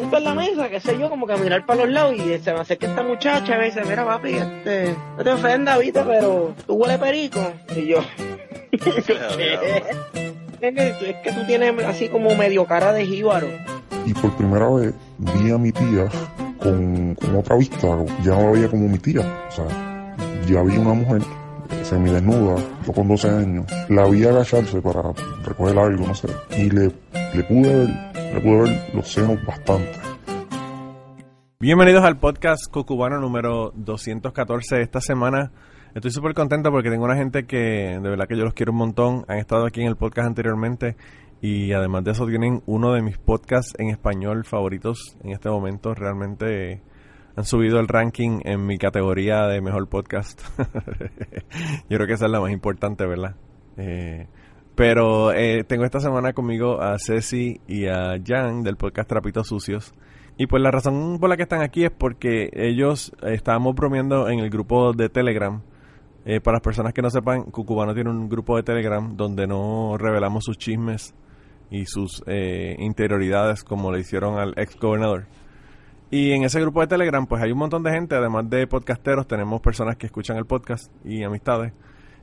[0.00, 2.38] siento en la mesa, qué sé yo, como que a mirar para los lados y
[2.38, 6.02] se me acerca esta muchacha y me dice, mira papi, este, no te ofendas, viste,
[6.02, 7.40] pero tú huele perico.
[7.76, 7.98] Y yo,
[8.72, 9.04] es
[10.64, 13.46] que tú tienes así como medio cara de jíbaro.
[14.04, 16.08] Y por primera vez vi a mi tía
[16.58, 17.86] con, otra vista,
[18.24, 19.20] ya no la veía como mi tía.
[19.20, 20.16] O sea,
[20.48, 21.22] ya vi una mujer
[21.84, 25.12] semidesnuda, yo con 12 años, la vi agacharse para
[25.44, 26.90] recoger algo, no sé, y le,
[27.32, 29.92] le pude ver, pude ver los senos bastante.
[31.58, 35.52] Bienvenidos al podcast Cocubano número 214 esta semana.
[35.94, 38.78] Estoy súper contento porque tengo una gente que de verdad que yo los quiero un
[38.78, 39.24] montón.
[39.28, 40.96] Han estado aquí en el podcast anteriormente
[41.40, 45.94] y además de eso tienen uno de mis podcasts en español favoritos en este momento.
[45.94, 46.82] Realmente
[47.36, 50.42] han subido el ranking en mi categoría de mejor podcast.
[51.88, 53.36] yo creo que esa es la más importante, ¿verdad?
[53.76, 54.26] Eh,
[54.74, 59.94] pero eh, tengo esta semana conmigo a Ceci y a Jan del podcast Trapitos Sucios.
[60.36, 64.40] Y pues la razón por la que están aquí es porque ellos estábamos bromeando en
[64.40, 65.62] el grupo de Telegram
[66.26, 69.96] eh, para las personas que no sepan, Cucubano tiene un grupo de Telegram donde no
[69.98, 71.14] revelamos sus chismes
[71.70, 75.26] y sus eh, interioridades como le hicieron al ex gobernador.
[76.10, 79.26] Y en ese grupo de Telegram, pues hay un montón de gente, además de podcasteros,
[79.26, 81.72] tenemos personas que escuchan el podcast y amistades.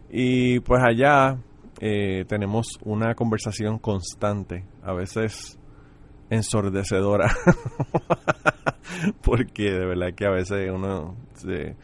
[0.10, 1.38] Y pues allá
[1.80, 5.58] eh, tenemos una conversación constante, a veces
[6.30, 7.36] ensordecedora,
[9.24, 11.76] porque de verdad que a veces uno se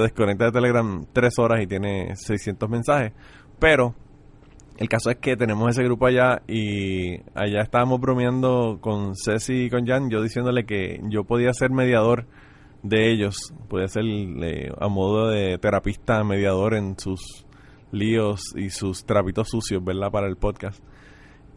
[0.00, 3.12] desconecta de Telegram tres horas y tiene 600 mensajes.
[3.58, 3.94] Pero
[4.78, 9.70] el caso es que tenemos ese grupo allá y allá estábamos bromeando con Ceci y
[9.70, 12.26] con Jan, yo diciéndole que yo podía ser mediador
[12.82, 17.46] de ellos, podía ser eh, a modo de terapista mediador en sus
[17.92, 20.10] líos y sus trapitos sucios, ¿verdad?
[20.10, 20.82] Para el podcast.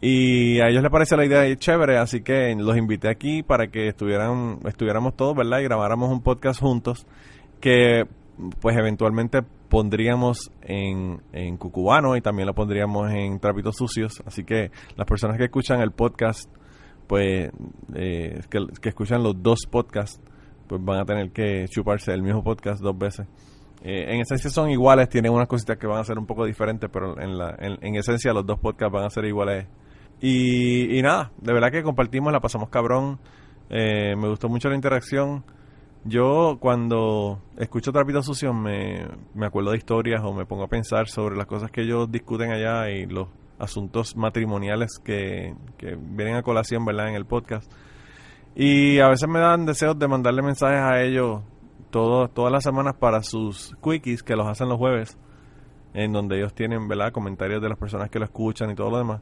[0.00, 3.88] Y a ellos les parece la idea chévere, así que los invité aquí para que
[3.88, 5.60] estuvieran, estuviéramos todos, ¿verdad?
[5.60, 7.06] Y grabáramos un podcast juntos
[7.60, 8.04] que
[8.60, 14.22] pues eventualmente pondríamos en, en Cucubano y también lo pondríamos en Trapitos Sucios.
[14.26, 16.50] Así que las personas que escuchan el podcast,
[17.06, 17.50] pues
[17.94, 20.20] eh, que, escuchan los dos podcasts,
[20.68, 23.26] pues van a tener que chuparse el mismo podcast dos veces.
[23.82, 26.88] Eh, en esencia son iguales, tienen unas cositas que van a ser un poco diferentes,
[26.90, 29.66] pero en, la, en, esencia los dos podcasts van a ser iguales.
[30.20, 33.18] Y, y nada, de verdad que compartimos, la pasamos cabrón.
[33.68, 35.44] Eh, me gustó mucho la interacción.
[36.04, 41.08] Yo cuando escucho Trapito Sucio me, me acuerdo de historias o me pongo a pensar
[41.08, 43.28] sobre las cosas que ellos discuten allá y los
[43.58, 47.08] asuntos matrimoniales que, que vienen a colación, ¿verdad?
[47.08, 47.70] En el podcast.
[48.54, 51.42] Y a veces me dan deseos de mandarle mensajes a ellos
[52.34, 55.18] todas las semanas para sus quickies que los hacen los jueves,
[55.94, 57.12] en donde ellos tienen, ¿verdad?
[57.12, 59.20] Comentarios de las personas que lo escuchan y todo lo demás.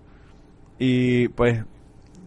[0.78, 1.64] Y pues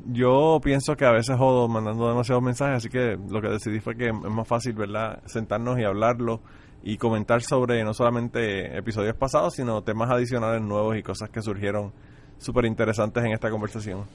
[0.05, 3.95] yo pienso que a veces jodo mandando demasiados mensajes, así que lo que decidí fue
[3.95, 5.21] que es más fácil, ¿verdad?
[5.25, 6.41] Sentarnos y hablarlo
[6.83, 11.91] y comentar sobre no solamente episodios pasados, sino temas adicionales nuevos y cosas que surgieron
[12.37, 14.05] súper interesantes en esta conversación.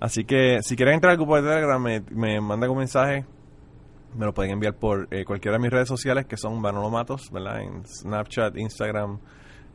[0.00, 3.24] Así que si quieren entrar al grupo de Telegram, me, me mandan un mensaje.
[4.14, 7.30] Me lo pueden enviar por eh, cualquiera de mis redes sociales, que son Manolo Matos,
[7.32, 7.62] ¿verdad?
[7.62, 9.18] En Snapchat, Instagram,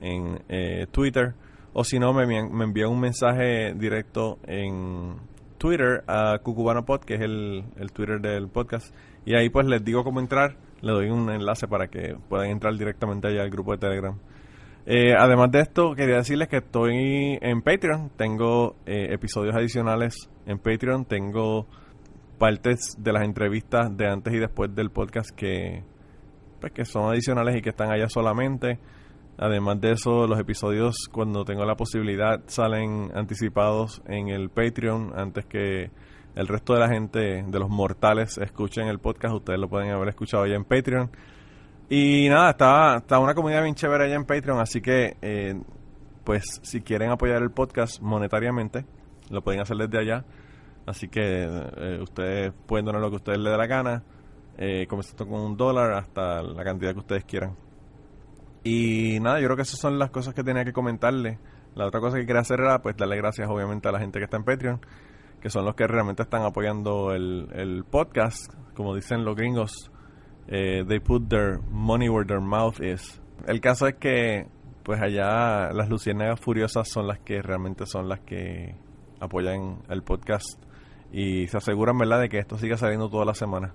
[0.01, 1.33] en eh, Twitter.
[1.73, 5.15] O si no, me, me envían un mensaje directo en
[5.57, 7.63] Twitter a Cucubano Pod, que es el,
[7.93, 8.93] Twitter del podcast.
[9.25, 10.57] Y ahí pues les digo cómo entrar.
[10.81, 14.15] Le doy un enlace para que puedan entrar directamente allá al grupo de Telegram.
[14.85, 18.11] Eh, además de esto, quería decirles que estoy en Patreon.
[18.15, 21.05] Tengo eh, episodios adicionales en Patreon.
[21.05, 21.65] Tengo
[22.37, 25.83] partes de las entrevistas de antes y después del podcast que,
[26.59, 28.79] pues, que son adicionales y que están allá solamente.
[29.37, 35.45] Además de eso, los episodios, cuando tengo la posibilidad, salen anticipados en el Patreon antes
[35.45, 35.91] que
[36.35, 39.35] el resto de la gente, de los mortales, escuchen el podcast.
[39.35, 41.09] Ustedes lo pueden haber escuchado allá en Patreon.
[41.89, 45.61] Y nada, está, está una comunidad bien chévere allá en Patreon, así que, eh,
[46.23, 48.85] pues, si quieren apoyar el podcast monetariamente,
[49.29, 50.25] lo pueden hacer desde allá.
[50.85, 54.03] Así que eh, ustedes pueden donar lo que ustedes les dé la gana,
[54.57, 57.55] eh, comenzando con un dólar hasta la cantidad que ustedes quieran.
[58.63, 61.39] Y nada, yo creo que esas son las cosas que tenía que comentarle.
[61.75, 64.25] La otra cosa que quería hacer era pues darle gracias obviamente a la gente que
[64.25, 64.81] está en Patreon,
[65.41, 68.53] que son los que realmente están apoyando el, podcast.
[68.75, 69.91] Como dicen los gringos,
[70.47, 73.21] eh, they put their money where their mouth is.
[73.47, 74.47] El caso es que
[74.83, 78.75] pues allá las luciérnagas furiosas son las que realmente son las que
[79.19, 80.64] apoyan el podcast
[81.15, 83.73] y se aseguran, ¿verdad?, de que esto siga saliendo toda la semana.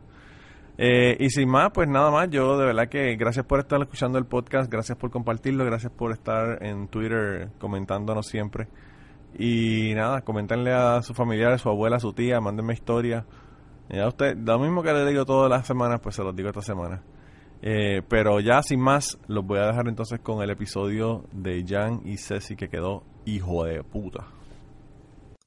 [0.76, 4.18] Eh, y sin más, pues nada más, yo de verdad que gracias por estar escuchando
[4.18, 8.68] el podcast, gracias por compartirlo, gracias por estar en Twitter comentándonos siempre.
[9.38, 13.24] Y nada, coméntenle a sus familiares, su abuela, su tía, mándenme historia
[13.88, 16.62] Ya usted, lo mismo que le digo todas las semanas, pues se los digo esta
[16.62, 17.02] semana.
[17.62, 22.02] Eh, pero ya sin más, los voy a dejar entonces con el episodio de Jan
[22.04, 24.26] y Ceci que quedó hijo de puta.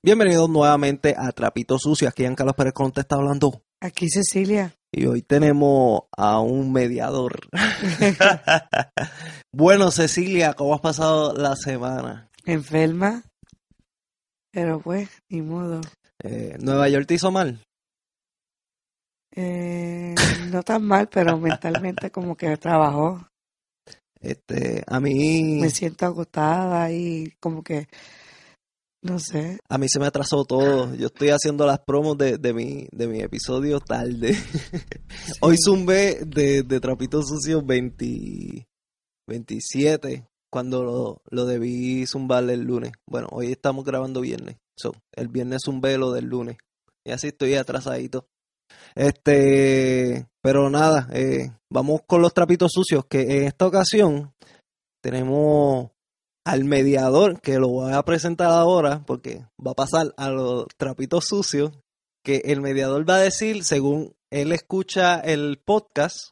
[0.05, 2.09] Bienvenidos nuevamente a Trapito Sucio.
[2.09, 3.63] Aquí en Carlos Pérez Colón te está hablando.
[3.79, 4.75] Aquí Cecilia.
[4.91, 7.47] Y hoy tenemos a un mediador.
[9.53, 12.29] bueno, Cecilia, ¿cómo has pasado la semana?
[12.43, 13.23] Enferma.
[14.51, 15.79] Pero pues, ni modo.
[16.21, 17.63] Eh, ¿Nueva York te hizo mal?
[19.33, 20.13] Eh,
[20.51, 23.25] no tan mal, pero mentalmente como que trabajó.
[24.19, 25.59] Este, a mí...
[25.61, 27.87] Me siento agotada y como que,
[29.03, 29.59] no sé.
[29.69, 30.95] A mí se me atrasó todo.
[30.95, 34.35] Yo estoy haciendo las promos de, de, mi, de mi episodio tarde.
[35.41, 38.65] Hoy zumbé de, de Trapito Sucio 20,
[39.27, 42.93] 27, cuando lo, lo debí zumbar el lunes.
[43.07, 44.57] Bueno, hoy estamos grabando viernes.
[44.77, 46.57] So, el viernes zumbé lo del lunes.
[47.05, 48.27] Y así estoy atrasadito.
[48.95, 54.33] Este, pero nada, eh, vamos con los trapitos sucios, que en esta ocasión
[55.01, 55.91] tenemos
[56.45, 61.25] al mediador, que lo voy a presentar ahora, porque va a pasar a los trapitos
[61.25, 61.71] sucios,
[62.23, 66.31] que el mediador va a decir, según él escucha el podcast,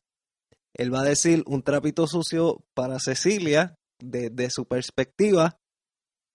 [0.74, 5.58] él va a decir un trapito sucio para Cecilia, desde su perspectiva,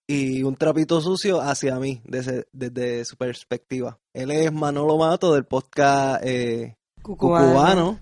[0.09, 3.99] y un trapito sucio hacia mí, desde, desde su perspectiva.
[4.13, 7.47] Él es Manolo Mato del podcast eh, Cucubano.
[7.47, 7.99] Cucubano.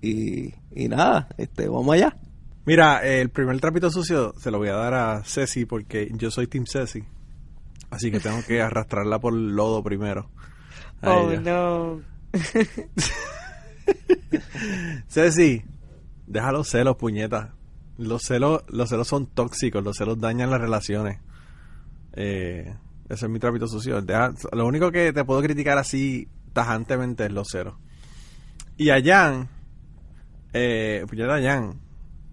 [0.00, 2.16] Y, y nada, este, vamos allá.
[2.64, 6.46] Mira, el primer trapito sucio se lo voy a dar a Ceci porque yo soy
[6.46, 7.02] Team Ceci.
[7.90, 10.30] Así que tengo que arrastrarla por el lodo primero.
[11.02, 11.40] Oh, ella.
[11.40, 12.00] no.
[15.08, 15.64] Ceci,
[16.26, 17.54] deja los celos, puñeta.
[17.98, 21.20] Los celos, los celos son tóxicos, los celos dañan las relaciones.
[22.14, 22.74] Eh,
[23.08, 24.00] ese es mi trapito sucio.
[24.02, 27.74] Deja- lo único que te puedo criticar así tajantemente es los celos.
[28.76, 29.48] Y a Jan,
[30.52, 31.80] eh, puñeta Jan,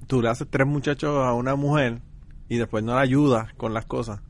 [0.10, 2.02] tú le haces tres muchachos a una mujer
[2.50, 4.22] y después no la ayudas con las cosas.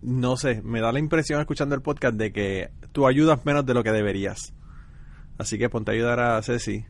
[0.00, 3.74] No sé, me da la impresión escuchando el podcast de que tú ayudas menos de
[3.74, 4.54] lo que deberías.
[5.36, 6.86] Así que ponte a ayudar a Ceci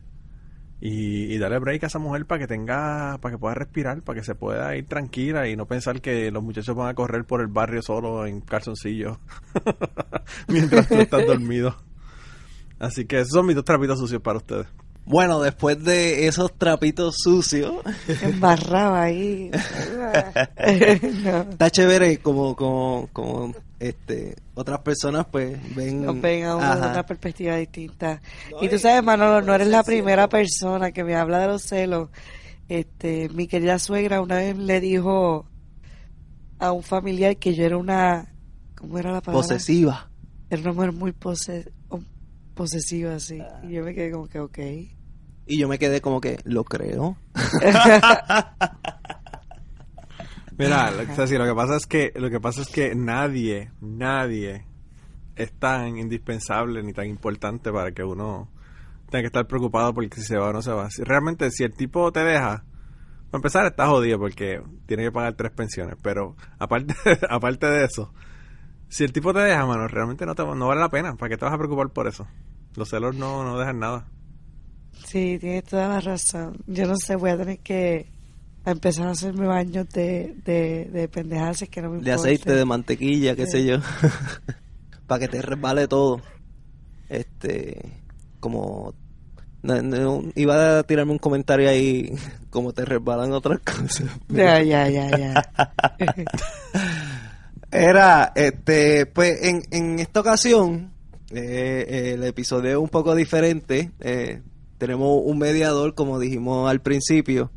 [0.79, 4.25] y, dale break a esa mujer para que tenga, para que pueda respirar, para que
[4.25, 7.47] se pueda ir tranquila y no pensar que los muchachos van a correr por el
[7.47, 9.17] barrio solo en calzoncillos
[10.47, 11.75] mientras tú estás dormido.
[12.79, 14.67] Así que esos son mis dos trapitos sucios para ustedes.
[15.05, 17.73] Bueno, después de esos trapitos sucios,
[18.21, 19.51] Embarraba ahí.
[21.23, 21.41] no.
[21.51, 26.05] está chévere como, como, como este, otras personas pues ven...
[26.05, 28.21] Nos ven a una perspectiva distinta.
[28.61, 32.09] Y tú sabes, Manolo, no eres la primera persona que me habla de los celos.
[32.69, 35.45] Este, mi querida suegra una vez le dijo
[36.59, 38.33] a un familiar que yo era una,
[38.77, 39.41] ¿cómo era la palabra?
[39.47, 40.09] posesiva.
[40.49, 41.99] Era una mujer muy pose- o-
[42.53, 43.41] posesiva, sí.
[43.63, 44.59] Y yo me quedé como que, ok.
[45.45, 47.17] Y yo me quedé como que, lo creo.
[50.57, 52.95] Mira, lo, o sea, sí, lo que pasa es que lo que pasa es que
[52.95, 54.65] nadie, nadie
[55.35, 58.49] es tan indispensable ni tan importante para que uno
[59.09, 60.89] tenga que estar preocupado porque si se va o no se va.
[60.89, 62.63] Si realmente si el tipo te deja,
[63.31, 66.93] para empezar está jodido porque tiene que pagar tres pensiones, pero aparte
[67.29, 68.13] aparte de eso,
[68.89, 71.45] si el tipo te deja, mano, realmente no te vale la pena, ¿para qué te
[71.45, 72.27] vas a preocupar por eso?
[72.75, 74.07] Los celos no no dejan nada.
[75.05, 76.57] Sí, tienes toda la razón.
[76.67, 78.07] Yo no sé, voy a tener que
[78.65, 83.35] empezar a hacerme baños de, de, de pendejadas que no me De aceite, de mantequilla,
[83.35, 83.51] qué Sí.
[83.51, 83.77] sé yo.
[85.07, 86.21] Para que te resbale todo.
[87.09, 87.81] Este,
[88.39, 88.93] como...
[89.61, 92.11] no- no, iba a tirarme un comentario ahí,
[92.49, 94.09] como te resbalan otras cosas.
[94.29, 95.49] Ya, ya, ya, ya.
[97.71, 100.91] Era, este, pues en, en esta ocasión,
[101.31, 103.91] eh, el episodio es un poco diferente.
[103.99, 104.41] eh,
[104.83, 107.51] tenemos un mediador, como dijimos al principio,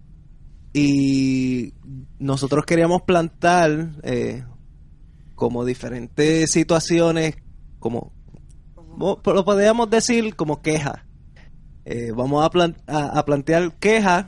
[0.73, 1.73] y
[2.19, 4.45] nosotros queríamos plantar eh,
[5.35, 7.37] como diferentes situaciones,
[7.79, 8.13] como,
[8.97, 11.01] mo- lo podríamos decir como quejas.
[11.85, 14.27] Eh, vamos a, plan- a, a plantear quejas,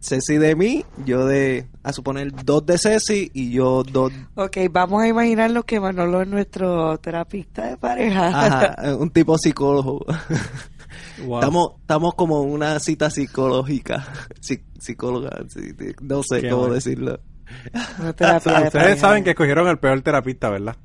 [0.00, 5.02] Ceci de mí, yo de, a suponer, dos de Ceci y yo dos ok, vamos
[5.02, 8.28] a imaginarnos que Manolo es nuestro terapista de pareja.
[8.28, 10.04] Ajá, un tipo psicólogo.
[11.24, 11.38] Wow.
[11.40, 14.06] Estamos, estamos como en una cita psicológica.
[14.40, 15.30] Psi- psicóloga,
[16.02, 16.74] no sé Qué cómo bueno.
[16.74, 17.20] decirlo.
[17.98, 19.00] Una terapia de Ustedes pareja.
[19.00, 20.76] saben que escogieron el peor terapista, ¿verdad?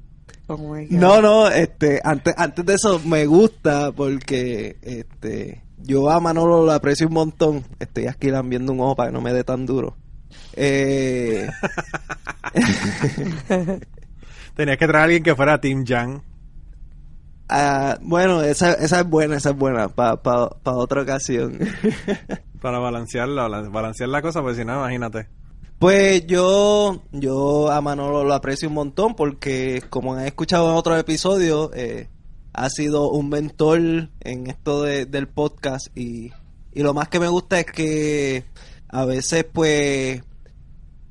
[0.48, 0.58] Oh.
[0.90, 6.72] No, no, este, antes, antes de eso me gusta porque este yo a Manolo lo
[6.72, 7.64] aprecio un montón.
[7.80, 9.96] Estoy aquí viendo un ojo para que no me dé tan duro.
[10.56, 11.48] Eh,
[14.56, 16.22] Tenías que traer a alguien que fuera Team Jan.
[17.50, 21.60] Ah, bueno, esa, esa es buena, esa es buena, para pa, pa otra ocasión.
[22.62, 25.28] Para balancearla, bala- balancear la cosa, pues si no, imagínate.
[25.80, 30.98] Pues yo, yo a Manolo lo aprecio un montón porque como han escuchado en otros
[30.98, 32.08] episodios, eh,
[32.54, 33.80] ha sido un mentor
[34.22, 36.32] en esto de- del podcast y,
[36.72, 38.46] y lo más que me gusta es que
[38.88, 40.24] a veces pues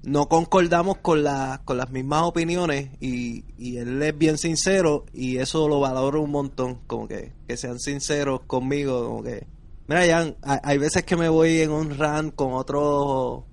[0.02, 1.24] no concordamos con,
[1.64, 6.30] con las mismas opiniones y, y él es bien sincero y eso lo valoro un
[6.30, 9.46] montón, como que, que sean sinceros conmigo, como que...
[9.86, 13.44] Mira, Jan, hay, veces que me voy en un rant con otros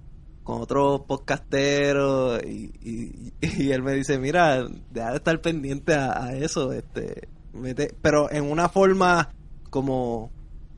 [0.44, 6.72] con otros podcasteros y, y, él me dice, mira, deja de estar pendiente a, eso,
[6.74, 9.30] este, mete- pero en una forma
[9.70, 10.32] como,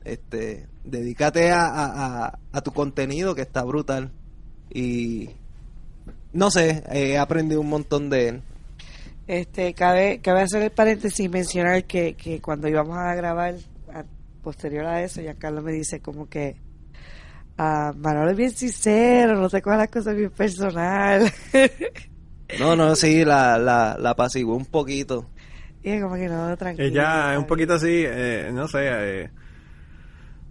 [0.04, 4.12] este, dedícate a, a- a tu contenido que está brutal
[4.70, 5.30] y
[6.32, 8.42] no sé, he aprendido un montón de él.
[9.26, 13.54] Este, cabe, cabe hacer el paréntesis y mencionar que, que cuando íbamos a grabar,
[13.92, 14.04] a-
[14.42, 16.56] posterior a eso, ya Carlos me dice como que
[17.58, 21.30] ah, Manolo es bien sincero, no te cojas las cosas bien personal.
[22.58, 25.24] No, no, sí, la, la, la apaciguó un poquito.
[25.82, 26.86] y es como que no, tranquilo.
[26.86, 29.30] Ella es un poquito así, eh, no sé, eh,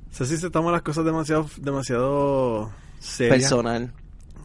[0.07, 3.41] no sé si se toma las cosas demasiado, demasiado serias.
[3.43, 3.93] Personal.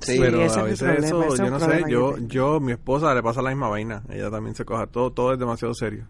[0.00, 3.14] Sí, pero ese a es veces problema, eso, yo no sé, yo, yo, mi esposa
[3.14, 6.06] le pasa la misma vaina, ella también se coja, todo, todo es demasiado serio.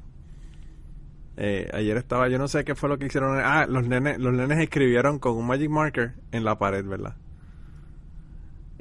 [1.39, 4.33] Eh, ayer estaba, yo no sé qué fue lo que hicieron, ah, los nenes, los
[4.33, 7.15] nenes escribieron con un magic marker en la pared, ¿verdad?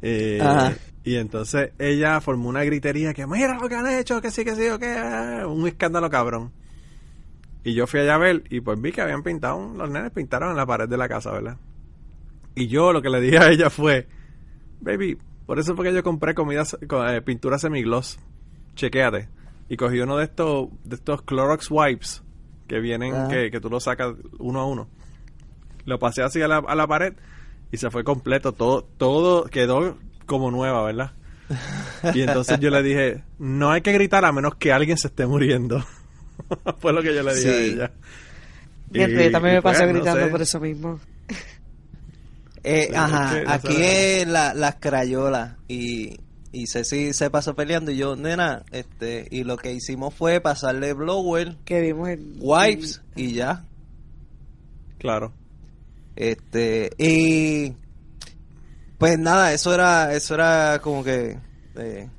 [0.02, 4.44] Eh, y entonces ella formó una gritería que mira lo que han hecho, que sí,
[4.44, 6.52] que sí, o que ah", un escándalo cabrón.
[7.64, 10.12] Y yo fui allá a ver y pues vi que habían pintado, un- los nenes
[10.12, 11.58] pintaron en la pared de la casa, ¿verdad?
[12.56, 14.08] Y yo lo que le dije a ella fue,
[14.82, 18.20] baby, por eso fue que yo compré comida, co- eh, pintura semigloss.
[18.76, 19.30] Chequéate.
[19.70, 22.24] Y cogí uno de estos, de estos Clorox wipes
[22.68, 24.88] que vienen, que, que tú lo sacas uno a uno.
[25.86, 27.14] Lo pasé así a la, a la pared
[27.72, 28.52] y se fue completo.
[28.54, 31.12] Todo, todo quedó como nueva, ¿verdad?
[32.14, 35.26] Y entonces yo le dije, no hay que gritar a menos que alguien se esté
[35.28, 35.84] muriendo.
[36.80, 37.92] fue lo que yo le dije a ella.
[38.92, 40.32] Fíjate, Y- también y me pasó pues, no gritando sé.
[40.32, 41.00] por eso mismo.
[42.68, 46.20] Eh, Sí, ajá, es que no aquí es la, las crayolas y,
[46.52, 50.94] y Ceci se pasó peleando y yo, nena, este, y lo que hicimos fue pasarle
[50.94, 52.36] blower, Que vimos en...
[52.40, 53.66] wipes y ya.
[54.98, 55.34] Claro.
[56.16, 57.74] Este, y
[58.98, 61.38] pues nada, eso era, eso era como que
[61.76, 62.10] eh,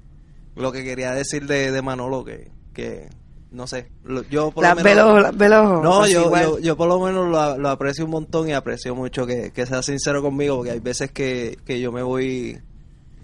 [0.55, 3.09] lo que quería decir de, de Manolo, que, que
[3.57, 5.23] no sé, lo- yo por lo Las menos...
[5.23, 5.83] las velos.
[5.83, 9.27] No, yo, yo, yo por lo menos lo, lo aprecio un montón y aprecio mucho
[9.27, 12.61] que, que sea sincero conmigo, porque hay veces que, que yo me voy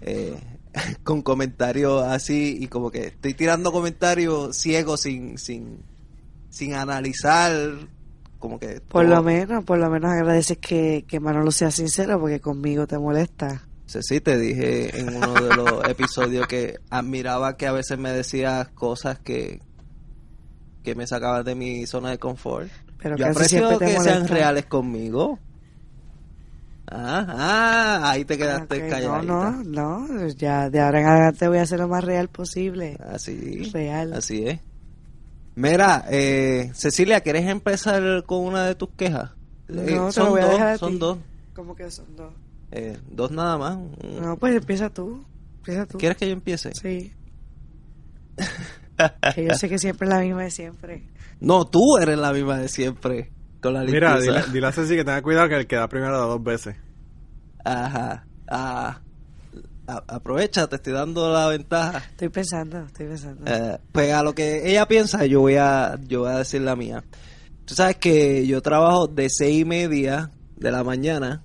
[0.01, 0.35] eh,
[1.03, 5.77] con comentarios así y como que estoy tirando comentarios ciegos sin, sin,
[6.49, 7.51] sin analizar,
[8.39, 8.81] como que...
[8.81, 12.97] Por lo menos, por lo menos agradeces que, que Manolo sea sincero porque conmigo te
[12.97, 13.61] molesta.
[13.85, 18.11] Sí, sí, te dije en uno de los episodios que admiraba que a veces me
[18.11, 19.61] decías cosas que,
[20.83, 22.69] que me sacaban de mi zona de confort.
[23.01, 25.39] Pero Yo aprecio que sean reales conmigo.
[26.91, 29.51] Ah, ah, ahí te quedaste Ok, calladita.
[29.51, 32.97] No, no, no, ya de ahora en adelante voy a ser lo más real posible.
[32.99, 34.13] Así, Real.
[34.13, 34.59] así es.
[35.55, 39.31] Mira, eh, Cecilia, ¿quieres empezar con una de tus quejas?
[39.69, 41.17] No, Eh, te son voy a dos, dejar a son dos.
[41.55, 42.33] ¿Cómo que son dos?
[42.71, 43.77] Eh, dos nada más.
[44.19, 45.23] No, pues empieza tú.
[45.59, 45.97] Empieza tú.
[45.97, 46.73] ¿Quieres que yo empiece?
[46.75, 47.13] Sí.
[49.35, 51.03] que yo sé que siempre es la misma de siempre.
[51.39, 53.31] No, tú eres la misma de siempre.
[53.61, 56.19] Con la Mira, dile, dile a Ceci que tenga cuidado que el que da primero
[56.19, 56.75] da dos veces.
[57.63, 58.25] Ajá.
[58.47, 58.99] Ah,
[59.87, 61.99] a- aprovecha, te estoy dando la ventaja.
[61.99, 63.43] Estoy pensando, estoy pensando.
[63.45, 66.75] Eh, pues a lo que ella piensa, yo voy a, yo voy a decir la
[66.75, 67.03] mía.
[67.65, 71.41] Tú sabes que yo trabajo de seis y media de la mañana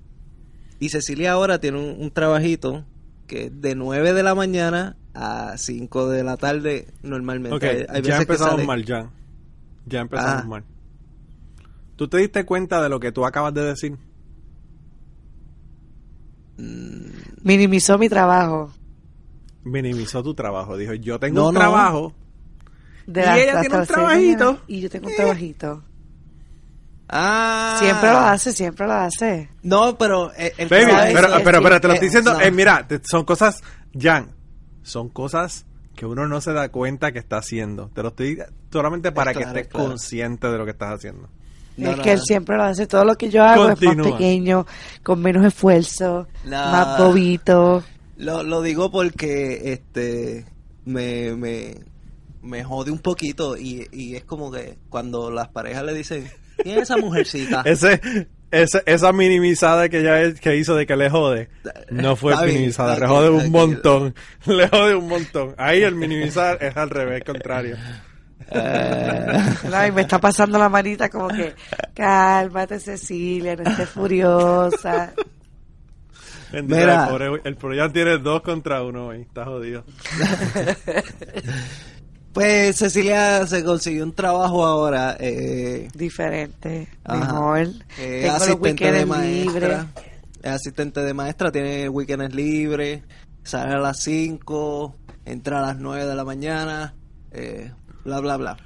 [0.79, 2.85] y Cecilia ahora tiene un, un trabajito
[3.27, 7.67] que es de 9 de la mañana a 5 de la tarde normalmente.
[7.69, 9.09] Hay- hay ya que empezamos sale- mal, ya.
[9.85, 10.47] Ya empezamos Ah.
[10.47, 10.63] mal.
[11.97, 13.97] ¿Tú te diste cuenta de lo que tú acabas de decir?
[17.43, 18.71] Minimizó mi trabajo.
[19.63, 20.77] Minimizó tu trabajo.
[20.77, 21.59] Dijo, yo tengo No, un no.
[21.59, 22.13] trabajo.
[23.07, 24.59] De Y ella tiene un trabajito.
[24.67, 25.83] Y yo tengo un trabajito.
[27.09, 27.77] Ah.
[27.79, 29.49] Siempre lo hace, siempre lo hace.
[29.63, 30.91] No, pero eh, el Baby,
[31.43, 32.33] pero, pero, te lo eh, estoy diciendo.
[32.33, 32.41] no.
[32.41, 33.63] eh, mira, te- son cosas,
[33.99, 34.29] Jan,
[34.89, 35.65] son cosas
[35.95, 37.89] que uno no se da cuenta que está haciendo.
[37.93, 38.39] Te lo estoy
[38.71, 39.87] solamente para Claro, que estés claro.
[39.89, 41.29] consciente de lo que estás haciendo.
[41.77, 42.23] No, es no, que él no.
[42.25, 42.87] siempre lo hace.
[42.87, 44.65] Todo lo que yo hago es más pequeño,
[45.03, 46.51] con menos esfuerzo, No.
[46.51, 47.83] más bobito.
[48.17, 50.45] Lo, lo digo porque este
[50.85, 51.75] me, me
[52.41, 56.29] me jode un poquito y, y es como que cuando las parejas le dicen,
[56.63, 57.61] ¿quién es esa mujercita?
[57.65, 58.01] Ese,
[58.51, 61.49] ese, esa minimizada que ella que hizo de que le jode,
[61.89, 64.15] no fue Está minimizada, le jode bien, un montón,
[64.45, 65.55] le jode un montón.
[65.57, 67.77] Ahí el minimizar es al revés, contrario.
[68.51, 71.53] Eh, No, y me está pasando la manita como que,
[71.93, 75.13] cálmate Cecilia, no estés furiosa.
[76.51, 77.03] Mira.
[77.03, 79.83] el pobre, el pobre ya tiene dos contra uno hoy, está jodido.
[82.33, 85.17] pues Cecilia se consiguió un trabajo ahora.
[85.19, 87.19] Eh, Diferente, Ajá.
[87.33, 87.67] mejor.
[87.97, 89.87] eh, Tengo los asistente de maestra.
[90.41, 93.01] Es asistente de maestra, tiene weekends libres,
[93.43, 94.95] sale a las 5,
[95.25, 96.93] entra a las 9 de la mañana,
[97.31, 97.71] eh,
[98.05, 98.57] bla, bla, bla.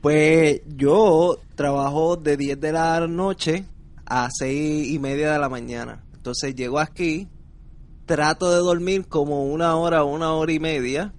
[0.00, 3.64] Pues yo trabajo de 10 de la noche
[4.06, 6.04] a 6 y media de la mañana.
[6.14, 7.26] Entonces llego aquí,
[8.06, 11.12] trato de dormir como una hora, una hora y media.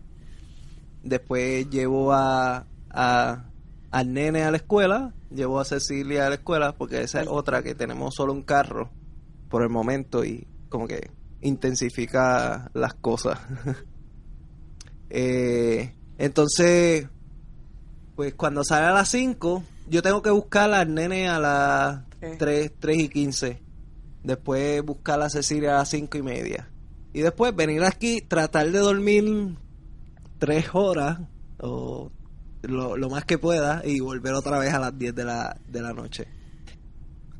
[1.04, 3.46] Después llevo a, a-
[3.92, 7.64] al nene a la escuela, llevo a Cecilia a la escuela, porque esa es otra
[7.64, 8.92] que tenemos solo un carro
[9.50, 11.10] por el momento y como que
[11.42, 13.40] intensifica las cosas.
[15.10, 17.08] Eh, entonces,
[18.16, 22.02] pues cuando sale a las 5, yo tengo que buscar al nene a las.
[22.38, 23.62] 3, 3 y 15.
[24.24, 26.70] Después buscar a Cecilia a las 5 y media.
[27.14, 29.58] Y después venir aquí, tratar de dormir
[30.40, 31.20] 3 horas
[31.60, 32.12] o
[32.64, 35.82] lo, lo más que pueda y volver otra vez a las 10 de la, de
[35.82, 36.28] la noche.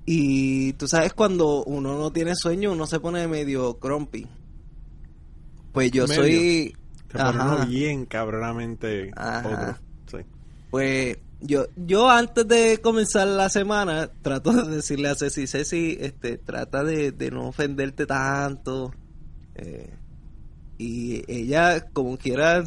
[0.06, 4.28] Y tú sabes, cuando uno no tiene sueño, uno se pone medio grumpy.
[5.72, 6.24] Pues yo Medio.
[6.24, 6.76] soy...
[7.08, 7.66] Te Ajá.
[7.66, 9.48] bien cabronamente Ajá.
[9.48, 9.78] otro.
[10.20, 10.26] Sí.
[10.70, 16.38] Pues yo, yo antes de comenzar la semana trato de decirle a Ceci, Ceci, este,
[16.38, 18.94] trata de, de no ofenderte tanto.
[19.56, 19.92] eh,
[20.78, 22.64] y ella, como quiera,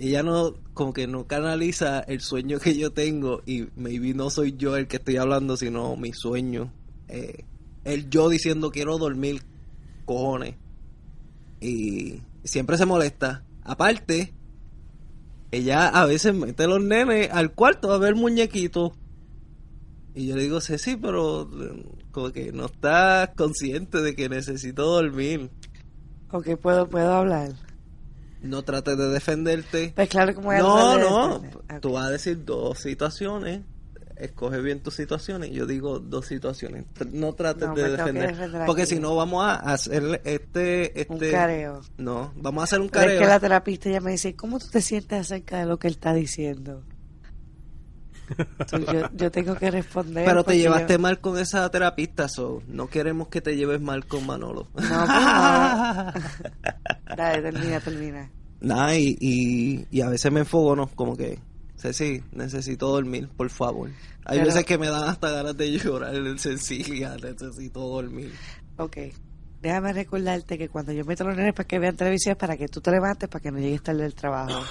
[0.00, 4.56] ella no, como que no canaliza el sueño que yo tengo y maybe no soy
[4.56, 6.72] yo el que estoy hablando, sino mi sueño.
[7.08, 7.44] Eh,
[7.84, 9.42] el yo diciendo quiero dormir,
[10.06, 10.56] cojones.
[11.60, 13.44] Y siempre se molesta.
[13.62, 14.32] Aparte,
[15.50, 18.92] ella a veces mete los nenes al cuarto a ver muñequitos.
[20.14, 24.82] Y yo le digo, sí, pero eh, como que no estás consciente de que necesito
[24.86, 25.50] dormir.
[26.30, 27.52] Ok, puedo, puedo hablar.
[28.42, 29.92] No trates de defenderte.
[29.94, 31.38] Pues claro que voy a No, no.
[31.38, 31.56] defender.
[31.56, 31.80] Ok.
[31.80, 33.60] Tú vas a decir dos situaciones.
[34.16, 35.50] Escoge bien tus situaciones.
[35.50, 36.84] Yo digo dos situaciones.
[37.10, 38.36] No trates No, de que defender.
[38.66, 41.06] Porque si no, vamos a hacer este.
[41.08, 41.80] Un este careo.
[41.96, 43.20] No, vamos a hacer un Pero es careo.
[43.22, 45.94] que la terapista ya me dice, ¿cómo tú te sientes acerca de lo que él
[45.94, 46.82] está diciendo?
[48.72, 50.24] Yo, yo tengo que responder.
[50.24, 54.06] Pero te llevaste yo- mal con esa terapista, so no queremos que te lleves mal
[54.06, 54.68] con Manolo.
[54.74, 55.06] No, pues no.
[57.16, 58.30] Dale, termina, termina.
[58.60, 61.38] Nada, y, y, y a veces me enfogono, como que,
[61.76, 63.90] Ceci, necesito dormir, por favor.
[64.26, 68.32] Hay Pero- veces que me dan hasta ganas de llorar en Cecilia, necesito dormir.
[68.76, 68.96] Ok.
[69.62, 72.68] Déjame recordarte que cuando yo meto los nenes para que vean televisión es para que
[72.68, 74.62] tú te levantes para que no llegues tarde del trabajo.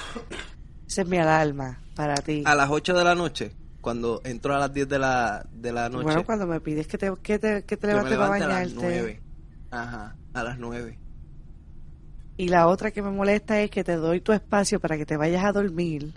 [0.90, 2.42] Esa es mi alarma para ti.
[2.46, 5.88] A las 8 de la noche, cuando entro a las 10 de la, de la
[5.88, 8.48] noche, Bueno, cuando me pides que te, que te, que te levantes para levanto a
[8.48, 8.98] las bañarte.
[8.98, 9.22] 9.
[9.70, 10.98] Ajá, a las 9.
[12.38, 15.16] Y la otra que me molesta es que te doy tu espacio para que te
[15.16, 16.14] vayas a dormir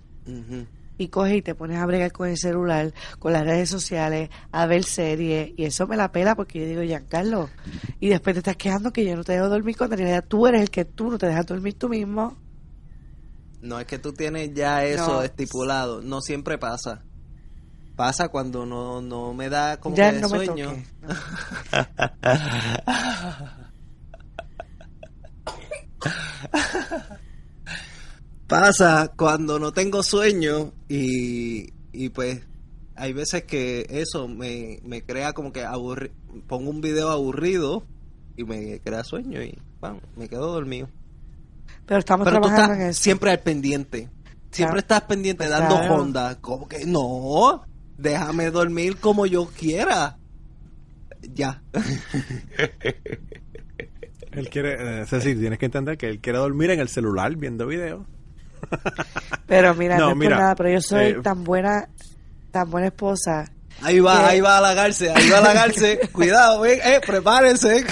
[0.96, 4.64] y coges y te pones a bregar con el celular, con las redes sociales, a
[4.66, 7.50] ver series, y eso me la pela porque yo digo, Giancarlo,
[8.00, 10.46] y después te estás quejando que yo no te dejo dormir cuando en realidad tú
[10.46, 12.38] eres el que tú no te dejas dormir tú mismo.
[13.62, 15.22] No es que tú tienes ya eso No.
[15.22, 17.02] estipulado, no siempre pasa.
[17.96, 20.72] Pasa cuando no, no me da como ya que no sueño.
[28.48, 32.42] Pasa cuando no tengo sueño y, y pues
[32.96, 36.10] hay veces que eso me, me crea como que aburri
[36.48, 37.84] pongo un video aburrido
[38.36, 40.88] y me crea sueño y pam, me quedo dormido.
[41.86, 43.02] Pero estamos Pero tú trabajando estás en eso.
[43.02, 44.08] siempre al pendiente.
[44.50, 45.94] Siempre estás pendiente Pues dando claro.
[45.96, 46.38] honda.
[46.40, 47.64] Como que no,
[47.96, 50.18] déjame dormir como yo quiera.
[51.22, 51.62] Ya.
[54.32, 57.66] Él quiere, eh, Ceci, tienes que entender que él quiere dormir en el celular viendo
[57.66, 58.06] videos.
[59.46, 61.88] Pero mira, No, no, es mira, por nada, pero yo soy eh, tan buena,
[62.50, 63.44] tan buena esposa
[63.82, 65.98] Ahí va, ahí va a halagarse, ahí va a halagarse.
[66.12, 67.84] Cuidado, eh, prepárense.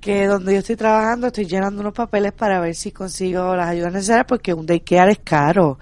[0.00, 3.92] Que donde yo estoy trabajando estoy llenando unos papeles para ver si consigo las ayudas
[3.92, 5.78] necesarias porque un daycare es caro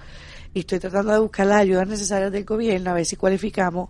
[0.53, 3.89] y estoy tratando de buscar las ayudas necesarias del gobierno a ver si cualificamos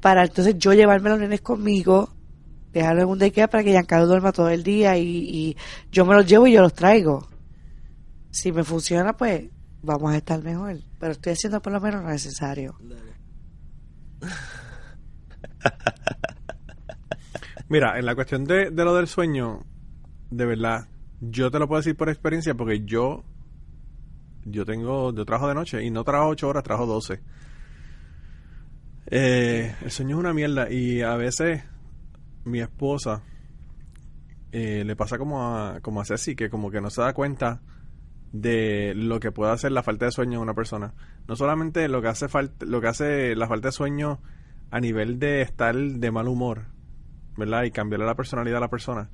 [0.00, 2.10] para entonces yo llevarme a los nenes conmigo
[2.72, 5.56] dejarlos en un daycare para que Giancarlo duerma todo el día y, y
[5.92, 7.28] yo me los llevo y yo los traigo
[8.30, 9.50] si me funciona pues
[9.82, 10.78] vamos a estar mejor.
[10.98, 12.76] Pero estoy haciendo por lo menos lo necesario.
[17.68, 19.64] Mira, en la cuestión de, de lo del sueño,
[20.30, 20.88] de verdad,
[21.20, 23.24] yo te lo puedo decir por experiencia porque yo
[24.44, 27.20] yo tengo yo trabajo de noche y no trabajo ocho horas, trabajo 12.
[29.10, 31.62] Eh, el sueño es una mierda y a veces
[32.44, 33.22] mi esposa
[34.52, 37.60] eh, le pasa como a, como a Ceci, que como que no se da cuenta
[38.32, 40.94] de lo que puede hacer la falta de sueño en una persona.
[41.26, 44.20] No solamente lo que hace falta, lo que hace la falta de sueño
[44.70, 46.66] a nivel de estar de mal humor,
[47.38, 47.62] ¿verdad?
[47.62, 49.08] Y cambiarle la personalidad a la persona,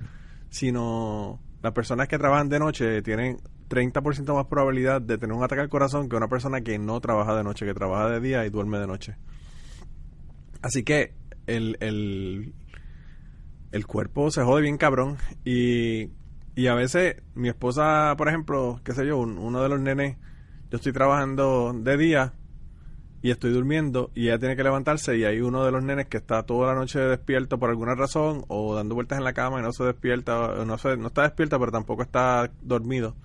[0.48, 5.60] sino las personas que trabajan de noche tienen 30% más probabilidad de tener un ataque
[5.60, 8.50] al corazón que una persona que no trabaja de noche, que trabaja de día y
[8.50, 9.16] duerme de noche.
[10.62, 11.12] Así que
[11.46, 12.54] el, el,
[13.72, 16.10] el cuerpo se jode bien cabrón y,
[16.54, 20.16] y a veces mi esposa, por ejemplo, qué sé yo, uno de los nenes,
[20.70, 22.32] yo estoy trabajando de día
[23.24, 26.18] y estoy durmiendo y ella tiene que levantarse y hay uno de los nenes que
[26.18, 29.62] está toda la noche despierto por alguna razón o dando vueltas en la cama y
[29.62, 33.16] no se despierta, no, se, no está despierta pero tampoco está dormido.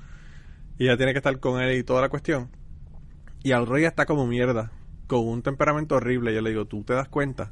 [0.77, 2.49] Y ella tiene que estar con él y toda la cuestión.
[3.43, 4.71] Y al rey está como mierda
[5.05, 6.33] con un temperamento horrible.
[6.33, 7.51] Yo le digo tú te das cuenta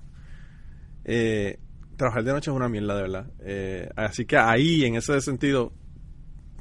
[1.04, 1.60] eh,
[1.98, 3.28] trabajar de noche es una mierda de verdad.
[3.42, 5.74] Eh, así que ahí en ese sentido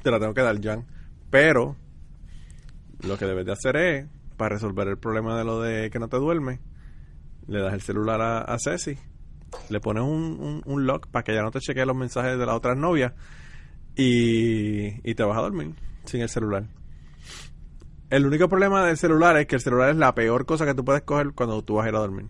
[0.03, 0.85] te la tengo que dar Jan.
[1.29, 1.77] Pero
[3.07, 6.07] lo que debes de hacer es para resolver el problema de lo de que no
[6.07, 6.59] te duerme,
[7.47, 8.97] le das el celular a, a Ceci,
[9.69, 12.45] le pones un, un, un lock para que ya no te chequee los mensajes de
[12.45, 13.13] las otras novias
[13.95, 16.67] y, y te vas a dormir sin el celular.
[18.09, 20.85] El único problema del celular es que el celular es la peor cosa que tú
[20.85, 22.27] puedes coger cuando tú vas a ir a dormir.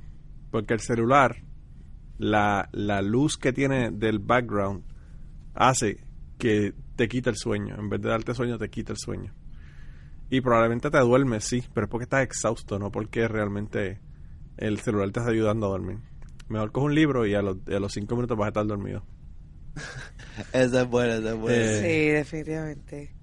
[0.50, 1.43] Porque el celular,
[2.17, 4.84] la, la luz que tiene del background,
[5.54, 6.04] hace
[6.39, 7.76] que te quita el sueño.
[7.78, 9.34] En vez de darte sueño, te quita el sueño.
[10.30, 14.02] Y probablemente te duermes, sí, pero es porque estás exhausto, no porque realmente
[14.58, 16.00] el celular te está ayudando a dormir.
[16.50, 19.04] Mejor coge un libro y a los, a los cinco minutos vas a estar dormido.
[20.54, 21.58] esa es buena, esa es buena.
[21.58, 23.13] Eh, Sí, definitivamente.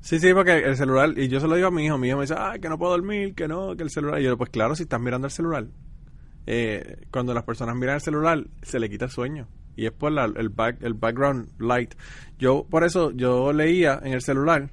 [0.00, 2.16] Sí, sí, porque el celular, y yo se lo digo a mi hijo, mi hijo
[2.16, 4.20] me dice, ah, que no puedo dormir, que no, que el celular.
[4.20, 5.66] Y yo, pues claro, si estás mirando el celular,
[6.46, 9.48] eh, cuando las personas miran el celular, se le quita el sueño.
[9.76, 11.94] Y es por la, el, back, el background light.
[12.36, 14.70] Yo, por eso, yo leía en el celular,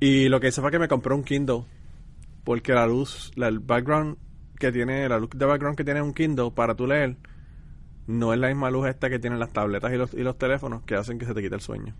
[0.00, 1.64] y lo que hice fue que me compré un Kindle,
[2.42, 4.16] porque la luz, la, el background
[4.58, 7.16] que tiene, la luz de background que tiene un Kindle para tú leer,
[8.06, 10.82] no es la misma luz esta que tienen las tabletas y los, y los teléfonos
[10.82, 11.94] que hacen que se te quite el sueño.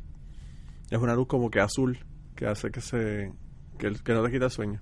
[0.90, 1.98] Es una luz como que azul
[2.34, 3.32] que hace que se
[3.78, 4.80] que, que no te quita el sueño.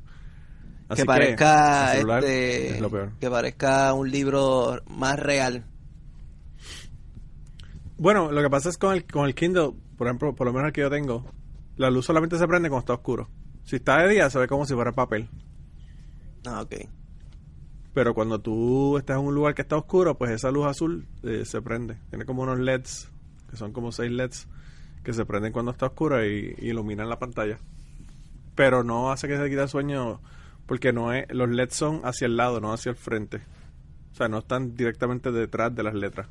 [0.88, 3.12] Así que parezca celular este, es lo peor.
[3.20, 5.66] que parezca un libro más real.
[7.98, 10.68] Bueno, lo que pasa es con el con el Kindle, por ejemplo, por lo menos
[10.68, 11.24] el que yo tengo,
[11.79, 13.29] la luz solamente se prende cuando está oscuro.
[13.64, 15.29] Si está de día se ve como si fuera papel.
[16.45, 16.75] Ah, ok.
[17.95, 21.45] Pero cuando tú estás en un lugar que está oscuro, pues esa luz azul eh,
[21.45, 21.97] se prende.
[22.11, 23.11] Tiene como unos LEDs,
[23.49, 24.49] que son como seis LEDs,
[25.03, 27.59] que se prenden cuando está oscuro y, y iluminan la pantalla.
[28.55, 30.21] Pero no hace que se quite el sueño,
[30.67, 33.41] porque no es, los LEDs son hacia el lado, no hacia el frente.
[34.12, 36.27] O sea, no están directamente detrás de las letras.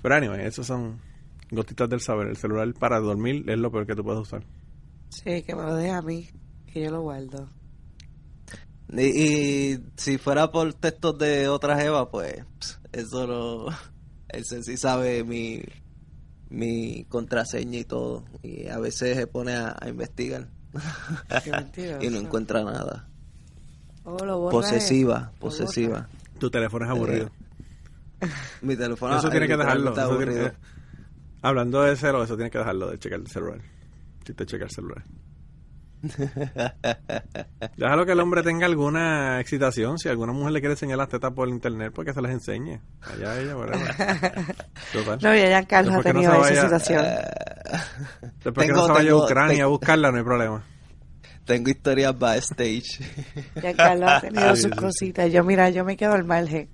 [0.00, 0.98] Pero anyway, esos son
[1.50, 2.28] gotitas del saber.
[2.28, 4.44] El celular para dormir es lo peor que tú puedes usar.
[5.08, 6.28] Sí, que me lo deje a mí,
[6.72, 7.48] que yo lo guardo.
[8.92, 12.44] Y, y si fuera por textos de otras Eva, pues
[12.92, 13.66] eso lo...
[14.28, 15.62] Ese sí sabe mi,
[16.50, 18.24] mi contraseña y todo.
[18.42, 20.48] Y a veces se pone a, a investigar
[22.00, 23.08] y no encuentra nada.
[24.04, 25.34] Oh, lo Posesiva, eh.
[25.34, 26.08] Lo posesiva.
[26.38, 27.30] Tu teléfono es aburrido.
[28.62, 29.16] Mi teléfono...
[29.16, 29.92] eso tiene que dejarlo.
[29.92, 30.52] tiene aburrido.
[31.44, 33.60] Que- hablando de celo, eso tiene que dejarlo de checar el celular.
[34.26, 35.04] Si te checa el celular.
[37.76, 39.98] Déjalo que el hombre tenga alguna excitación.
[39.98, 42.80] Si alguna mujer le quiere enseñar las tetas por internet, pues que se las enseñe.
[43.02, 43.88] Allá ella, whatever.
[44.92, 45.18] Total.
[45.22, 47.04] No, ya Giancarlo ha que no tenido esa vaya- situación.
[48.44, 50.64] Después que Tengo- no se vaya a Ucrania tengo- a buscarla, no hay problema.
[51.44, 53.00] Tengo historias backstage.
[53.60, 55.32] Giancarlo ha tenido sus cositas.
[55.32, 56.68] Yo, mira, yo me quedo al margen.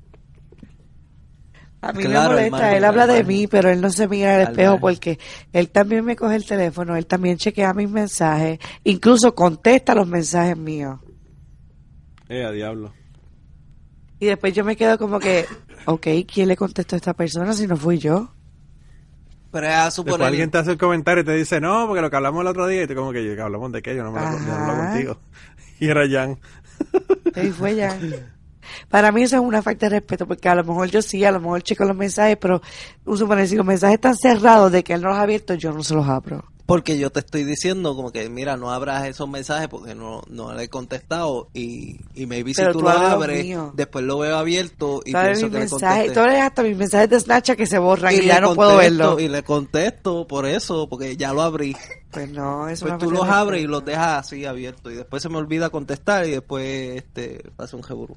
[1.83, 4.35] A mí Claro, me molesta, margen, él habla de mí, pero él no se mira
[4.37, 4.81] al espejo margen.
[4.81, 5.19] porque
[5.53, 10.57] él también me coge el teléfono, él también chequea mis mensajes, incluso contesta los mensajes
[10.57, 10.99] míos.
[12.29, 12.93] Eh, a diablo.
[14.19, 15.47] Y después yo me quedo como que,
[15.87, 18.31] ok, ¿quién le contestó a esta persona si no fui yo?
[19.51, 20.27] Pero es a Después suponer...
[20.29, 22.67] alguien te hace el comentario y te dice, no, porque lo que hablamos el otro
[22.67, 22.83] día.
[22.83, 23.97] Y tú como que, ¿que hablamos de qué?
[23.97, 24.93] Yo no me lo, yo no hablo Ajá.
[24.93, 25.19] contigo.
[25.81, 26.39] Y era Jan.
[27.35, 27.99] Ahí fue ya.
[28.89, 31.33] Para mí eso es una falta de respeto, porque a lo mejor yo sí, a
[31.33, 32.61] lo mejor checo los mensajes, pero
[33.05, 35.73] un suponer, si los mensajes están cerrados de que él no los ha abierto, yo
[35.73, 36.45] no se los abro.
[36.67, 40.55] Porque yo te estoy diciendo como que, mira, no abras esos mensajes porque no, no
[40.55, 43.71] le he contestado y, y maybe si Pero tú, tú lo abres los abres, míos.
[43.75, 46.15] después lo veo abierto y pienso mis que le mensajes, contesté.
[46.15, 48.77] todos hasta mis mensajes de Snapchat que se borran y, Y ya le no puedo
[48.77, 49.19] verlo.
[49.19, 51.77] Y le contesto por eso, porque ya lo abrí.
[52.13, 55.29] Pues no, eso Pues tú los abres y los dejas así abiertos y después se
[55.29, 58.17] me olvida contestar y después este pasa un jeburú.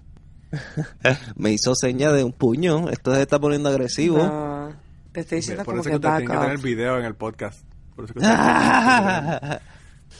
[1.36, 2.90] me hizo seña de un puño.
[2.90, 4.18] Esto se está poniendo agresivo.
[4.18, 4.74] No,
[5.12, 7.64] te estoy diciendo Por como eso que que back que tener video en el podcast.
[7.96, 8.22] Por eso que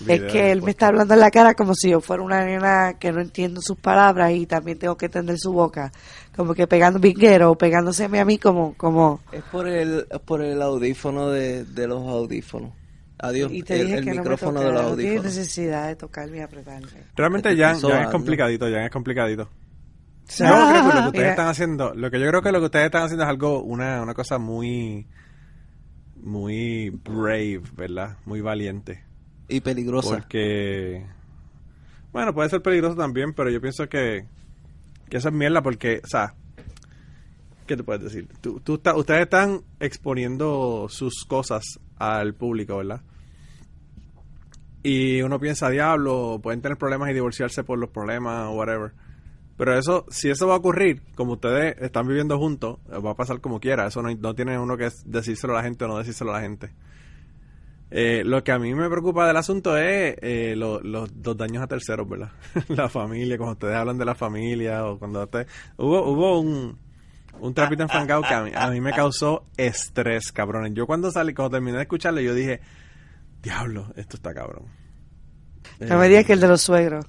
[0.08, 2.96] Es que él me está hablando en la cara como si yo fuera una nena
[3.00, 5.92] que no entiendo sus palabras y también tengo que entender su boca.
[6.36, 10.42] Como que pegando vinguero o pegándoseme a mí como, como, es por el es por
[10.42, 12.72] el audífono de, de los audífonos.
[13.20, 13.52] Adiós.
[13.54, 16.88] y te dije el que no me de no tienes necesidad de tocarme y apretarme.
[17.16, 19.48] Realmente Te ya, estoy ya es complicadito, ya es complicadito.
[20.30, 21.30] Yo creo que lo que ustedes mira.
[21.32, 24.02] están haciendo, lo que yo creo que lo que ustedes están haciendo es algo, una,
[24.02, 25.06] una cosa muy,
[26.22, 28.18] muy brave, ¿verdad?
[28.26, 29.04] Muy valiente.
[29.50, 30.10] Y peligrosa.
[30.18, 31.06] Porque,
[32.12, 34.26] bueno, puede ser peligroso también, pero yo pienso que,
[35.10, 36.34] que eso es mierda porque, o sea,
[37.68, 38.28] ¿qué te puedes decir?
[38.42, 41.64] Tú, tú está- ustedes están exponiendo sus cosas
[41.98, 43.02] al público, ¿verdad?
[44.82, 48.92] Y uno piensa, diablo, pueden tener problemas y divorciarse por los problemas o whatever.
[49.66, 53.40] Pero eso, si eso va a ocurrir, como ustedes están viviendo juntos, va a pasar
[53.40, 53.88] como quiera.
[53.88, 56.42] Eso no, no tiene uno que decírselo a la gente o no decírselo a la
[56.42, 56.70] gente.
[57.92, 61.64] Eh, lo que a mí me preocupa del asunto es eh, lo- los, los daños
[61.64, 62.32] a terceros, ¿verdad?
[62.68, 65.48] la familia, cuando ustedes hablan de la familia o cuando ustedes...
[65.78, 66.78] Hubo, hubo un,
[67.40, 70.74] un trapito enfangado que a mí, a mí me causó estrés, cabrones.
[70.74, 72.60] Yo cuando salí, cuando terminé de escucharlo, yo dije,
[73.42, 74.66] diablo, esto está cabrón.
[75.80, 77.06] No me Eh, digas que el de los suegros.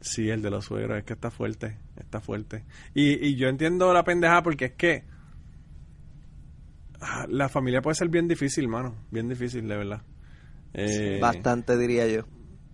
[0.00, 2.64] Sí, el de los suegros, es que está fuerte, está fuerte.
[2.94, 5.04] Y, y yo entiendo la pendeja porque es que
[7.00, 10.02] ah, la familia puede ser bien difícil, mano, bien difícil, de verdad.
[10.74, 12.22] Eh, Bastante diría yo.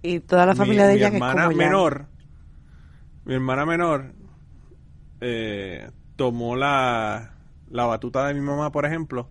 [0.02, 1.84] Y toda la mi- familia de mi Jan es hermana como Jan.
[1.84, 2.08] menor,
[3.24, 4.14] mi hermana menor
[5.20, 7.34] eh, tomó la,
[7.68, 9.30] la batuta de mi mamá, por ejemplo,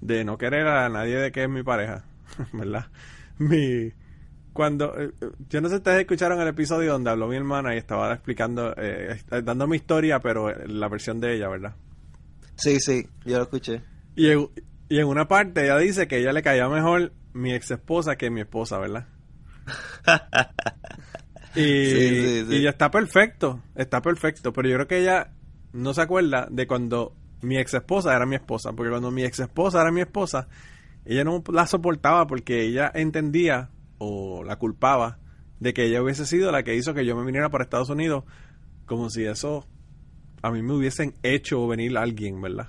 [0.00, 2.04] de no querer a nadie de que es mi pareja,
[2.52, 2.86] ¿verdad?
[3.38, 3.92] Mi
[4.56, 7.74] cuando eh, eh, yo no sé si ustedes escucharon el episodio donde habló mi hermana
[7.74, 11.76] y estaba explicando, eh, eh, dando mi historia, pero la versión de ella, ¿verdad?
[12.56, 13.82] Sí, sí, yo lo escuché.
[14.16, 14.48] Y en,
[14.88, 18.30] y en una parte ella dice que ella le caía mejor mi ex esposa que
[18.30, 19.06] mi esposa, ¿verdad?
[21.54, 22.54] y, Sí, sí, sí.
[22.56, 25.32] y ya está perfecto, está perfecto, pero yo creo que ella
[25.72, 29.40] no se acuerda de cuando mi ex esposa era mi esposa, porque cuando mi ex
[29.40, 30.48] esposa era mi esposa,
[31.04, 35.18] ella no la soportaba porque ella entendía o la culpaba
[35.60, 38.24] de que ella hubiese sido la que hizo que yo me viniera para Estados Unidos,
[38.86, 39.66] como si eso
[40.42, 42.68] a mí me hubiesen hecho venir alguien, ¿verdad?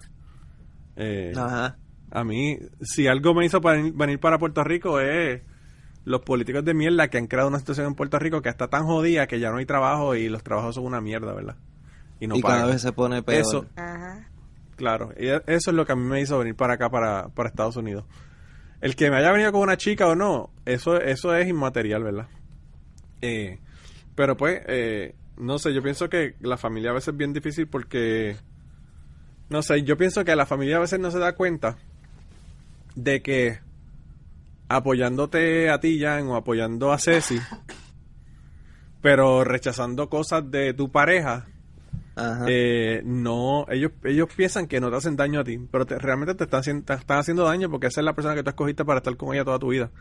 [0.95, 1.77] Eh, Ajá.
[2.11, 5.41] a mí, si algo me hizo para venir para Puerto Rico es
[6.05, 8.85] los políticos de mierda que han creado una situación en Puerto Rico que está tan
[8.85, 11.57] jodida que ya no hay trabajo y los trabajos son una mierda, ¿verdad?
[12.19, 13.41] Y no y cada vez se pone peor.
[13.41, 14.27] Eso, Ajá.
[14.77, 17.27] claro, y e- eso es lo que a mí me hizo venir para acá, para,
[17.29, 18.05] para Estados Unidos.
[18.81, 22.27] El que me haya venido con una chica o no, eso, eso es inmaterial, ¿verdad?
[23.21, 23.59] Eh,
[24.15, 27.67] pero pues, eh, no sé, yo pienso que la familia a veces es bien difícil
[27.67, 28.35] porque,
[29.49, 31.77] no sé, yo pienso que la familia a veces no se da cuenta
[32.95, 33.59] de que
[34.69, 37.39] apoyándote a ti, Jan, o apoyando a Ceci,
[39.01, 41.47] pero rechazando cosas de tu pareja.
[42.47, 46.33] Eh, no, ellos, ellos piensan que no te hacen daño a ti, pero te- realmente
[46.35, 48.83] te están, haciendo- te están haciendo daño porque esa es la persona que tú escogiste
[48.85, 49.91] para estar con ella toda tu vida.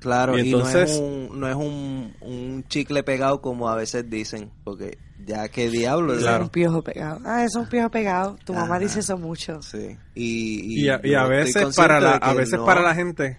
[0.00, 4.10] Claro, Y y, no es, un, no es un, un chicle pegado como a veces
[4.10, 6.16] dicen, porque ya que diablo.
[6.16, 6.38] Claro.
[6.38, 7.20] es un piojo pegado.
[7.24, 8.36] Ah, es un piojo pegado.
[8.44, 9.62] Tu mamá dice eso mucho.
[9.62, 9.96] Sí.
[10.16, 13.38] Y, Y, a, y veces para la, a veces no- para la gente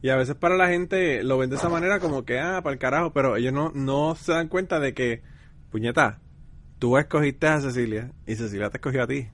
[0.00, 2.72] y a veces para la gente lo ven de esa manera como que ah para
[2.74, 5.22] el carajo pero ellos no no se dan cuenta de que
[5.72, 6.20] puñeta
[6.78, 9.28] tú escogiste a Cecilia y Cecilia te escogió a ti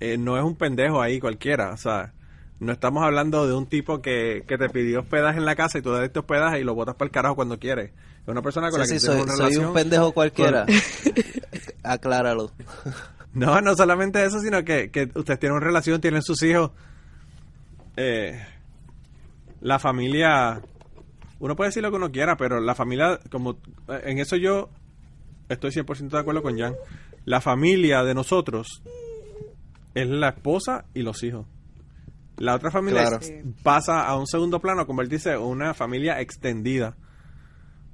[0.00, 2.12] Eh, no es un pendejo ahí cualquiera o sea
[2.60, 5.82] no estamos hablando de un tipo que, que te pidió hospedaje en la casa y
[5.82, 8.70] tú le diste hospedaje y lo botas para el carajo cuando quieres es una persona
[8.70, 10.66] con Sí, la que sí, tienes soy, una soy relación un pendejo cualquiera.
[11.82, 12.50] Acláralo.
[13.34, 16.72] No, no solamente eso, sino que, que ustedes tienen una relación, tienen sus hijos.
[17.96, 18.42] Eh,
[19.60, 20.62] la familia,
[21.38, 24.70] uno puede decir lo que uno quiera, pero la familia, como en eso yo
[25.48, 26.74] estoy 100% de acuerdo con Jan.
[27.24, 28.82] La familia de nosotros
[29.94, 31.46] es la esposa y los hijos.
[32.36, 33.18] La otra familia Claro.
[33.20, 33.32] es-
[33.62, 36.96] pasa a un segundo plano a convertirse en una familia extendida.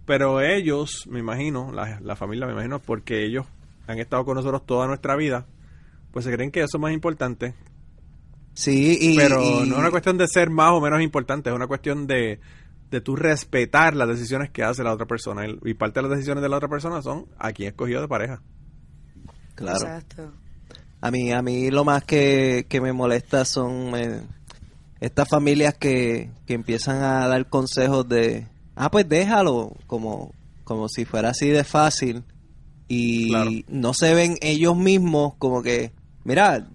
[0.06, 3.46] Pero ellos, me imagino, la, la familia, me imagino, porque ellos
[3.86, 5.46] han estado con nosotros toda nuestra vida,
[6.12, 7.54] pues se creen que eso es más importante
[8.56, 11.56] Sí, y, Pero y- no es una cuestión de ser más o menos importante, es
[11.56, 12.38] una cuestión de,
[12.90, 15.46] de tú respetar las decisiones que hace la otra persona.
[15.46, 18.08] Y y parte de las decisiones de la otra persona son a quién escogió de
[18.08, 18.42] pareja.
[19.54, 19.78] Claro.
[19.78, 20.32] Exacto.
[21.00, 24.22] A mí, a mí lo más que, que me molesta son eh,
[25.00, 30.32] estas familias que, que empiezan a dar consejos de, ah, pues déjalo, como,
[30.64, 32.24] como si fuera así de fácil.
[32.88, 33.50] Y Claro.
[33.68, 35.92] no se ven ellos mismos como que,
[36.24, 36.66] mira,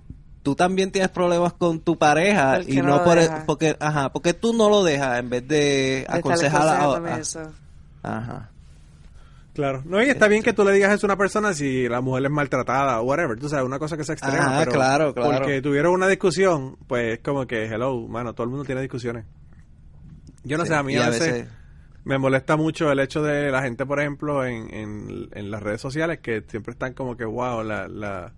[0.44, 3.44] tú también tienes problemas con tu pareja ¿Por qué y no por e, dejas?
[3.46, 7.22] porque, ajá, porque tú no lo dejas en vez de aconsejar a,
[8.04, 8.50] ajá.
[9.54, 9.82] Claro.
[9.86, 12.24] No, y está bien que tú le digas eso a una persona si la mujer
[12.26, 13.38] es maltratada o whatever.
[13.38, 14.38] Tú sabes, una cosa que se extrema.
[14.38, 15.38] Ajá, pero claro, claro.
[15.38, 19.26] Porque tuvieron una discusión, pues como que, hello, mano, todo el mundo tiene discusiones.
[20.46, 21.48] Yo no Sí, sé, a mí a veces,
[22.06, 25.82] me molesta mucho el hecho de la gente, por ejemplo, en, en, en las redes
[25.82, 28.32] sociales que siempre están como que, wow, la, la,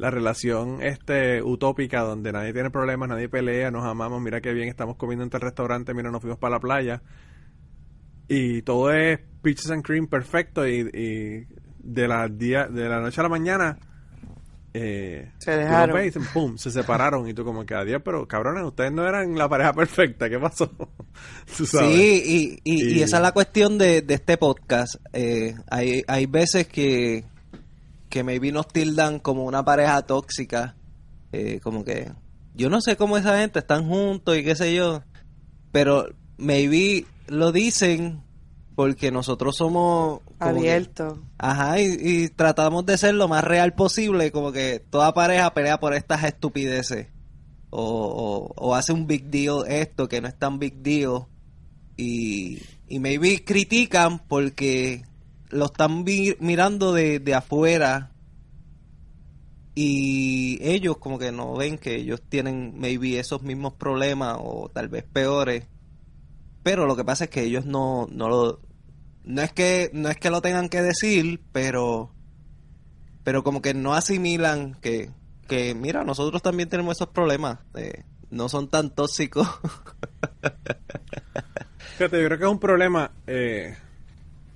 [0.00, 4.68] la relación este utópica donde nadie tiene problemas, nadie pelea, nos amamos, mira qué bien
[4.68, 7.02] estamos comiendo en tal restaurante, mira, nos fuimos para la playa.
[8.28, 11.46] Y todo es peaches and cream perfecto y, y
[11.80, 13.78] de, la día, de la noche a la mañana
[14.72, 15.96] eh, Se dejaron.
[15.96, 16.14] ves
[16.56, 20.30] se separaron y tú como que adiós, pero cabrones, ustedes no eran la pareja perfecta,
[20.30, 20.68] ¿qué pasó?
[21.56, 21.90] Tú sabes.
[21.92, 22.22] Sí,
[22.64, 24.94] y, y, y Y- esa es la cuestión de, de este podcast.
[25.12, 27.24] Eh, hay, hay veces que,
[28.10, 30.76] que maybe nos tildan como una pareja tóxica.
[31.32, 32.12] eh, como que
[32.54, 35.02] yo no sé cómo esa gente están juntos y qué sé yo.
[35.72, 38.22] Pero maybe lo dicen
[38.74, 41.22] porque nosotros somos como que- Abierto.
[41.38, 45.78] Ajá, y, y tratamos de ser lo más real posible, como que toda pareja pelea
[45.78, 47.06] por estas estupideces.
[47.70, 51.26] O, o, o hace un big deal esto que no es tan big deal.
[51.96, 55.04] Y, y maybe critican porque
[55.50, 56.04] lo están
[56.40, 58.12] mirando de, de afuera.
[59.74, 64.88] Y ellos como que no ven que ellos tienen maybe esos mismos problemas o tal
[64.88, 65.66] vez peores.
[66.62, 68.60] Pero lo que pasa es que ellos no, no lo,
[69.24, 72.12] no es que no es que lo tengan que decir, pero
[73.22, 75.10] pero como que no asimilan que
[75.48, 79.48] que mira, nosotros también tenemos esos problemas, eh, no son tan tóxicos.
[81.98, 83.76] Fíjate, yo creo que es un problema eh,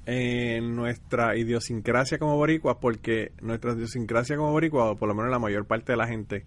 [0.07, 5.39] en nuestra idiosincrasia como boricuas, porque nuestra idiosincrasia como boricuas, o por lo menos la
[5.39, 6.45] mayor parte de la gente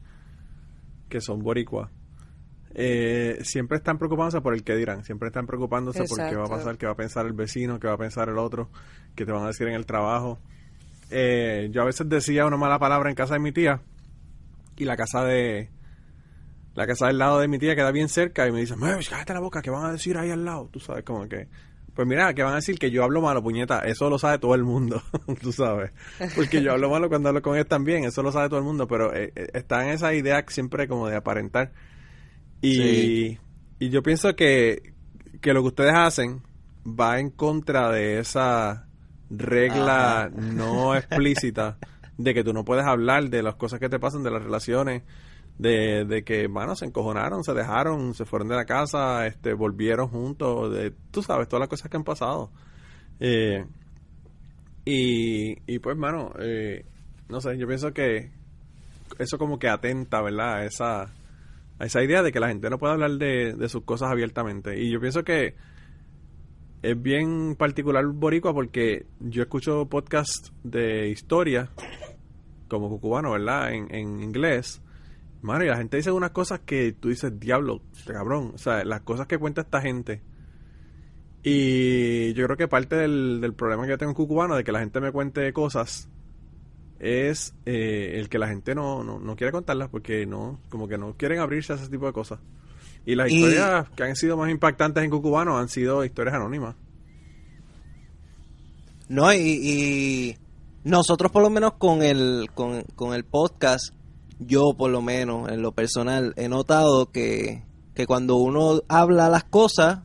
[1.09, 1.89] que son boricuas,
[2.75, 6.49] eh, siempre están preocupándose por el que dirán, siempre están preocupándose por qué va a
[6.49, 8.69] pasar, qué va a pensar el vecino, qué va a pensar el otro,
[9.15, 10.39] qué te van a decir en el trabajo.
[11.09, 13.81] Eh, yo a veces decía una mala palabra en casa de mi tía
[14.75, 15.69] y la casa de
[16.75, 19.39] la casa del lado de mi tía queda bien cerca y me "Mesh, cállate la
[19.39, 20.69] boca, ¿qué van a decir ahí al lado?
[20.71, 21.47] Tú sabes, como que,
[21.97, 22.77] pues mira, ¿qué van a decir?
[22.77, 25.01] Que yo hablo malo, puñeta, eso lo sabe todo el mundo,
[25.41, 25.91] tú sabes,
[26.35, 28.87] porque yo hablo malo cuando hablo con él también, eso lo sabe todo el mundo,
[28.87, 31.71] pero eh, eh, está en esa idea siempre como de aparentar.
[32.61, 33.39] Y, Sí.
[33.79, 34.93] y yo pienso que,
[35.41, 36.43] que lo que ustedes hacen
[36.87, 38.85] va en contra de esa
[39.31, 41.77] regla no explícita
[42.17, 45.01] de que tú no puedes hablar de las cosas que te pasan, de las relaciones,
[45.57, 50.07] de, de que, mano, se encojonaron, se dejaron, se fueron de la casa, este, volvieron
[50.07, 52.51] juntos, de, tú sabes, todas las cosas que han pasado.
[53.19, 53.65] Eh,
[54.85, 56.85] y, y pues, mano, eh,
[57.29, 58.31] no sé, yo pienso que
[59.19, 60.55] eso como que atenta, ¿verdad?
[60.57, 63.83] A esa, a esa idea de que la gente no puede hablar de, de sus
[63.83, 64.79] cosas abiertamente.
[64.79, 65.55] Y yo pienso que
[66.83, 71.69] es bien particular boricua porque yo escucho podcasts de historia
[72.67, 73.73] como cucubano, ¿verdad?
[73.73, 74.81] En, en inglés.
[75.41, 78.51] Mano, y la gente dice unas cosas que tú dices, diablo, cabrón.
[78.55, 80.21] O sea, las cosas que cuenta esta gente.
[81.43, 84.71] Y yo creo que parte del, del problema que yo tengo en cucubano, de que
[84.71, 86.09] la gente me cuente cosas,
[86.99, 90.97] es eh, el que la gente no, no, no quiere contarlas porque no, como que
[90.97, 92.39] no quieren abrirse a ese tipo de cosas.
[93.05, 96.75] Y las Y- historias que han sido más impactantes en cucubano han sido historias anónimas.
[99.07, 100.37] No, y, y
[100.83, 103.93] nosotros por lo menos con el, con, con el podcast,
[104.39, 107.63] yo por lo menos en lo personal he notado que,
[107.93, 109.99] que cuando uno habla las cosas,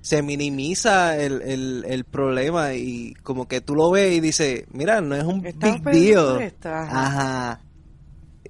[0.00, 5.00] se minimiza el, el, el problema y como que tú lo ves y dices, mira,
[5.00, 6.54] no es un big deal.
[6.62, 7.60] Ajá.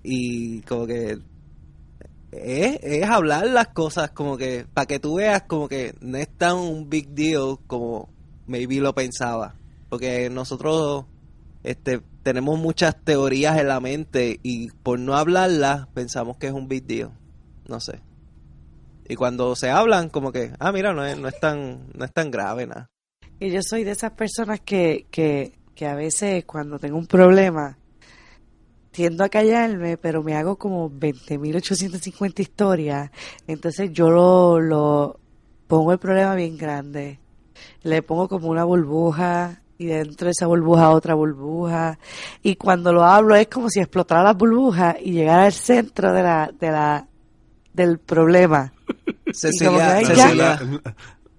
[0.03, 1.19] Y como que
[2.33, 6.29] es, es hablar las cosas como que para que tú veas como que no es
[6.29, 8.09] tan un big deal como
[8.47, 9.55] maybe lo pensaba
[9.89, 11.05] porque nosotros
[11.67, 16.69] este tenemos muchas teorías en la mente y por no hablarlas pensamos que es un
[16.69, 17.11] big deal
[17.69, 18.01] no sé
[19.09, 22.13] y cuando se hablan como que ah mira no es, no es tan no es
[22.13, 22.89] tan grave nada
[23.39, 27.77] Y yo soy de esas personas que, que, que a veces cuando tengo un problema,
[28.91, 33.11] tiendo a callarme, pero me hago como 20.850 historias.
[33.47, 35.21] Entonces yo lo, lo
[35.67, 37.21] pongo el problema bien grande.
[37.83, 41.99] Le pongo como una burbuja y dentro de esa burbuja otra burbuja.
[42.43, 46.23] Y cuando lo hablo es como si explotara la burbuja y llegara al centro de
[46.23, 47.07] la, de la,
[47.73, 48.73] del problema.
[49.33, 50.01] Cecilia,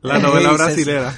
[0.01, 1.13] La novela brasilera.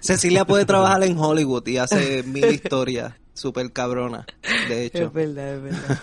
[0.00, 4.24] Cecilia puede trabajar en Hollywood y hace mil historias super cabrona,
[4.68, 5.04] de hecho.
[5.06, 5.98] Es verdad, es verdad.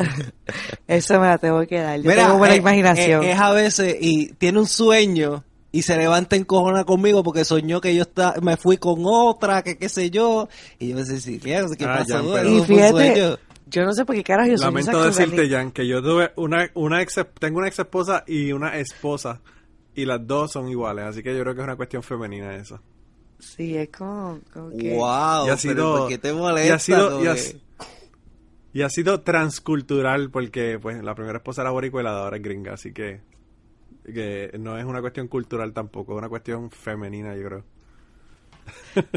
[0.87, 1.97] Eso me la tengo que dar.
[2.01, 3.23] Yo Mira, tengo buena eh, imaginación.
[3.23, 7.45] eh, Es, a veces y tiene un sueño y se levanta en cojona conmigo porque
[7.45, 10.49] soñó que yo está, me fui con otra, que qué sé yo.
[10.79, 12.31] Y yo me decía, ¿qué Ah, pasó?
[12.33, 15.71] pero- Eso y fíjate, yo no sé por qué carajo yo soy Lamento decirte, Jan,
[15.71, 19.39] que yo tuve una, una ex, tengo una ex esposa y una esposa.
[19.95, 22.79] Y las dos son iguales, así que yo creo que es una cuestión femenina eso.
[23.39, 24.93] Sí, es como, como que...
[24.95, 26.75] Wow, y ha sido, ¿por qué te y molesta?
[26.75, 27.57] ha sido, y ha, que-
[28.73, 32.37] y ha sido transcultural porque pues la primera esposa era boricua y la de ahora
[32.37, 33.19] es gringa, así que,
[34.03, 37.63] que no es una cuestión cultural tampoco, es una cuestión femenina yo creo.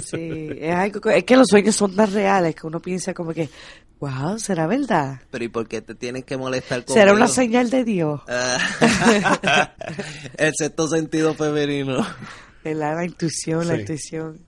[0.02, 3.32] Sí, es algo que, es que los sueños son tan reales que uno piensa como
[3.32, 3.48] que,
[4.00, 5.20] wow, ¿será verdad?
[5.30, 7.00] Pero ¿y por qué te tienes que molestar conmigo?
[7.00, 8.20] ¿Será una señal de Dios?
[8.28, 9.72] Ah.
[10.38, 12.04] El sexto sentido femenino.
[12.64, 12.96] ¿Verdad?
[12.96, 14.40] La intuición, la intuición.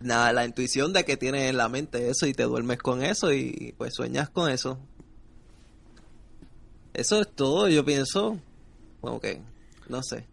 [0.00, 3.32] Nada, la intuición de que tienes en la mente eso y te duermes con eso
[3.32, 4.78] y pues sueñas con eso.
[6.94, 8.38] Eso es todo, yo pienso.
[9.00, 9.40] Como que,
[9.90, 10.26] no sé.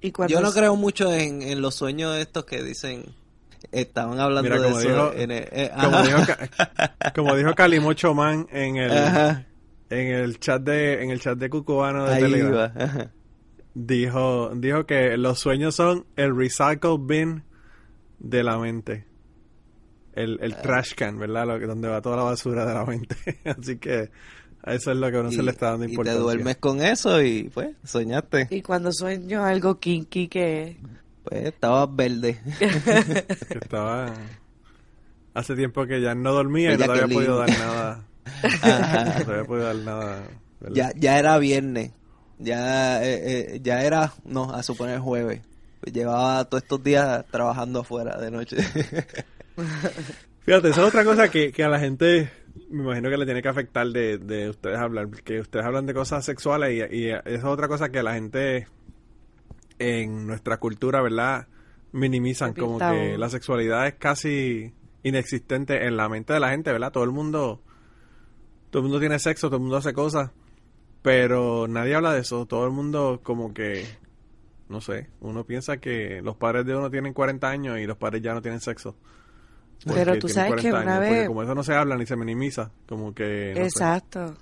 [0.00, 3.04] Y Yo no creo mucho en, en los sueños estos que dicen.
[3.70, 4.88] Estaban hablando Mira, de como eso.
[4.88, 6.18] dijo- en el- eh, Como dijo,
[7.14, 9.46] como dijo Calimocho Man en el, Ajá,
[9.88, 12.72] en el chat de, en el chat de Cucubano de ahí Telegram.
[12.76, 13.10] ajá.
[13.74, 17.44] dijo, dijo que los sueños son el recycle bin
[18.18, 19.06] de la mente.
[20.14, 21.46] El, el trash can, ¿verdad?
[21.46, 23.16] Lo que, donde va toda la basura de la mente.
[23.44, 24.10] Así que
[24.64, 26.22] eso es lo que uno se le está dando y te importancia.
[26.22, 28.48] duermes con eso y pues soñaste.
[28.50, 30.76] Y cuando sueño algo kinky que...
[31.24, 32.40] Pues estabas verde.
[33.50, 34.12] Estaba...
[35.34, 38.04] Hace tiempo que ya no dormía y no te había podido dar nada.
[38.62, 39.04] Ajá.
[39.18, 40.22] No te había podido dar nada.
[40.60, 40.74] ¿verdad?
[40.74, 41.92] Ya, ya era viernes.
[42.38, 45.40] Ya, eh, eh, ya era, no, a suponer jueves.
[45.80, 48.56] Pues llevaba todos estos días trabajando afuera de noche.
[50.44, 52.30] Fíjate, esa es otra cosa que, que a la gente
[52.70, 55.94] me imagino que le tiene que afectar de, de ustedes hablar, porque ustedes hablan de
[55.94, 58.66] cosas sexuales y, y esa es otra cosa que la gente
[59.78, 61.48] en nuestra cultura, ¿verdad?
[61.92, 64.72] Minimizan, como que la sexualidad es casi
[65.02, 66.92] inexistente en la mente de la gente, ¿verdad?
[66.92, 67.60] Todo el mundo,
[68.70, 70.30] todo el mundo tiene sexo, todo el mundo hace cosas,
[71.02, 73.84] pero nadie habla de eso, todo el mundo como que,
[74.68, 78.22] no sé, uno piensa que los padres de uno tienen 40 años y los padres
[78.22, 78.96] ya no tienen sexo.
[79.84, 82.16] Pero tú sabes que 40 una años, vez- como eso no se habla ni se
[82.16, 83.50] minimiza, como que...
[83.50, 83.62] no sé.
[83.62, 84.36] Exacto.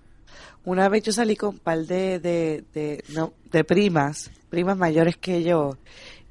[0.64, 5.16] Una vez yo salí con un par de, de, de, no, de primas, primas mayores
[5.16, 5.78] que yo,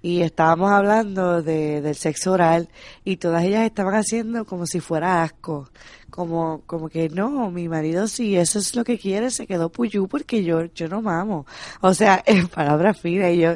[0.02, 2.70] y estábamos hablando de, del sexo oral,
[3.04, 5.70] y todas ellas estaban haciendo como si fuera asco,
[6.10, 10.08] como, como que no, mi marido si eso es lo que quiere, se quedó puyú
[10.08, 11.46] porque yo, yo no mamo.
[11.82, 13.54] O sea, en palabras finas, y yo,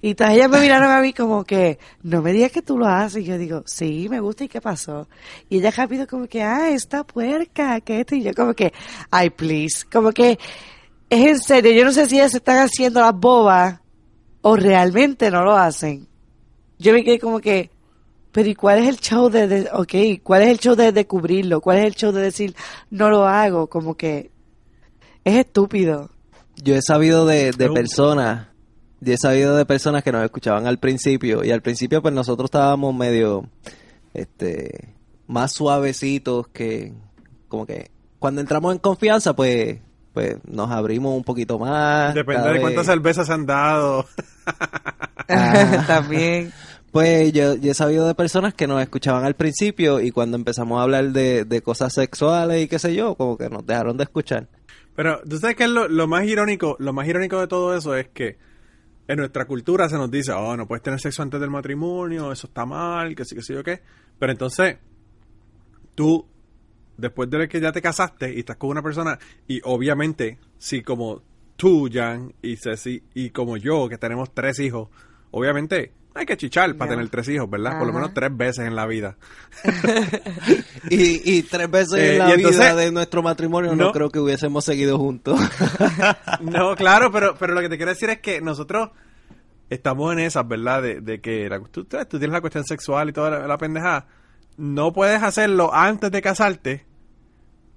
[0.00, 2.86] y todas ellas me miraron a mí como que, no me digas que tú lo
[2.86, 5.08] haces, y yo digo, sí, me gusta, ¿y qué pasó?
[5.48, 8.72] Y ella rápido como que, ah, esta puerca, que esto, y yo como que,
[9.10, 10.38] ay, please, como que,
[11.10, 13.81] es en serio, yo no sé si ellas están haciendo las bobas
[14.42, 16.06] o realmente no lo hacen.
[16.78, 17.70] Yo me quedé como que,
[18.32, 21.06] pero ¿y cuál es el show de, de ok, cuál es el show de, de
[21.06, 21.60] cubrirlo?
[21.60, 22.54] ¿Cuál es el show de decir,
[22.90, 23.68] no lo hago?
[23.68, 24.30] Como que,
[25.24, 26.10] es estúpido.
[26.62, 28.48] Yo he sabido de, de personas,
[29.00, 32.46] yo he sabido de personas que nos escuchaban al principio, y al principio pues nosotros
[32.46, 33.48] estábamos medio,
[34.12, 34.94] este,
[35.26, 36.92] más suavecitos que,
[37.48, 39.78] como que, cuando entramos en confianza pues,
[40.12, 42.14] pues nos abrimos un poquito más.
[42.14, 44.06] Depende de cuántas cervezas se han dado.
[45.28, 45.84] Ah.
[45.86, 46.52] También.
[46.90, 50.78] Pues yo, yo he sabido de personas que nos escuchaban al principio y cuando empezamos
[50.78, 54.04] a hablar de, de cosas sexuales y qué sé yo, como que nos dejaron de
[54.04, 54.48] escuchar.
[54.94, 58.08] Pero tú sabes que lo, lo más irónico, lo más irónico de todo eso es
[58.08, 58.36] que
[59.08, 62.46] en nuestra cultura se nos dice, oh, no puedes tener sexo antes del matrimonio, eso
[62.46, 63.80] está mal, que sí, que sí, o qué.
[64.18, 64.76] Pero entonces,
[65.94, 66.26] tú,
[67.02, 71.22] después de que ya te casaste y estás con una persona, y obviamente, si como
[71.56, 74.88] tú, Jan, y Ceci, y como yo, que tenemos tres hijos,
[75.30, 77.78] obviamente hay que chichar para tener tres hijos, ¿verdad?
[77.78, 79.16] Por lo menos tres veces en la vida.
[80.90, 83.92] Y, y tres veces Eh, en la y entonces- vida de nuestro matrimonio no, No.
[83.92, 85.38] creo que hubiésemos seguido juntos.
[86.40, 88.90] No, claro, pero, pero lo que te quiero decir es que nosotros
[89.70, 90.82] estamos en esas, ¿verdad?
[90.82, 94.06] De, de que la, tú, tú tienes la cuestión sexual y toda la, la pendejada.
[94.58, 96.84] No puedes hacerlo antes de casarte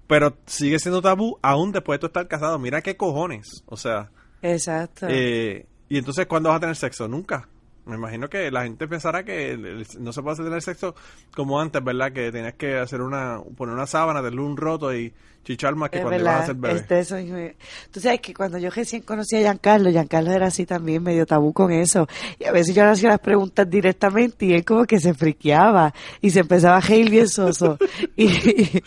[0.07, 2.59] pero sigue siendo tabú aún después de tú estar casado.
[2.59, 3.63] Mira qué cojones.
[3.65, 5.07] O sea, Exacto.
[5.09, 7.07] eh, y entonces, ¿cuándo vas a tener sexo?
[7.07, 7.47] Nunca.
[7.85, 10.95] Me imagino que la gente pensará que el- el- no se puede tener sexo
[11.35, 12.11] como antes, ¿verdad?
[12.11, 15.13] Que tenías que hacer una, poner una sábana, darle un roto y
[15.43, 16.79] chichar más que Es cuando ibas a verdad, ser bebé.
[16.79, 17.55] este, eso.
[17.91, 21.53] Tú sabes que cuando yo recién conocí a Giancarlo, Giancarlo era así también, medio tabú
[21.53, 22.07] con eso.
[22.39, 25.93] Y a veces yo le hacía las preguntas directamente y él como que se friqueaba
[26.21, 27.77] y se empezaba a reír bien soso.
[28.17, 28.81] y,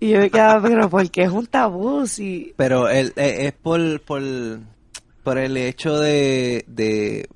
[0.00, 2.06] y yo me quedaba, pero ¿por qué es un tabú?
[2.06, 2.54] Si...
[2.56, 4.22] Pero el, eh, es por, por,
[5.22, 7.28] por el hecho de, de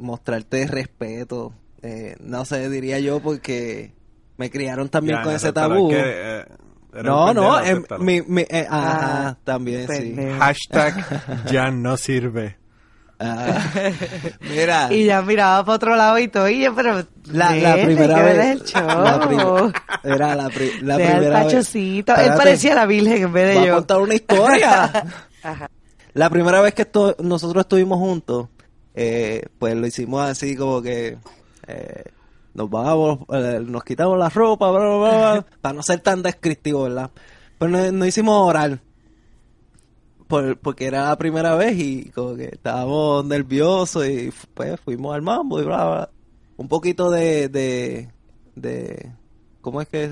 [0.00, 1.52] mostrarte respeto.
[1.82, 3.92] Eh, no sé, diría yo, porque
[4.36, 5.88] me criaron también Ya, con ese tabú.
[5.90, 6.44] que, eh,
[7.04, 8.02] no, no, acéptalo.
[8.02, 10.16] mi, mi, eh, ajá, Ah, también sí.
[10.38, 12.58] Hashtag ya no sirve.
[13.22, 13.58] Ah,
[14.40, 17.06] mira, Y ya miraba para otro lado y todo, y yo, pero...
[17.32, 17.48] la,
[17.84, 18.36] primera vez.
[18.36, 18.86] ves el show.
[18.86, 19.72] La, prim-
[20.04, 21.46] era la, pri- la Deja el primera vez.
[21.52, 22.16] pachocito.
[22.16, 23.74] Él parecía la virgen en vez de Voy a yo.
[23.76, 24.84] contar una historia.
[25.42, 25.70] Ajá.
[26.14, 26.88] La primera vez que
[27.22, 28.48] nosotros estuvimos juntos,
[28.94, 31.18] eh, pues lo hicimos así como que
[31.66, 32.04] eh,
[32.54, 36.82] nos vamos, eh, nos quitamos la ropa, bla, bla, bla, para no ser tan descriptivo,
[36.84, 37.10] ¿verdad?
[37.58, 38.80] Pero no, no hicimos oral.
[40.28, 45.22] Por- porque era la primera vez y como que estábamos nerviosos y pues fuimos al
[45.22, 46.10] mambo y bla, bla.
[46.56, 48.10] Un poquito de, de,
[48.54, 49.10] de,
[49.60, 50.10] ¿cómo es que es?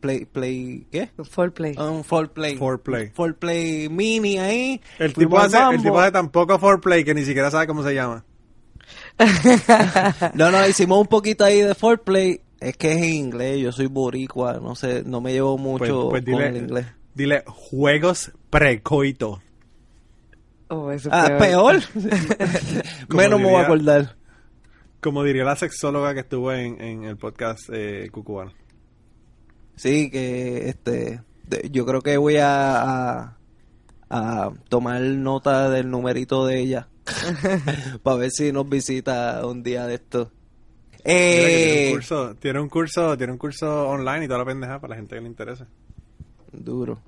[0.00, 1.10] Play, play, ¿qué?
[1.16, 1.74] Un foreplay.
[1.76, 2.56] Un foreplay.
[2.56, 3.06] Foreplay.
[3.06, 4.80] Un foreplay mini ahí.
[4.98, 7.94] El tipo, hace, el tipo hace tan poco foreplay que ni siquiera sabe cómo se
[7.94, 8.24] llama.
[10.34, 12.40] No, no, hicimos un poquito ahí de foreplay.
[12.60, 16.24] Es que es en inglés, yo soy boricua, no sé, no me llevo mucho Pues,
[16.24, 16.86] pues con el inglés.
[17.14, 19.40] dile juegos precoito.
[20.68, 21.76] Oh, eso es Ah, peor.
[23.08, 24.16] Menos me voy a acordar.
[25.00, 28.52] Como diría la sexóloga que estuvo en, en el podcast eh, Cucubano.
[29.78, 33.38] Sí, que este, de- yo creo que voy a, a,
[34.10, 36.88] a tomar nota del numerito de ella.
[38.02, 40.30] Para ver si nos visita un día de esto.
[41.04, 44.44] Que tiene Eh, un curso, tiene un curso, tiene un curso online y toda la
[44.44, 45.64] pendeja para la gente que le interese.
[46.52, 46.98] Duro.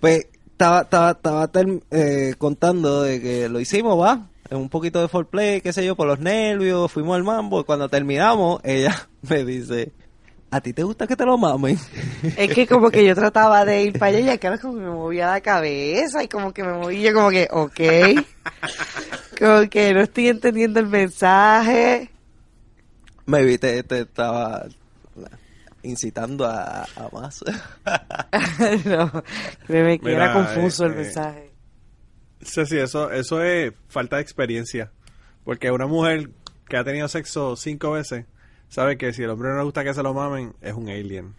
[0.00, 1.50] Pues estaba, estaba, estaba
[1.90, 4.26] eh, contando de que lo hicimos, va.
[4.48, 7.60] En un poquito de foreplay, qué sé yo, por los nervios, fuimos al mambo.
[7.60, 9.92] y Cuando terminamos, ella me dice,
[10.50, 11.78] ¿a ti te gusta que te lo mamen?
[12.36, 14.90] Es que como que yo trataba de ir para allá y acá como que me
[14.90, 17.80] movía la cabeza y como que me movía como que, ok.
[19.38, 22.10] Como que no estoy entendiendo el mensaje.
[23.26, 24.66] me vi, te, te estaba
[25.82, 27.42] incitando a, a más.
[28.84, 29.10] no,
[29.66, 31.50] créeme que Mira, era confuso eh, el eh, mensaje.
[32.42, 34.90] Sí, sí, eso, eso es falta de experiencia.
[35.44, 36.30] Porque una mujer
[36.68, 38.26] que ha tenido sexo cinco veces
[38.70, 41.34] sabe que si el hombre no le gusta que se lo mamen, es un alien.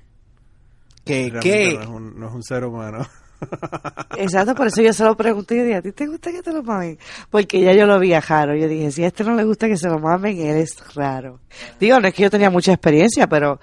[1.04, 1.30] ¿Qué?
[1.32, 1.74] Realmente ¿Qué?
[1.74, 3.08] No es un, no es un ser humano.
[4.18, 6.44] Exacto, por eso yo se lo pregunté y yo dije, ¿a ti te gusta que
[6.44, 7.00] te lo mamen?
[7.32, 8.56] Porque ya yo lo vi a raro.
[8.56, 11.40] Yo dije, si a este no le gusta que se lo mamen, él es raro.
[11.80, 13.60] Digo, no es que yo tenía mucha experiencia, pero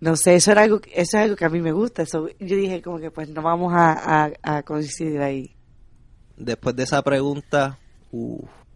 [0.00, 2.02] no sé, eso era algo, eso es algo que a mí me gusta.
[2.02, 5.54] Eso, yo dije como que pues no vamos a, a, a coincidir ahí.
[6.36, 7.78] Después de esa pregunta,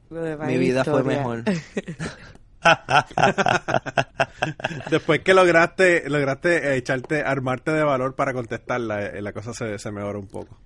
[0.08, 1.42] demás mi vida fue mejor.
[4.90, 9.78] Después que lograste, lograste eh, echarte, armarte de valor para contestarla, eh, la cosa se,
[9.78, 10.58] se mejora un poco.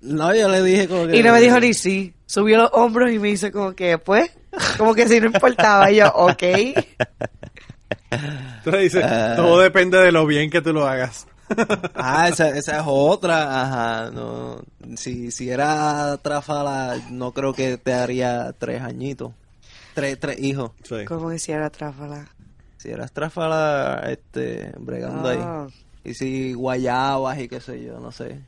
[0.00, 1.16] No, yo le dije como que...
[1.16, 2.14] Y no me dijo ni sí.
[2.26, 4.30] Subió los hombros y me hizo como que, pues,
[4.76, 5.90] como que si no importaba.
[5.90, 6.42] Y yo, ok.
[8.10, 9.34] Entonces dice, Ah.
[9.36, 11.26] todo depende de lo bien que tú lo hagas.
[11.94, 14.60] Ah, esa, esa es otra, ajá, no,
[14.96, 19.32] si, si era trafala, no creo que te haría tres añitos,
[20.00, 21.04] tres, tres hijos, Sí.
[21.06, 22.28] Como decía la tráfala.
[22.76, 25.64] si eras trafala, este, bregando Ah.
[25.64, 28.40] ahí, y si guayabas y qué sé yo, no sé,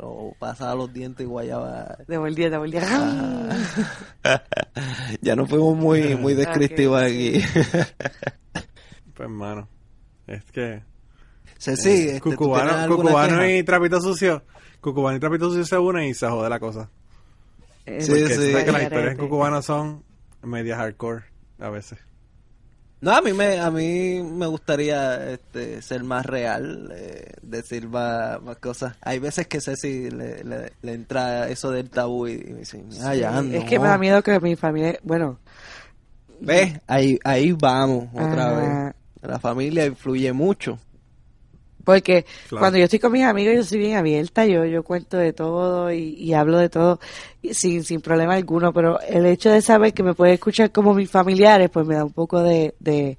[0.00, 2.82] o pasaba los dientes y guayaba, Devolvía, devolvía.
[5.20, 7.40] ya no fuimos muy, muy descriptivos aquí,
[9.14, 9.68] Pues, mano,
[10.26, 10.82] es que...
[11.58, 14.42] Ceci, eh, este, ¿tú tienes cucubano cucubano y trapito sucio,
[14.80, 16.90] cucubano y trapito sucio se unen y se jode la cosa.
[17.86, 18.26] Eh, Sí, sí.
[18.26, 18.82] que las Garete.
[18.84, 20.04] historias en cucubano son
[20.46, 21.24] media hardcore
[21.58, 21.98] a veces.
[23.00, 28.40] No, a mí me, a mí me gustaría este, ser más real, eh, decir más,
[28.42, 28.96] más cosas.
[29.02, 32.82] Hay veces que Ceci le, le, le entra eso del tabú y, y me dice,
[33.02, 33.66] ah, ya, Es no".
[33.66, 35.38] que me da miedo que mi familia, bueno,
[36.40, 36.80] ¿Ves?
[36.86, 38.94] Ahí, ahí vamos otra vez.
[39.22, 40.78] La familia influye mucho.
[41.86, 42.60] Porque Claro.
[42.60, 45.90] cuando yo estoy con mis amigos yo soy bien abierta, yo yo cuento de todo
[45.92, 46.98] y, y hablo de todo
[47.40, 50.92] y sin sin problema alguno, pero el hecho de saber que me puede escuchar como
[50.94, 53.16] mis familiares, pues me da un poco de, de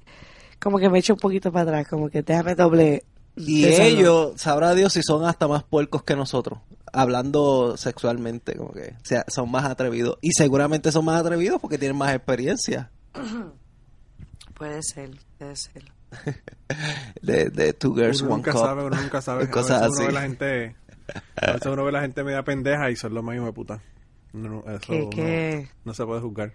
[0.60, 3.04] como que me echa un poquito para atrás, como que déjame doble
[3.36, 6.58] Y ellos, sabrá Dios si son hasta más puercos que nosotros,
[6.92, 10.18] hablando sexualmente, como que o sea, son más atrevidos.
[10.20, 12.90] Y seguramente son más atrevidos porque tienen más experiencia
[14.54, 15.84] Puede ser, puede ser.
[17.22, 18.60] de, de Two Girls, Uno One nunca Cup.
[18.60, 19.44] sabe, uno nunca sabe.
[19.48, 20.06] A Cosas veces uno así.
[20.06, 20.76] ve la gente,
[21.36, 23.82] a veces uno ve la gente media pendeja y son los más hijos de puta.
[24.32, 25.68] No, no, eso Que, no- que...
[25.84, 26.52] no se puede juzgar.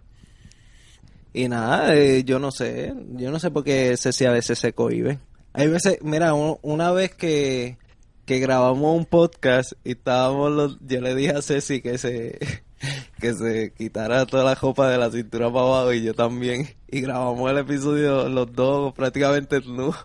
[1.33, 4.73] Y nada, eh, yo no sé, yo no sé por qué Ceci a veces se
[4.73, 5.17] cohibe.
[5.53, 7.77] Hay veces, mira, un- una vez que,
[8.25, 12.37] que grabamos un podcast y estábamos los, yo le dije a Ceci que se,
[13.23, 16.67] que se quitara toda la ropa de la cintura para abajo y yo también.
[16.89, 19.95] Y grabamos el episodio los dos prácticamente desnudos.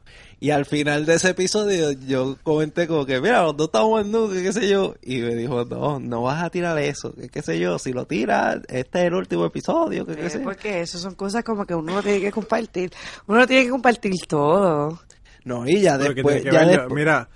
[0.41, 4.33] Y al final de ese episodio yo comenté como que, mira, los dos estamos desnudos,
[4.35, 4.95] que qué sé yo.
[5.03, 7.79] Y me dijo, no, no vas a tirar eso, que qué sé yo.
[7.81, 10.45] Si lo tiras, este es el último episodio, que qué Eh, sé yo.
[10.45, 12.93] porque eso son cosas como que uno no tiene que compartir.
[13.27, 15.01] Uno no tiene que compartir todo.
[15.45, 17.29] No, y ya después, ya ver, después- mira,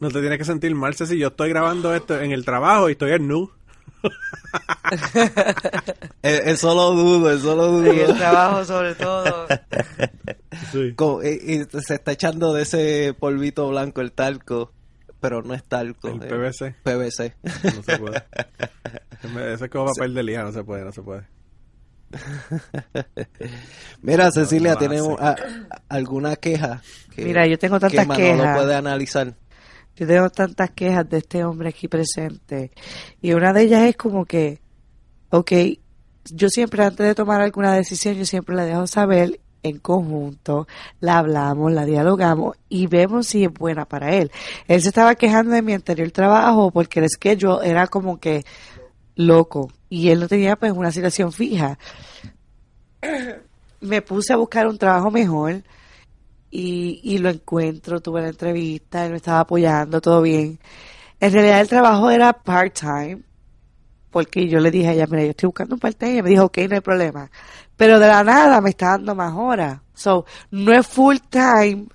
[0.00, 2.92] no te tienes que sentir mal si yo estoy grabando esto en el trabajo y
[2.92, 3.50] estoy en nu.
[6.22, 7.92] Eh, eso lo dudo, eso lo dudo.
[7.92, 9.46] En el trabajo sobre todo.
[10.72, 10.94] Sí.
[11.22, 14.72] Y, y se está echando de ese polvito blanco el talco,
[15.20, 16.08] pero no es talco.
[16.08, 16.74] El eh, PVC.
[16.82, 17.34] PVC.
[17.76, 18.24] No se puede.
[19.54, 21.22] Ese es como papel de lija, no se puede, no se puede.
[24.02, 25.22] Mira, Cecilia, no lo ¿tienes hace.
[25.24, 25.36] a- a-
[25.88, 26.82] alguna queja?
[27.14, 28.56] Que, Mira, yo tengo que tantas Manolo quejas.
[28.58, 29.34] puede analizar.
[29.96, 32.72] Yo tengo tantas quejas de este hombre aquí presente.
[33.20, 34.60] Y una de ellas es como que,
[35.30, 35.52] ok,
[36.30, 40.68] yo siempre antes de tomar alguna decisión, yo siempre la dejo saber en conjunto,
[41.00, 44.30] la hablamos, la dialogamos y vemos si es buena para él.
[44.68, 48.44] Él se estaba quejando de mi anterior trabajo porque el schedule era como que
[49.16, 51.78] loco y él no tenía pues una situación fija.
[53.80, 55.62] Me puse a buscar un trabajo mejor
[56.54, 60.60] y, y lo encuentro, tuve la entrevista, él me estaba apoyando, todo bien.
[61.18, 63.22] En realidad el trabajo era part-time,
[64.12, 66.44] porque yo le dije a ella, mira, yo estoy buscando un part-time, y me dijo,
[66.44, 67.28] ok, no hay problema.
[67.76, 69.80] Pero de la nada me está dando más horas.
[69.94, 71.86] So, no es full-time,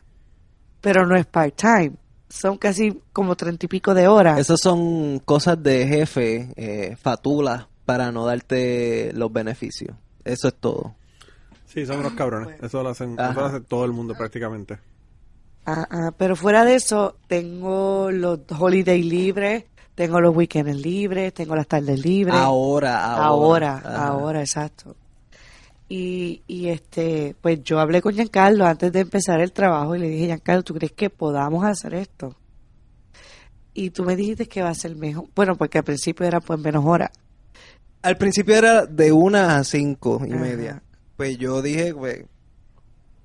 [0.81, 1.93] pero no es part-time.
[2.27, 4.39] Son casi como treinta y pico de horas.
[4.39, 9.95] Esas son cosas de jefe, eh, fatula, para no darte los beneficios.
[10.25, 10.95] Eso es todo.
[11.71, 12.61] Sí, son unos cabrones.
[12.61, 13.45] Eso lo hacen, eso lo Ajá.
[13.45, 14.77] hace todo el mundo prácticamente.
[15.65, 21.55] Ah, ah, pero fuera de eso, tengo los holidays libres, tengo los weekends libres, tengo
[21.55, 22.35] las tardes libres.
[22.39, 24.07] Ahora, Ahora, ahora.
[24.07, 24.41] ahora, Ajá.
[24.41, 24.95] exacto.
[25.87, 30.09] Y, y este, pues yo hablé con Giancarlo antes de empezar el trabajo y le
[30.09, 32.35] dije, Giancarlo, ¿tú crees que podamos hacer esto?
[33.73, 35.25] Y tú me dijiste que va a ser mejor.
[35.35, 37.11] Bueno, porque al principio era pues menos horas.
[38.01, 40.41] Al principio era de una a cinco y Ajá.
[40.41, 40.83] media.
[41.19, 42.23] Pues yo dije, pues,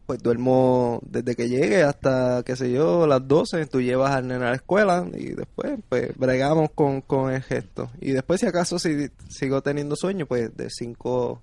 [0.07, 3.67] pues duermo desde que llegue hasta, qué sé yo, las 12.
[3.67, 7.89] Tú llevas al nene a la escuela y después, pues, bregamos con, con el gesto.
[8.01, 11.41] Y después, si acaso, si sigo teniendo sueño, pues, de 5,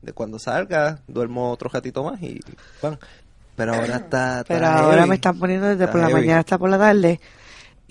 [0.00, 2.40] de cuando salga, duermo otro ratito más y
[2.82, 2.98] van.
[3.54, 5.08] Pero ahora está, está Pero ahora heavy.
[5.10, 6.20] me están poniendo desde Está por la heavy.
[6.22, 7.20] mañana hasta por la tarde.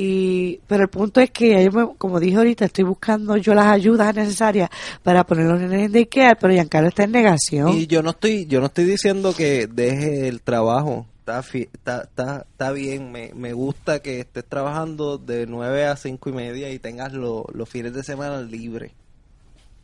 [0.04, 4.68] Y, pero el punto es que como dije ahorita, estoy buscando yo las ayudas necesarias
[5.04, 7.70] para poner los nenes en daycare, pero Giancarlo está en negación.
[7.70, 11.06] Y yo no estoy, yo no estoy diciendo que deje el trabajo.
[11.20, 16.30] Está, está, está, está bien, me, me gusta que estés trabajando de 9 a cinco
[16.30, 18.94] y media y tengas lo- los fines de semana libres.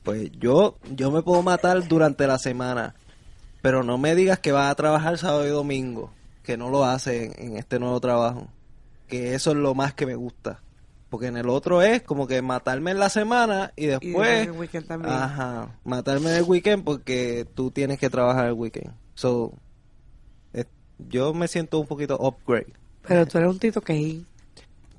[0.01, 2.95] Pues yo, yo me puedo matar durante la semana,
[3.61, 6.11] pero no me digas que vas a trabajar sábado y domingo,
[6.41, 8.47] que no lo hace en este nuevo trabajo.
[9.07, 10.61] Que eso es lo más que me gusta.
[11.09, 14.29] Porque en el otro es como que matarme en la semana y después...
[14.29, 15.13] en el weekend también.
[15.13, 18.93] Ajá, matarme en el weekend porque tú tienes que trabajar el weekend.
[19.15, 19.53] So,
[20.99, 22.73] yo me siento un poquito upgrade.
[23.07, 24.21] Pero tú eres un tito que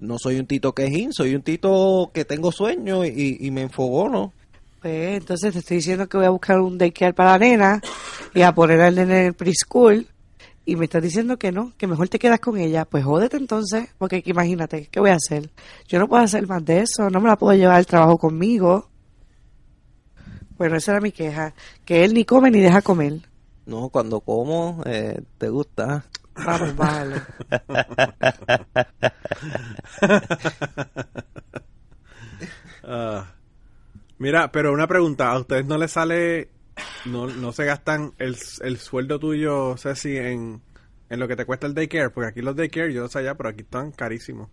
[0.01, 4.33] No soy un tito quejín, soy un tito que tengo sueño y, y me enfogono.
[4.81, 7.83] Pues entonces te estoy diciendo que voy a buscar un daycare para la nena
[8.33, 10.07] y a poner al nene en el preschool
[10.69, 12.85] y me estás diciendo que no, que mejor te quedas con ella.
[12.85, 15.49] Pues jódete entonces, porque imagínate, ¿qué voy a hacer?
[15.87, 18.91] Yo no puedo hacer más de eso, no me la puedo llevar al trabajo conmigo.
[20.59, 21.55] Bueno, esa era mi queja,
[21.87, 23.15] que él ni come ni deja comer.
[23.65, 26.05] No, cuando como, eh, te gusta.
[26.35, 27.17] Vamos, bájalo.
[32.91, 33.35] Ah.
[34.17, 36.49] mira, pero una pregunta, ¿a ustedes no les sale,
[37.07, 40.61] no, no se gastan el, el sueldo tuyo, Ceci, en,
[41.09, 42.11] en lo que te cuesta el daycare?
[42.11, 44.49] Porque aquí los daycare, yo no sé allá, pero aquí están carísimos.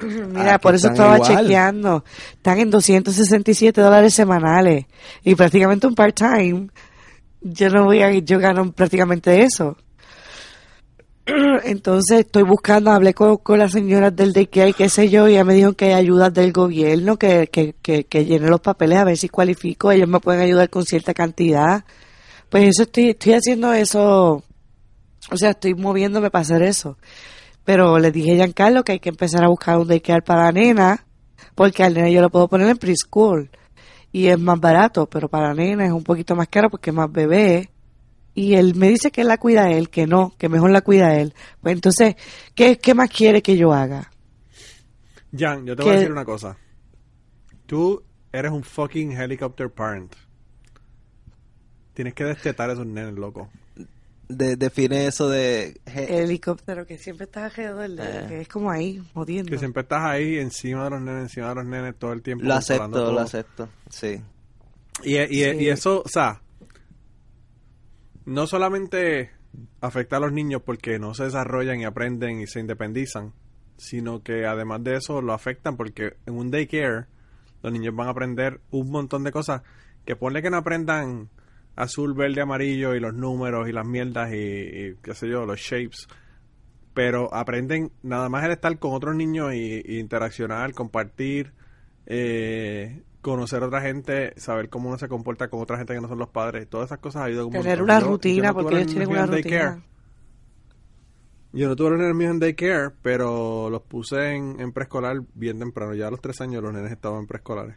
[0.00, 1.44] Mira, Aquí por eso están estaba igual.
[1.44, 2.04] chequeando.
[2.32, 4.86] Están en 267 dólares semanales
[5.22, 6.68] y prácticamente un part-time.
[7.40, 9.76] Yo no voy a, yo gano prácticamente eso.
[11.64, 15.44] Entonces estoy buscando, hablé con, con las señoras del y qué sé yo, y ella
[15.44, 19.04] me dijo que hay ayudas del gobierno, que, que, que, que llene los papeles a
[19.04, 21.84] ver si cualifico, ellos me pueden ayudar con cierta cantidad.
[22.50, 24.42] Pues eso estoy, estoy haciendo eso,
[25.30, 26.98] o sea, estoy moviéndome para hacer eso.
[27.64, 30.52] Pero le dije a Giancarlo que hay que empezar a buscar un daycare para la
[30.52, 31.06] nena,
[31.54, 33.50] porque al nena yo lo puedo poner en preschool
[34.12, 36.96] y es más barato, pero para la nena es un poquito más caro porque es
[36.96, 37.70] más bebé.
[38.34, 41.34] Y él me dice que la cuida él, que no, que mejor la cuida él.
[41.60, 42.16] Pues entonces,
[42.54, 44.10] ¿qué, qué más quiere que yo haga?
[45.36, 46.56] Jan, yo te voy a Que- decir una cosa.
[47.66, 48.02] Tú
[48.32, 50.14] eres un fucking helicopter parent.
[51.94, 53.50] Tienes que destetar a esos nenes, loco.
[54.28, 55.78] De- define eso de...
[55.84, 58.24] helicóptero que siempre está alrededor de él, Eh.
[58.28, 59.50] que es como ahí, jodiendo.
[59.50, 62.44] Que siempre estás ahí encima de los nenes, encima de los nenes todo el tiempo.
[62.44, 63.12] lo acepto, todo.
[63.12, 63.68] lo acepto.
[63.90, 64.20] Sí.
[65.02, 65.56] Y, y, Sí.
[65.60, 66.40] y eso, o sea,
[68.24, 69.30] no solamente
[69.80, 73.32] afecta a los niños porque no se desarrollan y aprenden y se independizan,
[73.76, 77.06] sino que además de eso lo afectan porque en un daycare
[77.62, 79.62] los niños van a aprender un montón de cosas
[80.04, 81.28] que ponle que no aprendan
[81.76, 85.58] azul, verde, amarillo y los números y las mierdas y, y qué sé yo, los
[85.60, 86.06] shapes.
[86.94, 91.52] Pero aprenden nada más el estar con otros niños y, y interaccionar, compartir,
[92.06, 96.08] eh, conocer a otra gente, saber cómo uno se comporta con otra gente que no
[96.08, 96.68] son los padres.
[96.68, 98.92] Todas esas cosas ayudan un Tener una Yo- rutina, yo no tuve porque los ellos
[98.92, 99.64] tienen una en daycare.
[99.70, 99.86] rutina.
[101.54, 105.58] Yo no tuve los nenes míos en daycare, pero los puse en, en preescolar bien
[105.58, 105.94] temprano.
[105.94, 107.76] Ya a los tres años los nenes estaban en preescolares.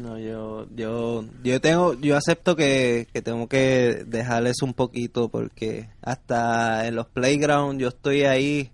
[0.00, 5.88] No, yo, yo, yo tengo, yo acepto que, que tengo que dejarles un poquito porque
[6.00, 8.70] hasta en los playgrounds yo estoy ahí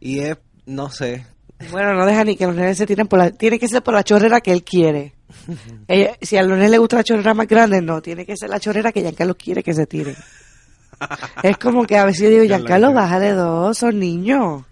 [0.00, 0.36] y es,
[0.66, 1.24] no sé,
[1.70, 3.30] Bueno, no deja ni que los nenes se tiren por la...
[3.30, 5.14] Tiene que ser por la chorrera que él quiere.
[5.88, 8.00] Ella- si a los nenes les gusta la chorrera más grande, no.
[8.02, 10.16] Tiene que ser la chorrera que Giancarlo quiere que se tiren.
[11.42, 14.64] es como que a veces yo digo, Giancarlo, bájale dos, son niños.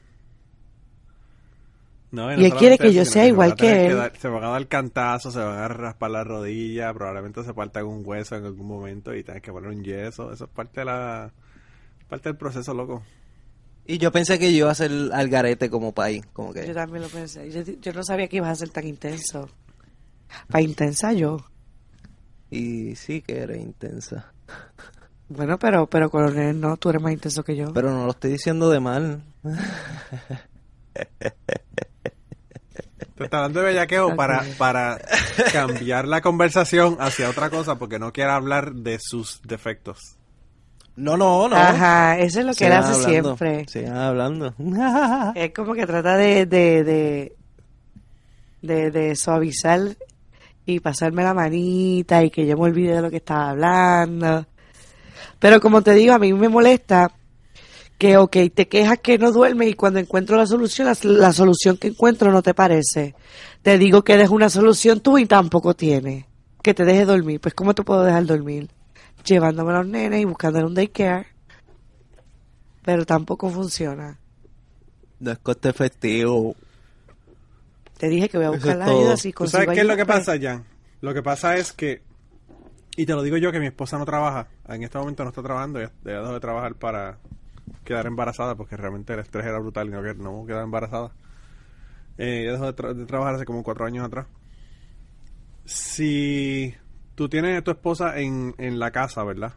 [2.12, 3.96] No, Y no él quiere que yo sea igual que él.
[3.96, 7.78] dar- se van a dar cantazos, se van a raspar la rodilla, probablemente se parta
[7.78, 10.32] algún hueso en algún momento y tienes que poner un yeso.
[10.32, 11.30] Eso es parte de la
[12.08, 13.04] parte del proceso, loco.
[13.90, 16.72] Y yo pensé que yo iba a ser al garete como país, como Yo que,
[16.72, 17.50] también lo pensé.
[17.50, 19.48] Yo, yo no sabía que ibas a ser tan intenso.
[20.48, 21.38] Para intensa yo.
[22.50, 24.32] y sí que era intensa,
[25.28, 27.72] Bueno, pero, pero nenes no, tú eres más intenso que yo.
[27.72, 29.24] pero no lo estoy diciendo de mal,
[33.16, 35.00] Te está dando de bellaqueo para, para
[35.52, 40.19] cambiar la conversación hacia otra cosa porque no quiere hablar de sus defectos.
[41.00, 43.66] No, no, no, Ajá, eso es lo que él hace hablando, siempre.
[43.68, 44.54] sigan hablando,
[45.34, 47.36] Es como que trata de, de, de,
[48.62, 49.80] de, de suavizar
[50.66, 54.46] y pasarme la manita y que yo me olvide de lo que estaba hablando.
[55.38, 57.10] Pero como te digo, a mí me molesta
[57.98, 61.76] que, ok, te quejas que no duermes y cuando encuentro la solución, la, la solución
[61.76, 63.14] que encuentro no te parece.
[63.62, 66.24] Te digo que dejes una solución tú y tampoco tienes.
[66.62, 67.40] Que te deje dormir.
[67.40, 68.68] Pues ¿cómo te puedo dejar dormir?
[69.24, 71.26] Llevándome a los nenes y buscando un daycare.
[72.82, 74.18] Pero tampoco funciona.
[75.20, 76.54] no es coste efectivo,
[77.98, 79.00] Te dije que voy a buscar es la todo.
[79.00, 80.18] ayuda si ¿Tú consigo sabes qué es lo que pues.
[80.18, 80.64] pasa, Jan?
[81.02, 82.02] Lo que pasa es que,
[82.96, 85.42] y te lo digo yo que mi esposa no trabaja, en este momento no está
[85.42, 87.18] trabajando, ella, dejó de trabajar para
[87.84, 91.12] quedar embarazada porque realmente el estrés era brutal y no, que- no quedar embarazada.
[92.16, 94.26] Eh, ella dejó de, tra- de trabajar hace como cuatro años atrás.
[95.64, 96.74] Si
[97.14, 99.54] tú tienes a tu esposa en, en la casa, ¿verdad?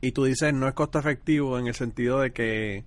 [0.00, 2.84] Y tú dices no es costo efectivo en el sentido de que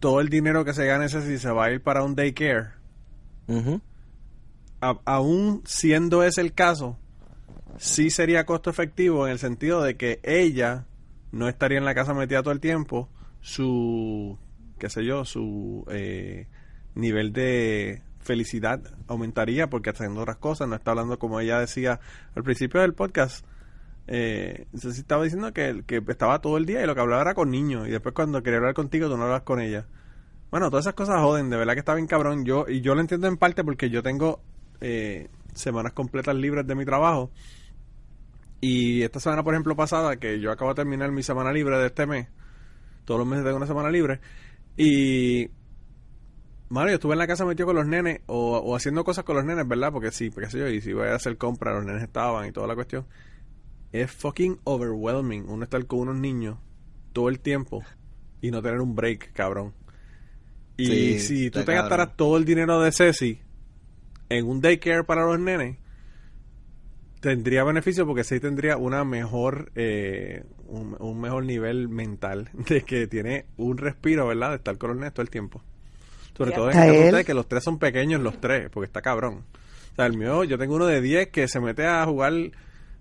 [0.00, 2.68] todo el dinero que se gane ese si se va a ir para un daycare
[4.80, 6.98] a- aún siendo ese el caso,
[7.78, 10.84] sí sería costo efectivo en el sentido de que ella
[11.32, 13.08] no estaría en la casa metida todo el tiempo,
[13.40, 14.38] su,
[14.78, 16.46] qué sé yo, su eh,
[16.94, 22.00] nivel de felicidad aumentaría porque está haciendo otras cosas, no está hablando como ella decía
[22.34, 23.46] al principio del podcast.
[24.08, 27.34] Eh, si estaba diciendo que, que estaba todo el día y lo que hablaba era
[27.34, 29.86] con niños y después cuando quería hablar contigo tú no hablas con ella.
[30.50, 32.44] Bueno, todas esas cosas joden, de verdad que está bien cabrón.
[32.44, 34.40] Yo, y yo lo entiendo en parte porque yo tengo
[34.80, 37.30] eh, semanas completas libres de mi trabajo.
[38.60, 41.86] Y esta semana, por ejemplo, pasada, que yo acabo de terminar mi semana libre de
[41.86, 42.28] este mes.
[43.04, 44.20] Todos los meses tengo una semana libre.
[44.76, 45.50] Y.
[46.68, 49.36] Mano, yo estuve en la casa metido con los nenes o, o haciendo cosas con
[49.36, 49.92] los nenes, ¿verdad?
[49.92, 52.52] Porque sí, porque sé yo, y si voy a hacer compras, los nenes estaban y
[52.52, 53.06] toda la cuestión.
[53.92, 56.58] Es fucking overwhelming uno estar con unos niños
[57.12, 57.84] todo el tiempo
[58.40, 59.74] y no tener un break, cabrón.
[60.76, 61.82] Y Sí, si tú te cabrón.
[61.82, 63.40] gastaras todo el dinero de Ceci
[64.28, 65.78] en un daycare para los nenes,
[67.20, 73.06] tendría beneficio porque sí tendría una mejor eh, un, un mejor nivel mental de que
[73.06, 74.50] tiene un respiro, ¿verdad?
[74.50, 75.62] De estar con los nenes todo el tiempo.
[76.36, 78.86] Sobre todo en hasta el caso de que los tres son pequeños, los tres, porque
[78.86, 79.44] está cabrón.
[79.92, 82.32] O sea, el mío, yo tengo uno de 10 que se mete a jugar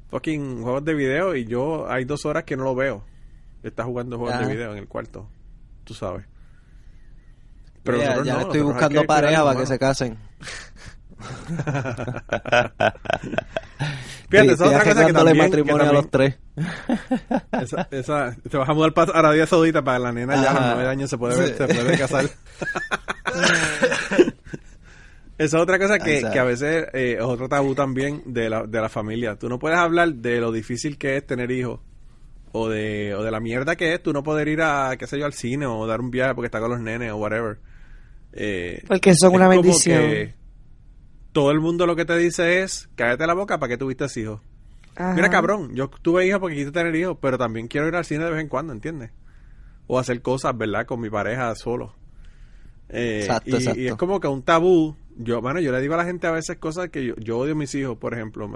[0.10, 3.04] fucking juegos de video y yo hay dos horas que no lo veo.
[3.64, 4.46] Está jugando juegos Ajá.
[4.46, 5.28] de video en el cuarto.
[5.84, 6.26] Tú sabes.
[7.84, 10.18] ya nosotros ya no, estoy buscando pareja para que se casen.
[14.30, 16.36] Fíjate, esa otra cosa que también, que matrimonio a los también-
[17.52, 17.64] tres.
[17.64, 20.76] esa, esa- te vas a mudar para Arabia Saudita para la nena ya a los
[20.76, 21.54] nueve años se puede, ver- Sí.
[21.58, 22.26] se puede casar.
[25.38, 28.66] Esa es otra cosa que, que a veces eh, es otro tabú también de la,
[28.66, 29.36] de la familia.
[29.36, 31.82] Tú no puedes hablar de lo difícil que es tener hijos
[32.54, 35.20] o de, o de la mierda que es tú no poder ir a, qué sé
[35.20, 37.58] yo, al cine o dar un viaje porque está con los nenes o whatever.
[38.32, 40.00] Eh, Porque son es una como bendición.
[40.02, 40.34] que
[41.36, 44.40] todo el mundo lo que te dice es, cállate la boca para que tuviste hijos.
[44.96, 45.14] Ajá.
[45.16, 48.24] Mira, cabrón, yo tuve hijos porque quise tener hijos, pero también quiero ir al cine
[48.24, 49.12] de vez en cuando, ¿entiendes?
[49.88, 50.86] O hacer cosas, ¿verdad?
[50.86, 51.94] Con mi pareja solo.
[52.88, 53.82] Eh, Exacto, y, exacto.
[53.82, 54.96] y es como que un tabú.
[55.18, 57.52] Yo, bueno, yo le digo a la gente a veces cosas que yo, yo odio
[57.52, 58.48] a mis hijos, por ejemplo,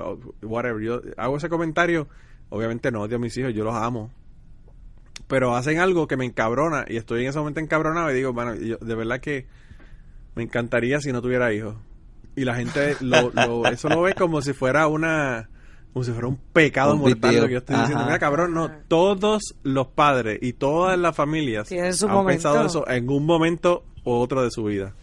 [0.41, 0.81] whatever.
[0.81, 2.07] Yo hago ese comentario,
[2.47, 4.09] obviamente no odio a mis hijos, yo los amo.
[5.27, 8.55] Pero hacen algo que me encabrona y estoy en ese momento encabronado y digo, bueno,
[8.55, 9.47] yo- de verdad que
[10.35, 11.75] me encantaría si no tuviera hijos.
[12.39, 15.49] Y la gente lo, lo- eso lo ve como si fuera una
[15.91, 18.05] como si fuera un pecado Un mortal lo que yo estoy diciendo.
[18.05, 22.27] Mira, cabrón, no, todos los padres y todas las familias su han momento.
[22.27, 24.93] pensado eso en un momento u otro de su vida.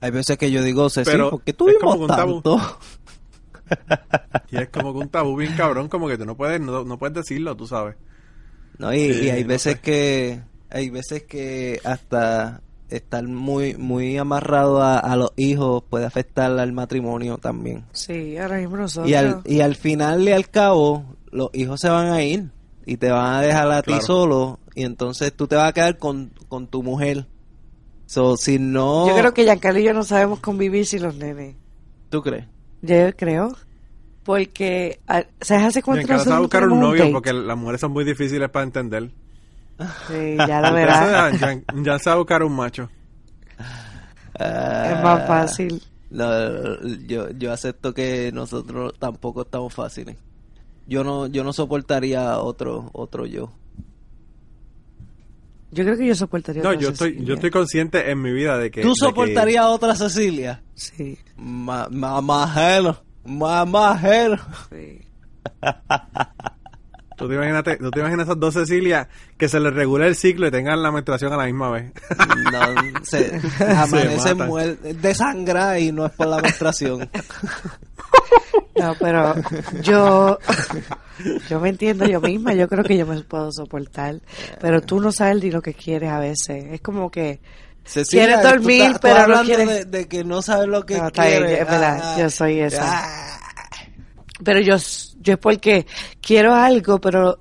[0.00, 2.32] Hay veces que yo digo, Ceci, Pero ¿por qué es como tuvimos un tabú.
[2.42, 2.78] tanto?
[4.50, 6.98] Y es como que un tabú bien cabrón, como que tú no puedes, no, no
[6.98, 7.94] puedes decirlo, tú sabes.
[8.78, 9.80] No, y, y hay no veces sé.
[9.80, 10.40] que
[10.70, 16.72] hay veces que hasta estar muy muy amarrado a, a los hijos puede afectar al
[16.72, 17.84] matrimonio también.
[17.92, 19.10] Sí, ahora mismo nosotros.
[19.10, 22.50] Y al, y al final y al cabo, los hijos se van a ir
[22.86, 25.98] y te van a dejar a ti solo y entonces tú te vas a quedar
[25.98, 27.26] con, con tu mujer.
[28.06, 29.06] So, si no...
[29.06, 31.54] Yo creo que Giancarlo y yo no sabemos convivir sin los nenes.
[32.08, 32.46] ¿Tú crees?
[32.82, 33.56] Yo creo.
[34.24, 38.50] Porque, ah, ¿sabes hace cuánto nosotros buscar un novio porque las mujeres son muy difíciles
[38.50, 39.10] para entender.
[40.08, 41.38] Sí, ya lo verás.
[41.40, 42.88] Ya, ya se va a buscar un macho.
[44.38, 45.82] es más fácil.
[46.10, 50.16] No, yo, yo acepto que nosotros tampoco estamos fáciles.
[50.86, 53.52] Yo no, yo no soportaría otro, otro yo.
[55.70, 57.28] Yo creo que yo soportaría No, otra yo estoy, Cecilia.
[57.28, 58.82] yo estoy consciente en mi vida de que...
[58.82, 60.62] ¿Tú que- soportarías a otra Cecilia?
[60.74, 64.00] Sí, Ma, ma, ma,
[64.70, 65.06] sí.
[67.20, 70.46] ¿Tú te, imagínate, tú te imaginas esas dos Cecilia que se les regula el ciclo
[70.48, 71.92] y tengan la menstruación a la misma vez.
[72.50, 72.60] No,
[73.04, 73.40] se,
[73.76, 74.48] amanece matan.
[74.48, 77.08] muer- desangra y no es por la menstruación.
[78.76, 79.34] No, pero
[79.82, 80.38] yo,
[81.48, 84.16] yo me entiendo yo misma, yo creo que yo me puedo soportar,
[84.60, 86.64] pero tú no sabes ni lo que quieres a veces.
[86.72, 87.40] Es como que
[87.84, 91.10] Cecilia, Quieres dormir, tú pero no quieres- de, de que no sabes lo que No,
[91.10, 91.60] quieres.
[91.60, 92.82] es verdad, Ah, yo soy esa.
[92.84, 93.38] ah.
[94.42, 94.76] Pero yo,
[95.20, 95.86] yo es porque
[96.20, 97.38] quiero algo, pero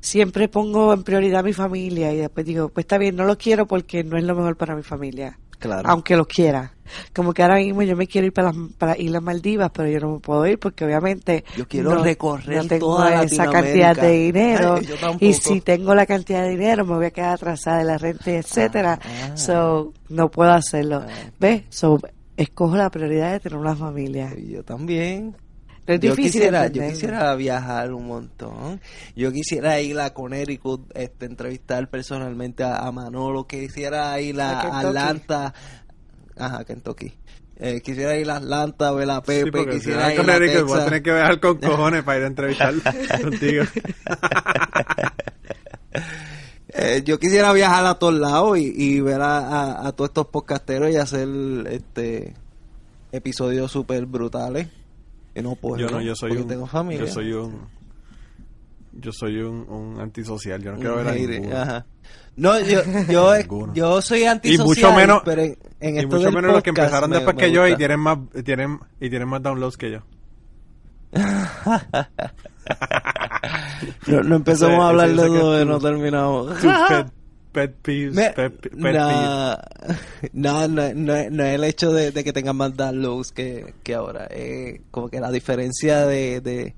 [0.00, 3.36] siempre pongo en prioridad a mi familia y después digo, pues está bien, no lo
[3.38, 5.88] quiero porque no es lo mejor para mi familia, Claro.
[5.90, 6.72] aunque lo quiera.
[7.14, 10.00] Como que ahora mismo yo me quiero ir para las para Islas Maldivas, pero yo
[10.00, 13.94] no me puedo ir porque obviamente Yo quiero no- recorrer no tengo toda esa cantidad
[13.94, 17.78] de dinero Ay, y si tengo la cantidad de dinero me voy a quedar atrasada
[17.78, 18.98] de la renta, etcétera.
[19.04, 19.36] ah.
[19.36, 21.04] So no puedo hacerlo.
[21.06, 21.30] Ah.
[21.38, 21.62] ¿Ves?
[21.68, 22.00] So
[22.36, 24.34] escojo la prioridad de tener una familia.
[24.36, 25.36] Yo también.
[25.86, 28.80] Es yo difícil quisiera, yo quisiera viajar un montón.
[29.16, 33.46] Yo quisiera ir a Connecticut, este, entrevistar personalmente a, a Manolo.
[33.46, 34.78] Quisiera ir A.
[34.80, 35.52] Atlanta.
[36.36, 37.12] Ajá, Kentucky.
[37.56, 39.66] Eh, quisiera ir a Atlanta, ver a Pepe.
[39.68, 42.74] quisiera ir a Enrique, voy a tener que viajar con cojones para ir a entrevistar
[43.22, 43.64] contigo.
[46.72, 50.28] Eh, yo quisiera viajar a todos lados y, y ver a, a- a todos estos
[50.28, 51.28] podcasteros y hacer
[51.68, 52.34] este
[53.10, 54.68] episodios súper brutales.
[55.40, 55.76] Y no puedo.
[55.78, 56.48] yo no, yo soy porque un...
[56.48, 57.06] tengo familia.
[57.06, 57.68] Yo soy un...
[58.92, 61.56] Yo soy un, un antisocial, yo no quiero ver a ninguno.
[61.56, 61.86] ajá.
[62.36, 63.34] No, yo, yo,
[63.74, 66.62] yo soy Y antisocial, mucho menos, pero en, en y esto mucho del menos los
[66.62, 69.76] que empezaron me- después me que yo y tienen más tienen y tienen más downloads
[69.76, 69.98] que yo.
[74.06, 76.52] No, no empezamos Ese- a hablar de es y no terminamos.
[77.52, 79.56] Pet, peeves, Me- pet, pet no,
[80.32, 83.94] no, no, no, no es el hecho de, de que tengan más downloads que, que
[83.94, 84.28] ahora.
[84.30, 86.76] Eh, como que la diferencia de, de,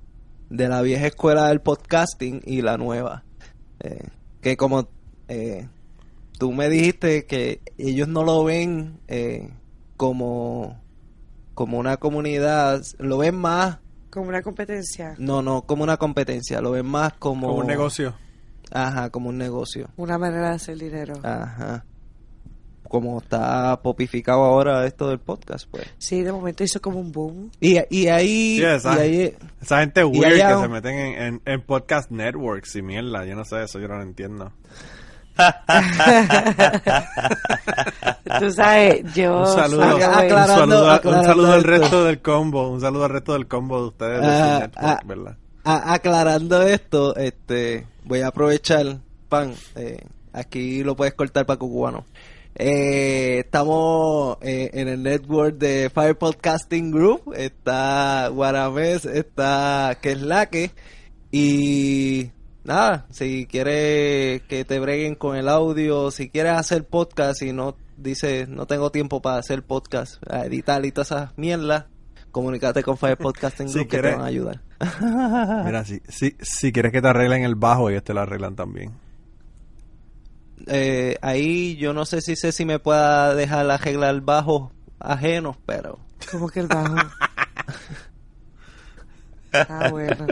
[0.48, 3.24] de la vieja escuela del podcasting y la nueva.
[3.80, 4.08] Eh,
[4.40, 4.88] que como
[5.28, 5.68] eh,
[6.38, 9.50] tú me dijiste que ellos no lo ven eh,
[9.96, 10.80] como,
[11.54, 13.78] como una comunidad, lo ven más
[14.10, 17.48] Como una competencia, No, no como una competencia, lo ven más como...
[17.48, 18.14] Como un negocio.
[18.72, 19.88] Ajá, como un negocio.
[19.96, 21.14] una manera de hacer dinero.
[21.22, 21.84] Ajá.
[22.88, 25.86] Como está popificado ahora esto del podcast, pues.
[25.98, 27.50] Sí, de momento hizo como un boom.
[27.60, 28.58] Y, y ahí...
[28.58, 32.10] Sí, esa, y ahí esa gente weird allá- que se meten en, en, en podcast
[32.10, 33.24] networks y mierda.
[33.24, 34.52] Yo no sé, eso yo no lo entiendo.
[38.38, 41.70] Tú sabes, yo Un saludo, un saludo, a- un aclarando saludo al esto.
[41.70, 42.68] resto del combo.
[42.70, 45.00] Un saludo al resto del combo de ustedes de Ah, su network, ah.
[45.04, 45.36] ¿verdad?
[45.64, 49.98] A- aclarando esto, este, voy a aprovechar, pan, eh,
[50.32, 52.05] aquí lo puedes cortar para cubano.
[52.55, 60.70] Eh, estamos eh, en el network de Fire Podcasting Group, está Guaramés, está Queslaque
[61.30, 62.30] y
[62.64, 67.74] nada, si quieres que te breguen con el audio, si quieres hacer podcast y no
[67.96, 71.86] dices no tengo tiempo para hacer podcast, a editar y todas esas mierdas,
[72.32, 74.60] comunícate con Fire Podcasting Si Group que te van a ayudar.
[75.64, 78.90] Mira, si, si, si quieres que te arreglen el bajo, ellos te lo arreglan también.
[80.66, 85.98] eh, ahí yo no sé si sé si me pueda dejar arreglar bajos ajenos, pero
[86.30, 86.96] Como que el bajo.
[89.52, 90.26] Ah, bueno.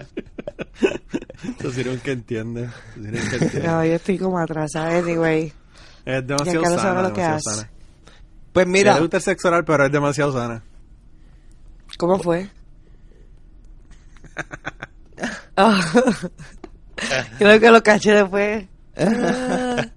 [1.58, 2.64] Eso sirve que entiende.
[2.64, 3.68] eso sirve que entiende.
[3.68, 4.96] No, yo estoy como atrasada.
[4.98, 5.52] Anyway,
[6.06, 7.70] Es demasiado sana, demasiado sana.
[8.54, 10.62] pues Mira, le gusta el sexo oral, pero es demasiado sana.
[12.00, 12.48] ¿Cómo fue?
[15.54, 15.82] Ah.
[17.38, 18.64] Creo que lo caché después.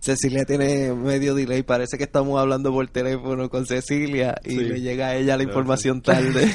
[0.00, 4.56] Cecilia tiene medio delay, parece que estamos hablando por teléfono con Cecilia y Sí.
[4.58, 6.52] le llega a ella la información tarde.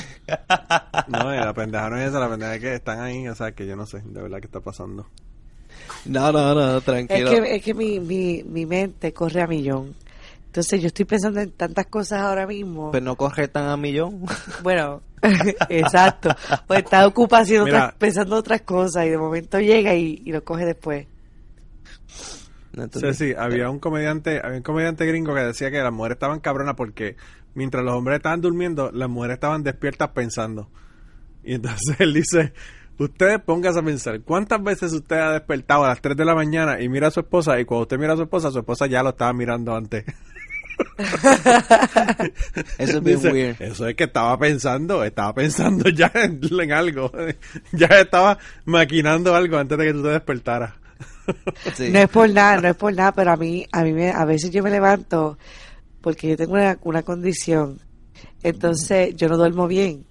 [1.07, 3.51] No, y la pendeja no es esa, la pendeja es que están ahí, o sea,
[3.53, 5.07] que yo no sé de verdad qué está pasando.
[6.05, 7.31] no, no, no, Es tranquilo.
[7.31, 9.95] que, es que mi, mi, mi mente corre a millón.
[10.49, 12.89] Entonces yo estoy pensando en tantas cosas ahora mismo.
[12.89, 14.25] Pues no corre tan a millón.
[14.63, 15.03] Bueno,
[15.69, 16.35] exacto.
[16.65, 20.65] Pues está ocupada otras- pensando otras cosas y de momento llega y, y lo coge
[20.65, 21.05] después.
[22.73, 26.15] No Sí, sí, había un comediante, había un comediante gringo que decía que las mujeres
[26.15, 27.15] estaban cabronas porque
[27.53, 30.67] mientras los hombres estaban durmiendo, las mujeres estaban despiertas pensando.
[31.43, 32.53] Y entonces él dice,
[32.97, 36.81] ustedes pónganse a pensar, ¿cuántas veces usted ha despertado a las 3 de la mañana
[36.81, 39.03] y mira a su esposa y cuando usted mira a su esposa, su esposa ya
[39.03, 40.05] lo estaba mirando antes?
[42.77, 43.61] Eso es bien Dice, weird.
[43.61, 47.11] Eso es que estaba pensando, estaba pensando ya en, en algo,
[47.71, 50.73] ya estaba maquinando algo antes de que tú te despertaras.
[51.75, 51.91] Sí.
[51.91, 54.25] No es por nada, no es por nada, pero a mí, a mí me, a
[54.25, 55.37] veces yo me levanto
[56.01, 57.79] porque yo tengo una, una condición.
[58.41, 60.05] Entonces yo no duermo bien.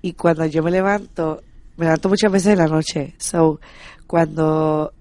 [0.00, 1.42] Y cuando yo me levanto,
[1.76, 3.14] me levanto muchas veces en la noche.
[3.18, 3.60] So,
[4.06, 4.94] cuando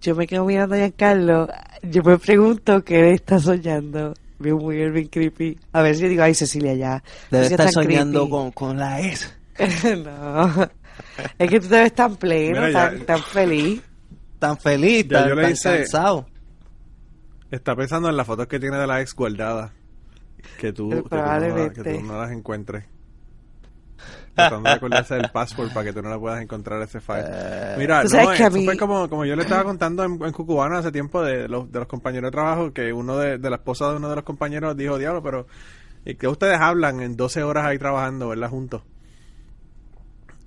[0.00, 1.48] yo me quedo mirando a Giancarlo,
[1.82, 4.14] yo me pregunto qué él está soñando.
[4.38, 5.58] Bien weird, bien creepy.
[5.72, 7.02] A ver si digo, ay Cecilia, ya.
[7.30, 8.30] Debe no estar soñando creepy".
[8.30, 9.34] con, con la ex.
[10.04, 10.68] no.
[11.38, 13.82] Es que tú te ves tan pleno, Mira, ya- tan, tan feliz.
[14.38, 16.26] Tan feliz, Ya tan, yo le tan hice- cansado.
[17.50, 19.70] Está pensando en las fotos que tiene de la ex guardadas.
[20.58, 22.84] Que tú, que tú, no, que tú no las encuentres.
[24.36, 27.24] Tratando de acordarse del password para que tú no la puedas encontrar ese file.
[27.78, 30.32] Mira, Tú sabes no, esto mí- fue como, como yo le estaba contando en, en
[30.32, 33.56] Cucubano hace tiempo de los, de los compañeros de trabajo, que uno de, de la
[33.56, 35.46] esposa de uno de los compañeros dijo, diablo, pero
[36.04, 38.82] ¿y que ustedes hablan en 12 horas ahí trabajando, verdad, juntos?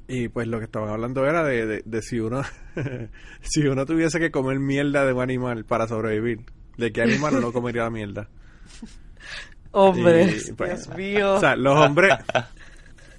[0.07, 2.41] Y pues lo que estaban hablando era de, de, de si uno
[3.41, 6.39] si uno tuviese que comer mierda de un animal para sobrevivir,
[6.77, 8.27] ¿de qué animal no comería la mierda?
[9.71, 11.35] Hombre, Y, pues, Dios mío.
[11.35, 12.11] O sea, los hombres.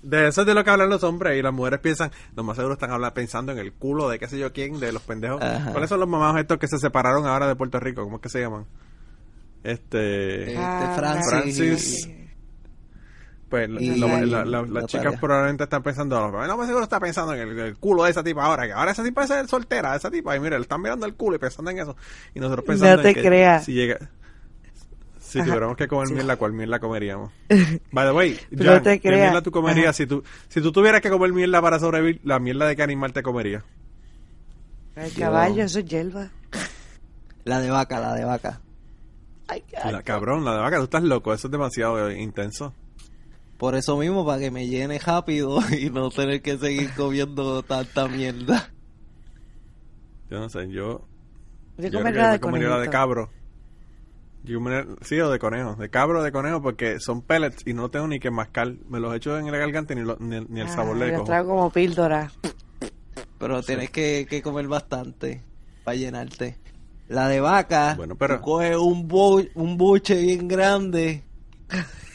[0.02, 2.56] De eso es de lo que hablan los hombres y las mujeres piensan, lo más
[2.56, 5.42] seguro están hablando, pensando en el culo de qué sé yo quién, de los pendejos.
[5.42, 5.72] Ajá.
[5.72, 8.02] ¿Cuáles son los mamados estos que se separaron ahora de Puerto Rico?
[8.04, 8.64] ¿Cómo es que se llaman?
[9.62, 10.52] Este.
[10.52, 11.28] Este, Ah, Francis.
[11.28, 12.08] Francis.
[13.50, 17.34] Pues Y lo- la- la- las chicas probablemente están pensando, no más seguro está pensando
[17.34, 20.08] en el, el culo de esa tipa ahora, que ahora esa tipa es soltera, esa
[20.08, 21.96] tipa, y mira, le están mirando el culo y pensando en eso.
[22.32, 23.64] Y nosotros pensando No te en que creas.
[23.64, 23.98] si llega,
[25.30, 25.46] si Ajá.
[25.46, 27.32] tuviéramos que comer mierda, ¿cuál mierda comeríamos?
[27.92, 29.20] By the way, No Jan, te ¿qué creas.
[29.30, 29.86] mierda tú comerías?
[29.88, 29.92] Ajá.
[29.94, 33.12] Si tú, si tú tuvieras que comer mierda para sobrevivir, ¿la mierda de qué animal
[33.12, 33.64] te comerías?
[34.96, 36.30] El caballo, eso es hierba.
[37.44, 38.60] La de vaca, la de vaca.
[39.48, 42.74] Ay, La, cabrón, la de vaca, tú estás loco, eso es demasiado intenso.
[43.56, 48.08] Por eso mismo, para que me llene rápido y no tener que seguir comiendo tanta
[48.08, 48.70] mierda.
[50.30, 51.06] Yo no sé, yo...
[51.78, 53.30] Yo comería la de comería la de cabro.
[55.02, 55.74] Sí, o de conejo.
[55.76, 58.72] De cabro o de conejo porque son pellets y no tengo ni que mascar.
[58.88, 61.14] Me los echo en la garganta ni, lo- ni, ni el Ah, sabor le los
[61.18, 61.24] cojo.
[61.26, 62.32] trago como píldora.
[63.38, 65.42] Pero tienes que, que comer bastante
[65.84, 66.56] para llenarte.
[67.08, 71.24] La de vaca, Bueno, pero- tú coges un, bu- un buche bien grande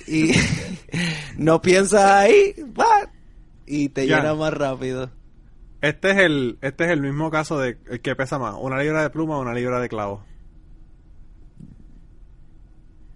[0.07, 0.32] y
[1.38, 3.11] no piensas ahí, va,
[3.65, 4.17] y te Ya.
[4.17, 5.11] llena más rápido.
[5.82, 9.03] Este es el este es el mismo caso de el que pesa más, una libra
[9.03, 10.23] de pluma o una libra de clavo.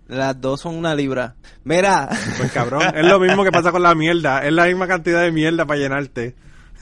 [0.10, 1.36] Las dos son una libra.
[1.64, 5.22] Mira, Pues cabrón, es lo mismo que pasa con la mierda, es la misma cantidad
[5.22, 6.36] de mierda para llenarte.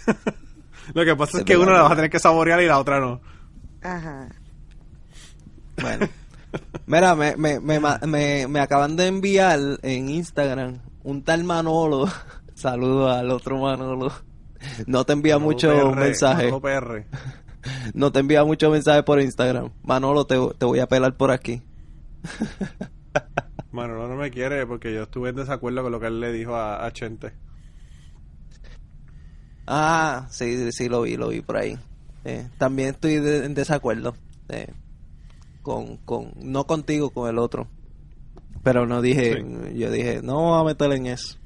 [0.93, 2.79] lo que pasa es Es que una la vas a tener que saborear y la
[2.79, 3.19] otra no.
[3.83, 4.29] Ajá.
[5.81, 6.07] bueno.
[6.85, 12.07] Mira, me, me, me, me, me acaban de enviar en Instagram un tal Manolo.
[12.55, 14.09] Saludo al otro Manolo.
[14.85, 16.43] No te envía mucho Manolo PR, mensaje.
[16.51, 17.05] Manolo PR.
[17.93, 19.71] No te envía mucho mensaje por Instagram.
[19.83, 21.61] Manolo, te, te voy a pelar por aquí.
[23.71, 26.55] Manolo no me quiere porque yo estuve en desacuerdo con lo que él le dijo
[26.55, 27.33] a, a Chente.
[29.65, 31.77] Ah, sí, sí, lo vi, lo vi por ahí.
[32.23, 34.15] Eh, también estoy de- en desacuerdo.
[34.49, 34.67] eh,
[35.61, 37.67] con, con, no contigo, con el otro.
[38.63, 39.43] Pero no dije,
[39.75, 41.37] yo dije, no vamos a meter en eso.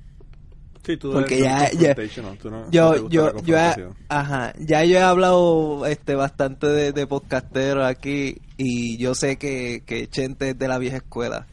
[0.85, 1.95] Sí, tú Porque eres ya- ya-
[2.39, 6.91] tú no- no Yo, la yo, yo, ajá, ya yo he hablado este bastante de,
[6.91, 11.47] de podcastero aquí y yo sé que, que Chente es de la vieja escuela.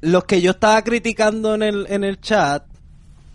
[0.00, 2.64] Los que yo estaba criticando en el, en el chat,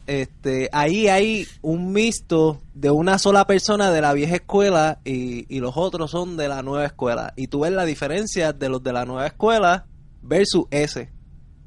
[0.05, 5.59] este, ahí hay un mixto de una sola persona de la vieja escuela y, y
[5.59, 7.34] los otros son de la nueva escuela.
[7.36, 9.86] Y tú ves la diferencia de los de la nueva escuela
[10.22, 11.09] versus ese.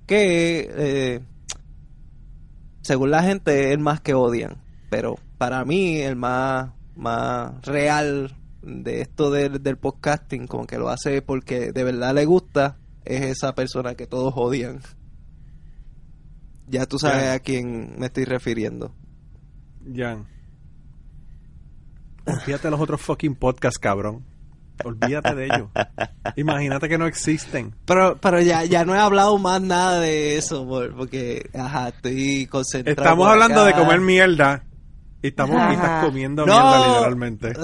[0.07, 1.21] Que, eh,
[2.83, 4.63] según la gente, es el más que odian.
[4.91, 10.89] Pero para mí, el más, más real de esto del, del podcasting, como que lo
[10.89, 12.77] hace porque de verdad le gusta,
[13.07, 14.81] es esa persona que todos odian.
[16.69, 18.93] Ya tú sabes a quién me estoy refiriendo.
[19.95, 20.27] Jan.
[22.27, 24.25] Olvídate de los otros fucking podcasts, cabrón.
[24.85, 25.69] Olvídate de ellos.
[26.37, 27.75] Imagínate que no existen.
[27.87, 32.47] Pero, pero ya, ya no he hablado más nada de eso, por- porque, ajá, estoy
[32.47, 33.01] concentrado.
[33.01, 34.65] Estamos hablando de comer mierda.
[35.23, 36.53] Y estamos y estás comiendo No.
[36.53, 37.53] mierda, literalmente.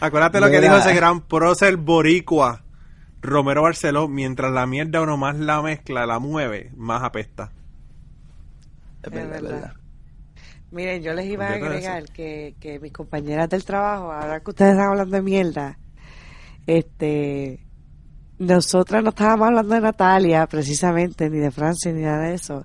[0.00, 2.64] Acuérdate lo que dijo ese gran prócer boricua,
[3.22, 4.08] Romero Barceló.
[4.08, 7.52] Mientras la mierda uno más la mezcla, la mueve, más apesta.
[9.02, 9.60] Es verdad, es verdad.
[9.60, 9.74] verdad.
[10.70, 14.72] Miren, yo les iba a agregar que, que mis compañeras del trabajo, ahora que ustedes
[14.72, 15.78] están hablando de mierda,
[16.66, 17.60] este,
[18.38, 22.64] nosotras no estábamos hablando de Natalia precisamente, ni de Francia, ni nada de eso,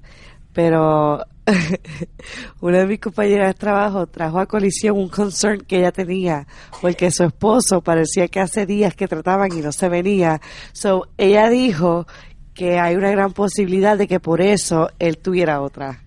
[0.54, 1.20] pero
[2.62, 6.48] una de mis compañeras de trabajo trajo a colisión un concern que ella tenía,
[6.82, 10.42] porque su esposo parecía que hace días que trataban y no se venía.
[10.74, 12.06] So, ella dijo
[12.54, 16.04] que hay una gran posibilidad de que por eso él tuviera otra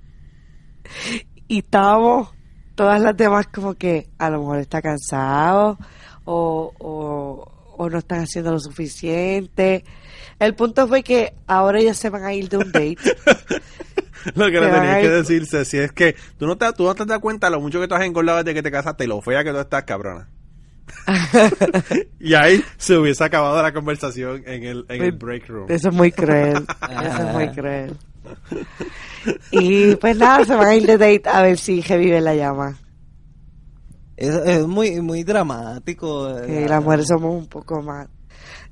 [1.48, 2.30] y estábamos
[2.74, 5.78] todas las demás como que a lo mejor está cansado
[6.24, 9.84] o, o, no están haciendo lo suficiente.
[10.40, 12.96] El punto fue que ahora ellas se van a ir de un date.
[14.34, 16.94] Lo que le tenías que ir- decirse, si es que tú no te, tú no
[16.94, 19.20] te das cuenta lo mucho que tú has engordado desde que te casaste y lo
[19.22, 20.28] fea que tú estás, cabrona.
[22.20, 25.66] y ahí se hubiese acabado la conversación en el, en el break room.
[25.70, 26.66] Eso es muy cruel.
[26.90, 27.96] Eso es muy cruel.
[29.50, 32.76] Y pues nada, se van a ir de date a ver si revive la llama.
[34.16, 36.36] Es, es muy, muy dramático.
[36.44, 38.08] Que eh, las mujeres somos un poco más.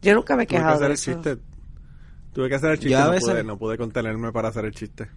[0.03, 1.21] Yo nunca me he quejado de eso.
[2.39, 4.71] Tuve que hacer el chiste, Yo no, veces- pude, no pude contenerme para hacer el
[4.73, 5.09] chiste.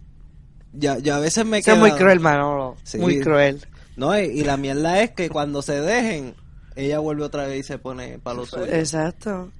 [0.72, 2.74] Ya, ya a veces me Eso es muy cruel, Manolo.
[2.82, 2.98] Sí.
[2.98, 3.64] Muy cruel.
[3.94, 6.34] No, y, y la mierda es que cuando se dejen,
[6.74, 8.70] ella vuelve otra vez y se pone para los suyos.
[8.70, 9.52] Exacto.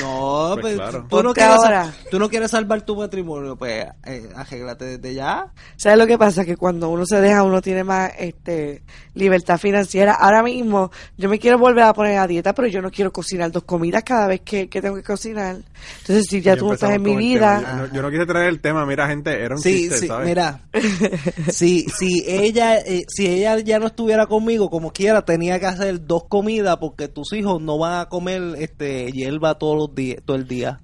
[0.00, 1.06] No, Pues pues, claro.
[1.08, 1.94] tú, no quieres, ahora.
[2.10, 5.52] tú no quieres salvar tu matrimonio, pues eh, arréglate desde ya.
[5.76, 6.44] ¿Sabes lo que pasa?
[6.44, 8.82] Que cuando uno se deja, uno tiene más este
[9.14, 10.14] libertad financiera.
[10.14, 13.50] Ahora mismo, yo me quiero volver a poner a dieta, pero yo no quiero cocinar
[13.50, 15.56] dos comidas cada vez que, que tengo que cocinar.
[16.00, 17.60] Entonces, si ya Y tú no estás en mi vida.
[17.60, 20.06] Yo, no- yo no quise traer el tema, mira, gente, era un Sí, chiste, sí,
[20.08, 20.26] ¿sabes?
[20.28, 20.60] mira,
[21.50, 26.06] si, si ella, eh, si ella ya no estuviera conmigo, como quiera, tenía que hacer
[26.06, 30.36] dos comidas porque tus hijos no van a comer este hierba todos los días, todo
[30.36, 30.80] el día.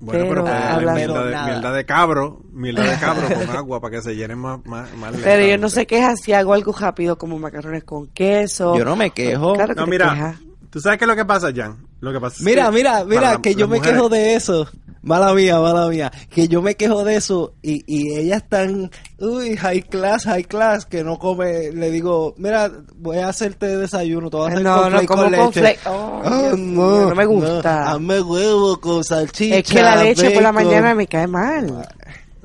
[0.00, 1.46] Bueno, pero, puede mierda, de, nada.
[1.46, 5.14] mierda de cabro, mierda de cabro con agua para que se llenen más, más, más
[5.22, 8.76] pero yo no sé quejas si hago algo rápido como macarrones con queso.
[8.76, 9.52] Yo no me quejo.
[9.54, 10.36] Claro que No, mira, quejas.
[10.70, 11.86] ¿tú sabes qué es lo que pasa, Jan?
[12.00, 14.68] Lo que pasa es Mira, que mira, mira, que yo me mujeres- quejo de eso.
[15.02, 16.12] Mala mía, mala mía.
[16.30, 20.86] Que yo me quejo de eso y, y ellas están, uy, high class, high class,
[20.86, 21.72] que no come.
[21.72, 25.32] Le digo, mira, voy a hacerte desayuno, te voy a hacer No, no, como con
[25.32, 25.76] leche.
[25.86, 27.90] Oh, Ah, Dios mío, no me gusta.
[27.92, 29.56] hazme huevo con salchicha.
[29.58, 31.88] es que la leche por la mañana me cae mal.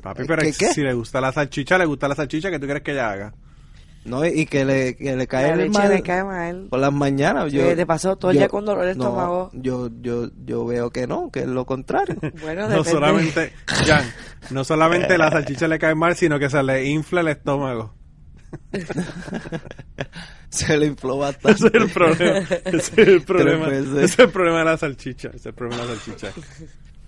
[0.02, 0.72] Papi, pero ¿Qué, qué?
[0.72, 3.34] si le gusta la salchicha, le gusta la salchicha, ¿qué tú quieres que ella haga?
[4.08, 6.66] No, y que le, que le cae La leche mal le cae mal.
[6.70, 7.52] por las mañanas.
[7.52, 9.50] Yo, te pasó todo el yo- día con dolor de no, estómago.
[9.52, 12.16] yo, yo, yo veo que no, que es lo contrario.
[12.42, 14.04] Bueno, No solamente, Jan,
[14.50, 17.94] no solamente la salchicha le cae mal, sino que se le infla el estómago.
[20.50, 21.50] Se le infló bastante.
[21.52, 22.38] Ese es el problema.
[22.64, 23.68] Ese es el problema.
[23.68, 25.28] Ese es el problema de la salchicha.
[25.28, 26.28] Ese es el problema de la salchicha.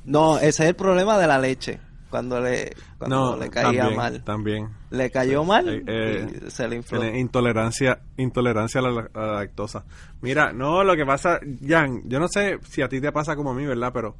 [0.04, 1.80] No, ese es el problema de la leche.
[2.10, 4.24] Cuando le, cuando No, le caía también, mal.
[4.24, 4.68] También.
[4.90, 7.04] Le cayó mal Eh, eh, y se le infló.
[7.16, 9.84] Intolerancia, intolerancia a la, a la lactosa.
[10.20, 13.52] Mira, no, lo que pasa, Jan, yo no sé si a ti te pasa como
[13.52, 13.92] a mí, ¿verdad?
[13.94, 14.16] Pero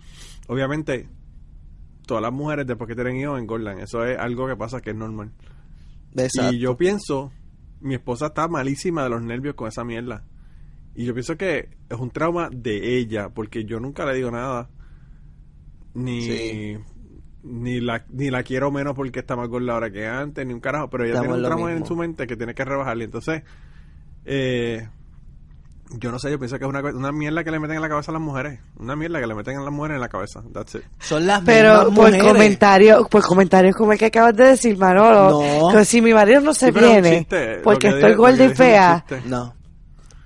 [0.47, 1.09] obviamente
[2.07, 3.81] todas las mujeres después que tienen hijos engordan.
[3.81, 5.33] Eso es algo que pasa que es normal.
[6.17, 6.55] Exacto.
[6.55, 7.33] Y yo pienso,
[7.81, 10.25] mi esposa está malísima de los nervios con esa mierda.
[10.95, 14.69] Y yo pienso que es un trauma de ella, porque yo nunca le digo nada.
[15.95, 16.79] Ni, Sí.
[17.43, 20.61] Ni, la, ni la quiero menos porque está más gorda ahora que antes, ni un
[20.61, 20.89] carajo.
[20.91, 23.05] Pero ella Estamos tiene un trauma en su mente que tiene que rebajarle.
[23.05, 23.43] Entonces,
[24.25, 24.89] eh,
[25.99, 27.89] yo no sé, yo pienso que es una, una mierda que le meten en la
[27.89, 28.61] cabeza a las mujeres.
[28.79, 30.43] Una mierda que le meten a las mujeres en la cabeza.
[30.53, 30.83] That's it.
[31.01, 32.23] Son las Pero por mujeres.
[32.23, 35.77] comentarios, por comentarios como el que acabas de decir, Manolo, No.
[35.77, 39.05] que si mi marido no se Sí, viene chiste, porque que estoy gorda y fea.
[39.27, 39.55] No.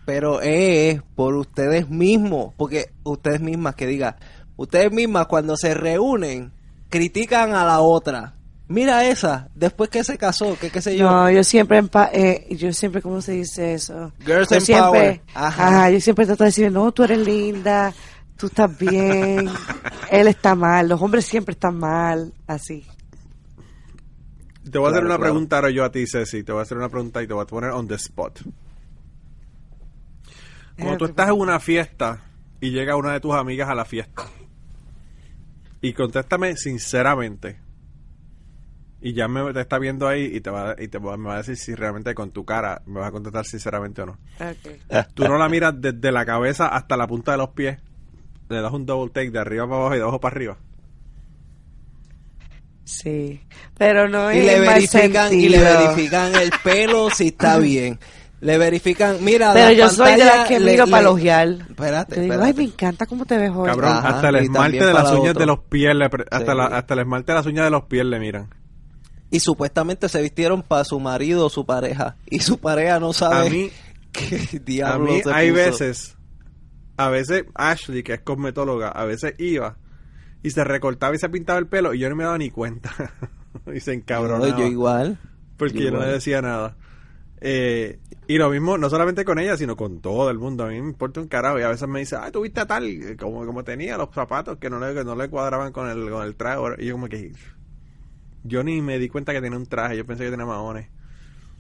[0.05, 2.53] Pero es por ustedes mismos.
[2.59, 4.17] Porque ustedes mismas que diga,
[4.57, 6.53] ustedes mismas cuando se reúnen,
[6.99, 8.35] critican a la otra.
[8.69, 11.11] Mira esa, después que se casó, que qué sé yo.
[11.11, 14.13] No, yo siempre, empa- eh, yo siempre, ¿cómo se dice eso?
[14.25, 14.63] Girls yo empower.
[14.63, 15.67] siempre, Ajá.
[15.69, 15.91] ajá.
[15.91, 17.93] yo siempre trato de decir, no, tú eres linda,
[18.37, 19.49] tú estás bien,
[20.11, 22.87] él está mal, los hombres siempre están mal, así.
[24.71, 25.21] Te voy a hacer Claro, una claro.
[25.21, 26.43] pregunta ahora yo a ti, Ceci.
[26.43, 28.41] Te voy a hacer una pregunta y te voy a poner on the spot.
[30.77, 32.23] Cuando tú estás en una fiesta
[32.61, 34.25] y llega una de tus amigas a la fiesta
[35.85, 37.61] y contéstame sinceramente
[39.03, 41.35] y ya me te está viendo ahí y te va y te va, me va
[41.35, 44.19] a decir si realmente con tu cara me vas a contestar sinceramente o no.
[44.41, 45.05] Ok.
[45.13, 47.79] Tú no la miras desde la cabeza hasta la punta de los pies.
[48.49, 50.57] Le das un double take de arriba para abajo y de abajo para arriba.
[52.85, 53.43] Sí,
[53.77, 57.99] pero no y le verifican y le verifican el pelo si está bien.
[58.45, 61.49] Le verifican, mira, Pero la yo soy de las que le- miro le- para elogiar.
[61.49, 62.61] Espérate, Yo digo, espérate.
[62.61, 63.67] ay, me encanta cómo te ves hoy.
[63.71, 65.41] Cabrón, Ajá, hasta el esmalte de las uñas otro.
[65.41, 66.59] de los pies, le pre- hasta, Sí.
[66.59, 68.51] la- hasta el esmalte de las uñas de los pies le miran.
[69.31, 72.17] Y supuestamente se vistieron para su marido o su pareja.
[72.29, 73.71] Y su pareja no sabe A mí,
[74.13, 75.63] qué a diablo mí se hay puso.
[75.65, 76.17] veces,
[76.99, 79.79] a veces Ashley, que es cosmetóloga, a veces iba
[80.43, 82.93] y se recortaba y se pintaba el pelo y yo no me daba ni cuenta.
[83.75, 84.47] y se encabronaba.
[84.49, 85.19] No, yo igual.
[85.57, 86.77] porque yo yo no le decía nada.
[87.41, 90.65] Eh, y lo mismo, no solamente con ella, sino con todo el mundo.
[90.65, 91.59] A mí me importa un carajo.
[91.59, 94.71] Y a veces me dice, ah, tuviste a tal, como, como tenía los zapatos que
[94.71, 96.61] no le, que no le cuadraban con el, con el traje.
[96.79, 97.33] Y yo como que...
[98.43, 99.97] Yo ni me di cuenta que tenía un traje.
[99.97, 100.89] Yo pensé que tenía maones.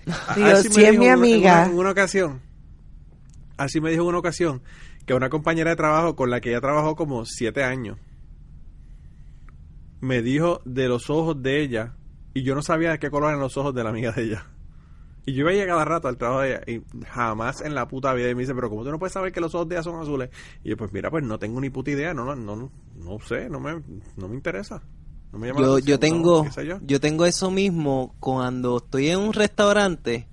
[0.36, 1.66] Me si es dijo mi en una- amiga.
[1.66, 2.40] En una, ocasión.
[3.56, 4.62] Así me dijo en una ocasión
[5.06, 7.98] que una compañera de trabajo con la que ella trabajó como siete años
[10.00, 11.94] me dijo de los ojos de ella
[12.34, 14.46] y yo no sabía de qué color eran los ojos de la amiga de ella.
[15.26, 18.28] Y yo iba cada rato al trabajo de ella y jamás en la puta vida
[18.28, 19.98] y me dice, pero ¿cómo tú no puedes saber que los ojos de ella son
[20.00, 20.28] azules?
[20.62, 23.48] Y yo, pues mira, pues no tengo ni puta idea, no, no, no, no sé,
[23.48, 23.80] no me,
[24.16, 24.82] no me interesa.
[25.32, 26.78] No me llama la Yo, atención, yo no, tengo qué sé yo.
[26.82, 30.28] yo tengo eso mismo cuando estoy en un restaurante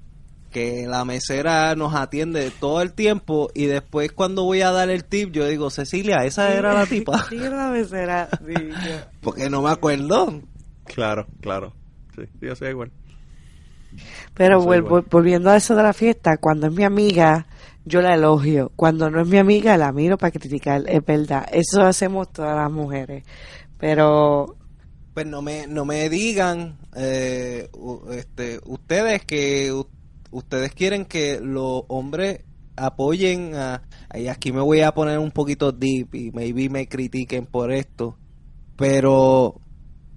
[0.51, 5.05] que la mesera nos atiende todo el tiempo y después cuando voy a dar el
[5.05, 7.23] tip yo digo, Cecilia, esa era la tipa.
[7.29, 8.27] Sí, era la mesera.
[8.45, 8.53] Sí,
[8.85, 10.41] yo- Porque no me acuerdo.
[10.85, 11.73] Claro, claro.
[12.15, 12.91] Sí, yo soy igual.
[14.33, 17.47] Pero vuelvo- volviendo a eso de la fiesta, cuando es mi amiga,
[17.85, 18.71] yo la elogio.
[18.75, 20.83] Cuando no es mi amiga, la miro para criticar.
[20.87, 21.45] Es verdad.
[21.51, 23.23] Eso hacemos todas las mujeres.
[23.77, 24.55] Pero
[25.13, 27.69] Pues no me, no me digan eh,
[28.11, 29.73] este, ustedes que
[30.31, 32.41] ustedes quieren que los hombres
[32.77, 33.81] apoyen a...
[34.13, 38.17] Y aquí me voy a poner un poquito deep y maybe me critiquen por esto.
[38.77, 39.59] Pero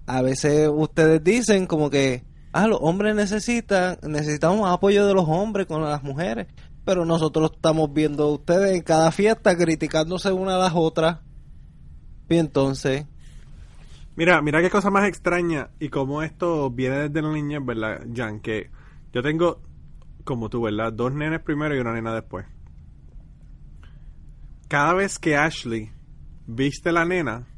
[0.07, 2.23] a veces ustedes dicen como que,
[2.55, 6.47] ah, los hombres necesitan, necesitamos apoyo de los hombres con las mujeres.
[6.85, 11.19] Pero nosotros estamos viendo a ustedes en cada fiesta criticándose una a las otras.
[12.29, 13.07] Y entonces...
[14.17, 18.39] Mira, mira qué cosa más extraña y cómo esto viene desde la niñez, ¿verdad, Jan?
[18.41, 18.71] Que
[19.13, 19.61] yo tengo,
[20.23, 20.93] como tú, ¿verdad?
[20.93, 22.47] Dos nenes primero y una nena después.
[24.69, 25.91] Cada vez que Ashley
[26.47, 27.49] viste a la nena,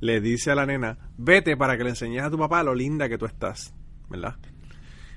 [0.00, 3.08] le dice a la nena, vete para que le enseñes a tu papá lo linda
[3.08, 3.74] que tú estás,
[4.08, 4.36] ¿verdad?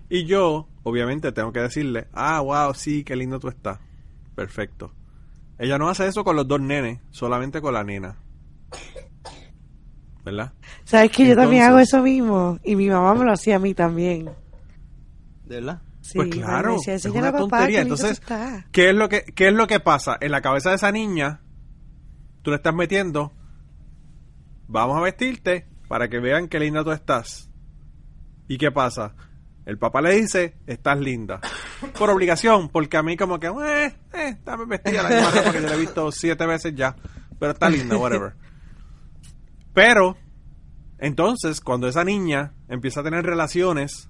[0.10, 3.80] Y yo, obviamente, tengo que decirle, ah, wow, sí, qué lindo tú estás.
[4.36, 4.94] Perfecto.
[5.58, 8.18] Ella no hace eso con los dos nenes, solamente con la nena.
[10.24, 10.54] ¿Verdad?
[10.84, 12.60] ¿sabes que yo también hago eso mismo?
[12.64, 14.26] Y mi mamá me lo hacía a mí también.
[15.46, 15.82] ¿De verdad?
[16.02, 17.82] Sí, Pues claro, decía, es "Enséñale una papá, tontería.
[17.82, 18.66] Entonces, tú estás".
[18.72, 21.42] ¿qué es lo que qué es lo que pasa en la cabeza de esa niña?
[22.42, 23.34] Tú le estás metiendo
[24.68, 27.49] vamos a vestirte para que vean qué linda tú estás.
[28.50, 29.14] ¿Y qué pasa?
[29.66, 31.40] El papá le dice, estás linda.
[31.98, 35.62] Por obligación, porque a mí como que, eh, eh, dame vestida la misma ropa que
[35.62, 36.96] yo la he visto siete veces ya.
[37.40, 38.34] Pero está linda, whatever.
[39.72, 40.18] Pero,
[40.98, 44.10] entonces, cuando esa niña empieza a tener relaciones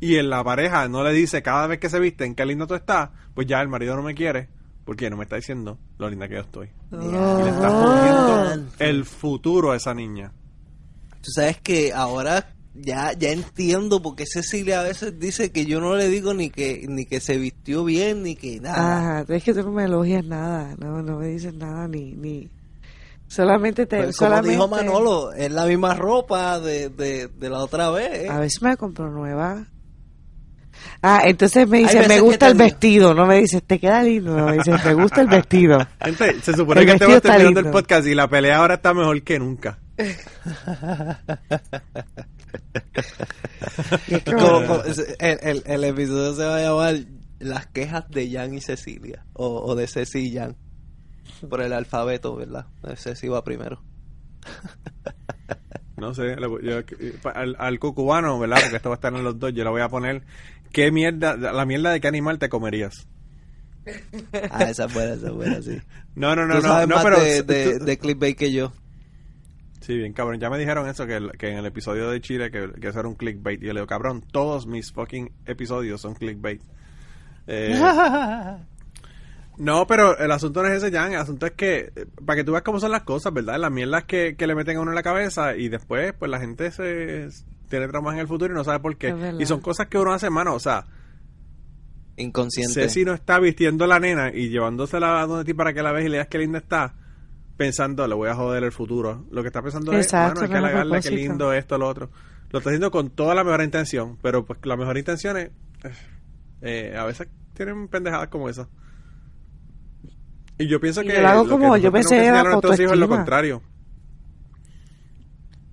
[0.00, 2.74] y en la pareja no le dice cada vez que se visten qué linda tú
[2.74, 4.48] estás, pues ya el marido no me quiere
[4.84, 6.70] porque no me está diciendo lo linda que yo estoy.
[6.90, 10.32] Y le está jodiendo el futuro a esa niña.
[11.22, 15.80] Tú sabes que ahora ya, ya entiendo por qué Cecilia a veces dice que yo
[15.80, 19.20] no le digo ni que, ni que se vistió bien, ni que nada.
[19.20, 22.48] Ajá, es que tú no me elogias nada, no, no me dices nada ni, ni
[23.28, 27.58] solamente te, Pues como solamente, dijo Manolo, es la misma ropa de, de, de la
[27.60, 28.28] otra vez.
[28.30, 29.66] a veces me compro nueva.
[31.02, 34.36] Ah, entonces me dice, me gusta el digo- vestido, no me dices, te queda lindo,
[34.36, 35.78] no me dices, me gusta el vestido.
[36.04, 37.78] Gente, se supone El que te está terminando el lindo.
[37.78, 39.78] podcast y la pelea ahora está mejor que nunca.
[44.24, 44.82] Como- Como-
[45.18, 46.96] el, el, el episodio se va a llamar
[47.38, 49.24] Las quejas de Jan y Cecilia.
[49.34, 50.56] O, o de Ceci y Jan.
[51.48, 52.66] Por el alfabeto, ¿verdad?
[52.96, 53.82] Ceci va primero.
[55.96, 56.82] No sé, le voy- yo-
[57.22, 58.58] pa- al, al cucubano, ¿verdad?
[58.60, 60.24] Porque esto va a estar en los dos, yo le voy a poner
[60.70, 63.08] ¿qué mierda, la mierda de qué animal te comerías?
[64.50, 65.80] Ah, esa es buena, esa es buena, sí.
[66.14, 67.18] No, no, no, Tú no, sabes no, más pero...
[67.20, 68.74] de, de, de clickbait que yo.
[69.86, 72.50] Sí, bien, cabrón, ya me dijeron eso, que, el- que en el episodio de Chile,
[72.50, 73.62] que, que eso era un clickbait.
[73.62, 76.60] Y yo le digo, cabrón, todos mis fucking episodios son clickbait.
[77.46, 77.80] Eh,
[79.58, 81.12] no, pero el asunto no es ese, Jan.
[81.12, 83.58] El asunto es que, eh, para que tú veas cómo son las cosas, ¿verdad?
[83.60, 86.40] Las mierdas que, que le meten a uno en la cabeza y después, pues la
[86.40, 87.28] gente se
[87.68, 89.10] tiene traumas en el futuro y no sabe por qué.
[89.38, 90.54] Y son cosas que uno hace, mano.
[90.54, 90.84] O sea,
[92.16, 92.72] Inconsciente.
[92.74, 95.92] Ceci no está vistiendo a la nena y llevándosela a donde ti para que la
[95.92, 96.94] veas y le digas qué linda está,
[97.56, 99.24] pensando, le voy a joder el futuro.
[99.30, 102.10] Lo que está pensando Exacto, es, mano, hay que halagarle, qué lindo esto, lo otro.
[102.50, 105.50] Lo está haciendo con toda la mejor intención, pero pues la mejor intención es,
[106.62, 108.68] eh, a veces tienen pendejadas como esa.
[110.58, 112.26] Y yo pienso Y que yo lo hago que como nosotros yo tenemos pensé que
[112.26, 113.62] era a nuestros hijos es lo contrario.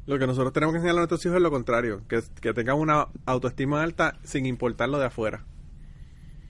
[0.05, 2.77] Lo que nosotros tenemos que enseñarle a nuestros hijos es lo contrario, que, que tengan
[2.77, 5.45] una autoestima alta sin importar lo de afuera.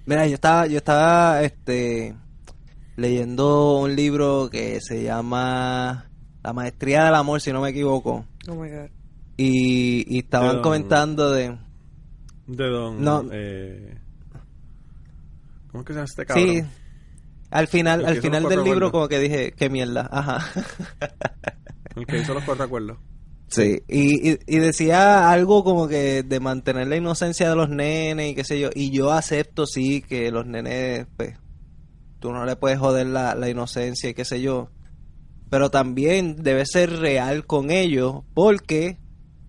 [0.06, 2.16] Mira, yo estaba, yo estaba este
[2.96, 6.10] leyendo un libro que se llama
[6.44, 8.26] La Maestría del Amor, si no me equivoco.
[8.48, 8.90] Oh my God.
[9.38, 11.58] Y, y estaban don- comentando de
[12.48, 13.02] De don.
[13.04, 13.24] No.
[13.32, 13.98] eh,
[15.72, 16.46] ¿Cómo es que se llama este cabrón?
[16.48, 16.64] Sí.
[17.50, 18.92] Al final, al final del libro acuerdos.
[18.92, 20.40] como que dije, qué mierda, ajá.
[21.96, 22.98] El que hizo los cuatro acuerdos.
[23.50, 28.32] Sí, y, y, y decía algo como que de mantener la inocencia de los nenes
[28.32, 31.38] y qué sé yo, y yo acepto sí que los nenes, pues,
[32.24, 34.70] tú no le puedes joder la, la inocencia y qué sé yo,
[35.50, 38.98] pero también debe ser real con ellos porque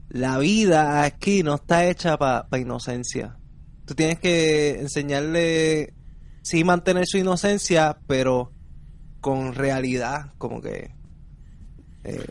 [0.08, 3.38] la vida aquí no está hecha para inocencia.
[3.86, 5.94] Tú tienes que enseñarle,
[6.42, 8.50] sí mantener su inocencia, pero
[9.20, 10.90] con realidad, como que...
[12.02, 12.26] eh,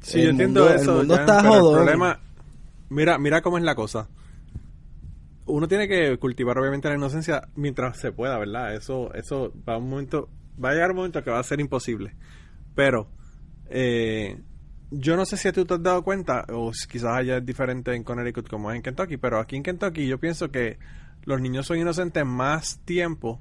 [0.00, 0.92] Sí, el yo entiendo eso.
[0.92, 1.78] El mundo está jodón.
[1.80, 2.20] El problema,
[2.88, 4.08] mira, mira cómo es la cosa.
[5.48, 8.74] Uno tiene que cultivar obviamente la inocencia mientras se pueda, ¿verdad?
[8.74, 10.28] Eso, eso va a un momento,
[10.62, 12.14] va a llegar un momento que va a ser imposible.
[12.74, 13.08] Pero,
[13.70, 14.38] eh,
[14.90, 18.04] yo no sé si tú te has dado cuenta, o quizás allá es diferente en
[18.04, 20.78] Connecticut como es en Kentucky, pero aquí en Kentucky yo pienso que
[21.24, 23.40] los niños son inocentes más tiempo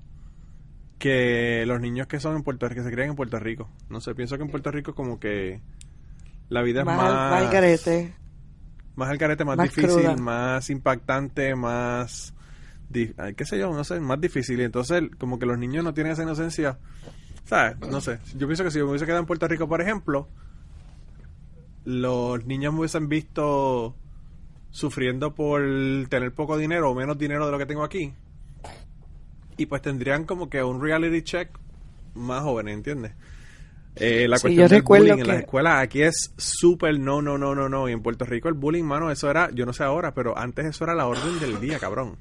[1.00, 3.70] que los niños que son en Puerto que se crían en Puerto Rico.
[3.90, 5.62] No sé, pienso que en Puerto Rico como que
[6.50, 8.14] la vida es más garete.
[8.98, 10.16] Más al carete, más, Más difícil, cruda.
[10.18, 12.34] más impactante, más
[12.92, 16.14] qué sé yo, no sé, más difícil y entonces como que los niños no tienen
[16.14, 16.78] esa inocencia.
[17.46, 17.78] ¿Sabes?
[17.80, 18.20] No sé.
[18.36, 20.28] Yo pienso que si yo me hubiese quedado en Puerto Rico, por ejemplo,
[21.86, 23.96] los niños me hubiesen visto
[24.72, 25.62] sufriendo por
[26.10, 28.14] tener poco dinero o menos dinero de lo que tengo aquí.
[29.58, 31.50] Y pues tendrían como que un reality check
[32.16, 33.14] más jóvenes, ¿entiendes?
[34.00, 37.38] Eh, la Sí, cuestión del bullying en las que- escuelas aquí es súper no, no,
[37.38, 37.90] no, no, no.
[37.90, 40.66] Y en Puerto Rico el bullying, mano, eso era, yo no sé ahora, pero antes
[40.66, 42.18] eso era la orden del día, cabrón.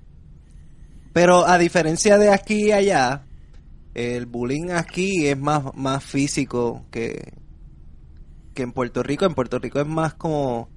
[1.13, 3.25] Pero a diferencia de aquí y allá,
[3.95, 7.33] el bullying aquí es más, más físico que,
[8.55, 9.25] que en Puerto Rico.
[9.25, 10.69] En Puerto Rico es más como,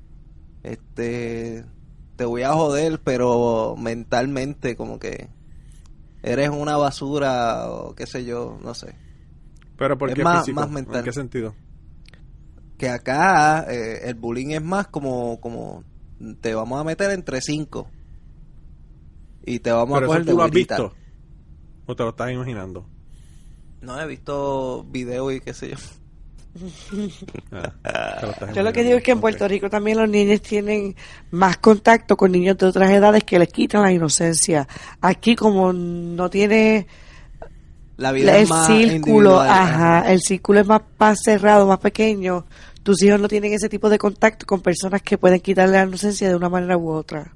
[0.64, 1.66] este,
[2.16, 5.28] te voy a joder, pero mentalmente como que
[6.24, 8.96] eres una basura o qué sé yo, no sé.
[9.80, 10.60] Pero ¿por Es qué más- físico?
[10.62, 10.98] más mental.
[10.98, 11.56] ¿En qué sentido?
[12.78, 15.84] Que acá eh, el bullying es más como, como
[16.42, 17.90] te vamos a meter entre cinco.
[19.46, 20.76] Y te vamos Pero a coger eso de tú lo has güerita.
[20.78, 20.96] visto.
[21.88, 22.86] ¿O te lo estás imaginando?
[23.82, 25.76] No, he visto video y qué sé yo.
[27.84, 29.20] Ah, Yo lo que digo es que en.
[29.22, 29.48] Puerto.
[29.48, 30.96] Rico también los niños tienen
[31.32, 34.68] más contacto con niños de otras edades que les quitan la inocencia.
[35.02, 36.88] Aquí como no tiene
[38.00, 42.46] La vida el es más círculo, ajá, el círculo es más, más cerrado, más pequeño,
[42.82, 46.30] tus hijos no tienen ese tipo de contacto con personas que pueden quitarle la inocencia
[46.30, 47.36] de una manera u otra.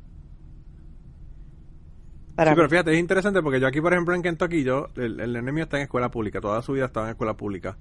[2.33, 5.19] Para Sí, pero fíjate, es interesante porque yo aquí, por ejemplo, en Kentucky, yo, el,
[5.19, 7.77] el nene mío está en escuela pública, toda su vida estaba en escuela pública.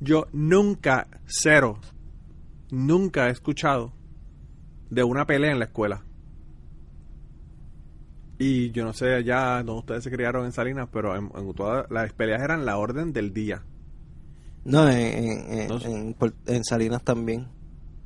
[0.00, 1.78] Yo nunca, cero,
[2.70, 3.92] nunca he escuchado
[4.88, 6.02] de una pelea en la escuela.
[8.42, 11.86] Y yo no sé allá donde ustedes se criaron en Salinas, pero en, en Utuado
[11.90, 13.62] las peleas eran la orden del día.
[14.64, 16.14] No, en, en,
[16.46, 17.48] en- Salinas también.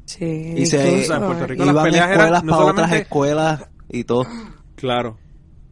[0.05, 0.25] Sí,
[0.57, 2.93] Y se- incluso, O sea, en Puerto Rico las peleas eran escuelas no para otras
[2.93, 4.27] escuelas y todo.
[4.77, 5.19] Claro.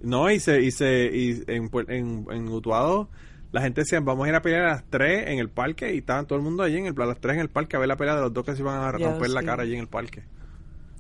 [0.02, 3.08] No, y se, y se, y en, Puer- en, en Utuado,
[3.52, 5.98] la gente decía, vamos a ir a pelear a las 3 en el parque, y
[5.98, 7.88] estaban todo el mundo allí en el, a las 3 en el parque a ver
[7.88, 9.46] la pelea de los dos que se iban a romper la sí.
[9.46, 10.24] cara allí en el parque.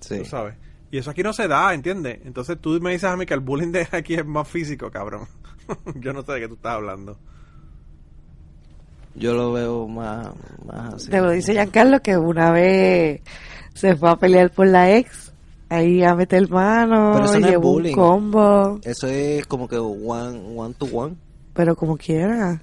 [0.00, 0.18] Sí.
[0.18, 0.54] Tú sabes.
[0.94, 2.20] Y eso aquí no se da, ¿entiendes?
[2.24, 5.26] Entonces tú me dices a mí que el bullying de aquí es más físico, cabrón.
[5.96, 7.18] Yo no sé de qué tú estás hablando.
[9.16, 10.28] Yo lo veo más,
[10.64, 11.10] más así.
[11.10, 13.22] Te lo dice Giancarlo que una vez
[13.74, 15.32] se fue a pelear por la ex,
[15.68, 17.94] ahí a meter mano, Pero eso y no es un bullying.
[17.96, 21.16] combo, Eso es como que one, one to one.
[21.54, 22.62] pero como quiera.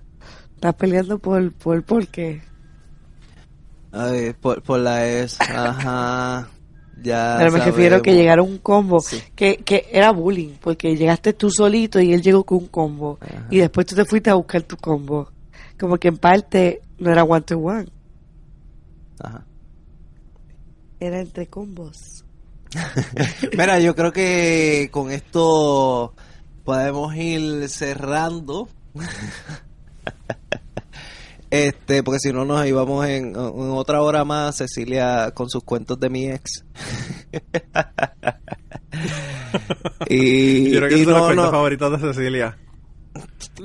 [0.56, 2.41] Estás peleando por, por, ¿por qué?
[3.91, 6.48] A ver, por, por la es, ajá.
[7.03, 8.22] Ya Pero me refiero que sabemos.
[8.22, 9.22] llegara un combo, Sí.
[9.36, 13.48] que, que era bullying, porque llegaste tú solito y él llegó con un combo, Ajá.
[13.49, 15.30] y después tú te fuiste a buscar tu combo.
[15.80, 17.88] Como que en parte no era one to one,
[19.19, 19.44] Ajá.
[20.99, 22.23] era entre combos.
[23.57, 26.14] Mira, yo creo que con esto
[26.64, 28.69] podemos ir cerrando.
[31.52, 35.99] Este, porque si no nos íbamos en, en otra hora más, Cecilia con sus cuentos
[35.99, 36.64] de mi ex.
[40.07, 42.57] y Yo creo que y son los no, cuentos no, favoritos de Cecilia.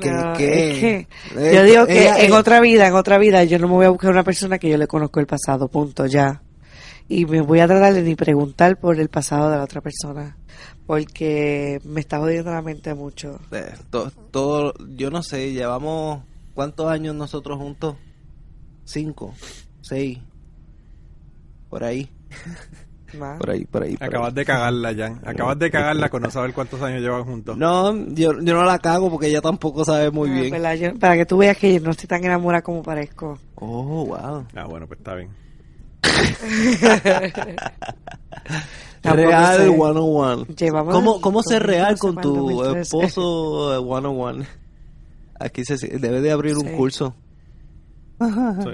[0.00, 0.70] ¿qué- No, qué?
[0.72, 3.58] es que Eh, yo digo que ella- en eh, otra vida, en otra vida, yo
[3.58, 6.42] no me voy a buscar una persona que yo le conozco el pasado, punto, ya.
[7.08, 10.36] Y me voy a tratar de ni preguntar por el pasado de la otra persona,
[10.86, 13.38] porque me está jodiendo la mente mucho.
[13.52, 16.24] eh, to- todo, yo no sé, llevamos
[16.56, 17.94] cuántos años nosotros juntos,
[18.84, 19.32] cinco,
[19.82, 20.18] seis,
[21.70, 22.10] por ahí,
[23.18, 23.38] Más.
[23.38, 23.96] por ahí, por ahí.
[23.96, 24.34] por Acabas ahí.
[24.34, 25.20] de cagarla, Jan.
[25.24, 27.56] Acabas de cagarla con no saber cuántos años llevan juntos.
[27.56, 30.80] No, yo, yo no la cago porque ella tampoco sabe muy Ah, bien.
[30.80, 33.38] Yo- para que tú veas que yo no estoy tan enamorada como parezco.
[33.54, 34.44] Oh, wow.
[34.56, 35.30] Ah, bueno, pues está bien.
[39.02, 39.64] Real sé.
[39.68, 40.46] 101.
[40.56, 42.80] Llevamos ¿Cómo, cómo ser 2012 real con tu 2013?
[42.80, 44.44] esposo eh, 101?
[45.38, 46.74] Aquí se debe de abrir un Sí.
[46.76, 47.14] curso.
[48.20, 48.70] Sí.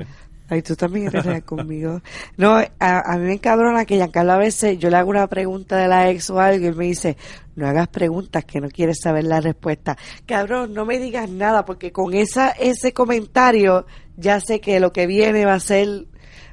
[0.49, 2.03] Ay, tú también eres real conmigo.
[2.37, 5.77] No, a, a mí me encabrona que Giancarlo a veces yo le hago una pregunta
[5.79, 7.17] de la ex o algo y él me dice,
[7.57, 9.97] no hagas preguntas que no quieres saber la respuesta.
[10.27, 13.87] Cabrón, no me digas nada porque con esa ese comentario
[14.19, 16.07] ya sé que lo que viene va a ser,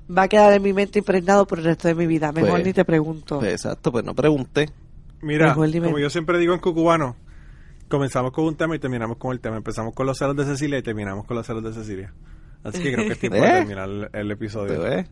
[0.09, 2.31] va a quedar en mi mente impregnado por el resto de mi vida.
[2.31, 3.39] Mejor Pues, ni te pregunto.
[3.39, 4.69] Pues, exacto, pues no pregunté.
[5.21, 7.17] Mira, como yo siempre digo en Cucubano,
[7.89, 9.57] comenzamos con un tema y terminamos con el tema.
[9.57, 12.13] Empezamos con los celos de Cecilia y terminamos con los celos de Cecilia.
[12.63, 13.51] Así que creo que es tiempo de ¿Eh?
[13.51, 14.81] terminar el, el ¿Te episodio.
[14.81, 15.05] ves?
[15.07, 15.11] Sí,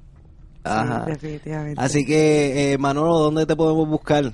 [0.64, 1.06] Ajá.
[1.06, 1.82] definitivamente.
[1.82, 4.34] Así que, eh, Manolo, ¿dónde te podemos buscar?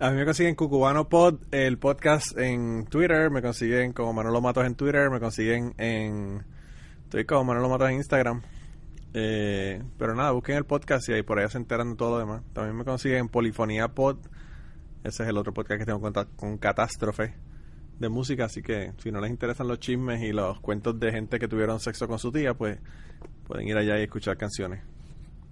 [0.00, 4.64] A mí me consiguen Cucubano Pod, el podcast en Twitter, me consiguen como Manolo Matos
[4.64, 6.44] en Twitter, me consiguen en...
[7.04, 8.42] Estoy como Manolo Matos en Instagram.
[9.14, 12.18] Eh, pero nada, busquen el podcast y ahí por allá se enteran de todo lo
[12.18, 12.42] demás.
[12.52, 14.18] También me consiguen en Polifonía Pod.
[15.04, 17.34] Ese es el otro podcast que tengo con, con Catástrofe
[17.98, 21.38] de música, así que si no les interesan los chismes y los cuentos de gente
[21.38, 22.78] que tuvieron sexo con su tía, pues
[23.46, 24.80] pueden ir allá y escuchar canciones.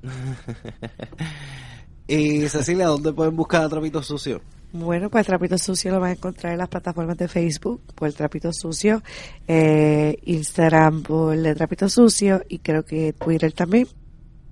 [2.08, 4.40] Y Cecilia, ¿dónde pueden buscar a Trapito Sucio?
[4.72, 8.52] Bueno, pues Trapito Sucio lo vas a encontrar en las plataformas de Facebook por Trapito
[8.52, 9.02] Sucio,
[9.48, 13.88] eh, Instagram por el Trapito Sucio y creo que Twitter también.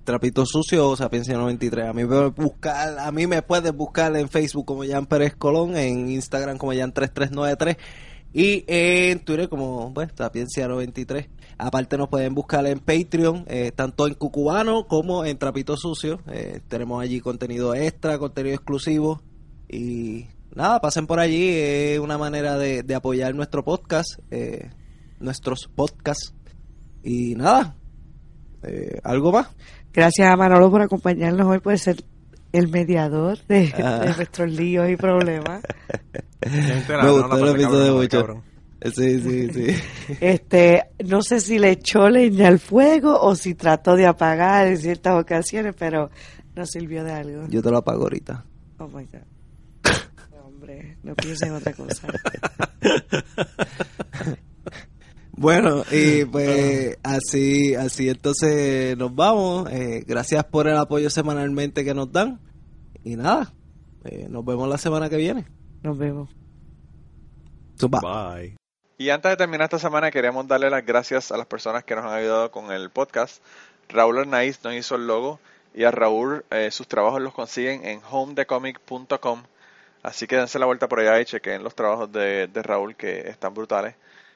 [0.05, 1.89] Trapito Sucio o Sapiencia 93.
[1.89, 5.75] A mí, me buscar, a mí me puedes buscar en Facebook como Jan Pérez Colón,
[5.75, 7.77] en Instagram como Jan3393
[8.31, 11.27] y en Twitter como pues, Sapiencia 93.
[11.57, 16.19] Aparte nos pueden buscar en Patreon, eh, tanto en Cucubano como en Trapito Sucio.
[16.27, 19.23] Eh, tenemos allí contenido extra, contenido exclusivo
[19.67, 21.49] y nada, pasen por allí.
[21.49, 24.69] Es una manera de, apoyar nuestro podcast, eh,
[25.19, 26.35] nuestros podcasts.
[27.03, 27.75] Y nada,
[29.03, 29.47] ¿algo más?
[29.95, 32.03] Gracias a Manolo por acompañarnos hoy, por ser
[32.51, 33.99] el mediador de, Ah.
[33.99, 35.61] de nuestros líos y problemas.
[36.45, 38.43] Me gustó el episodio mucho.
[38.93, 39.75] Sí, sí, sí.
[40.21, 44.77] Este, no sé si le echó leña al fuego o si trató de apagar en
[44.77, 46.11] ciertas ocasiones, pero
[46.55, 47.47] no sirvió de algo.
[47.47, 48.45] Yo te lo apago ahorita.
[48.77, 49.93] Oh my God.
[50.45, 52.07] Hombre, no pienses en otra cosa.
[55.37, 59.69] Bueno, y pues así, así entonces nos vamos.
[59.71, 62.39] Eh, gracias por el apoyo semanalmente que nos dan.
[63.03, 63.53] Y nada,
[64.05, 65.45] eh, nos vemos la semana que viene.
[65.83, 66.29] Nos vemos.
[67.77, 67.99] Zumba.
[68.01, 68.55] Bye.
[68.97, 72.05] Y antes de terminar esta semana, queremos darle las gracias a las personas que nos
[72.05, 73.43] han ayudado con el podcast.
[73.89, 75.39] Raúl Arnaiz nos hizo el logo
[75.73, 79.43] y a Raúl eh, sus trabajos los consiguen en homedecomic.com.
[80.01, 83.27] Así que dense la vuelta por allá y chequen los trabajos de, de Raúl que
[83.27, 83.95] están brutales.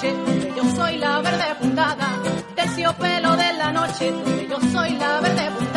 [0.00, 0.14] noche,
[0.56, 2.08] yo soy la verde puntada.
[2.54, 4.12] Terciopelo de la noche,
[4.48, 5.69] yo soy la verde puntada.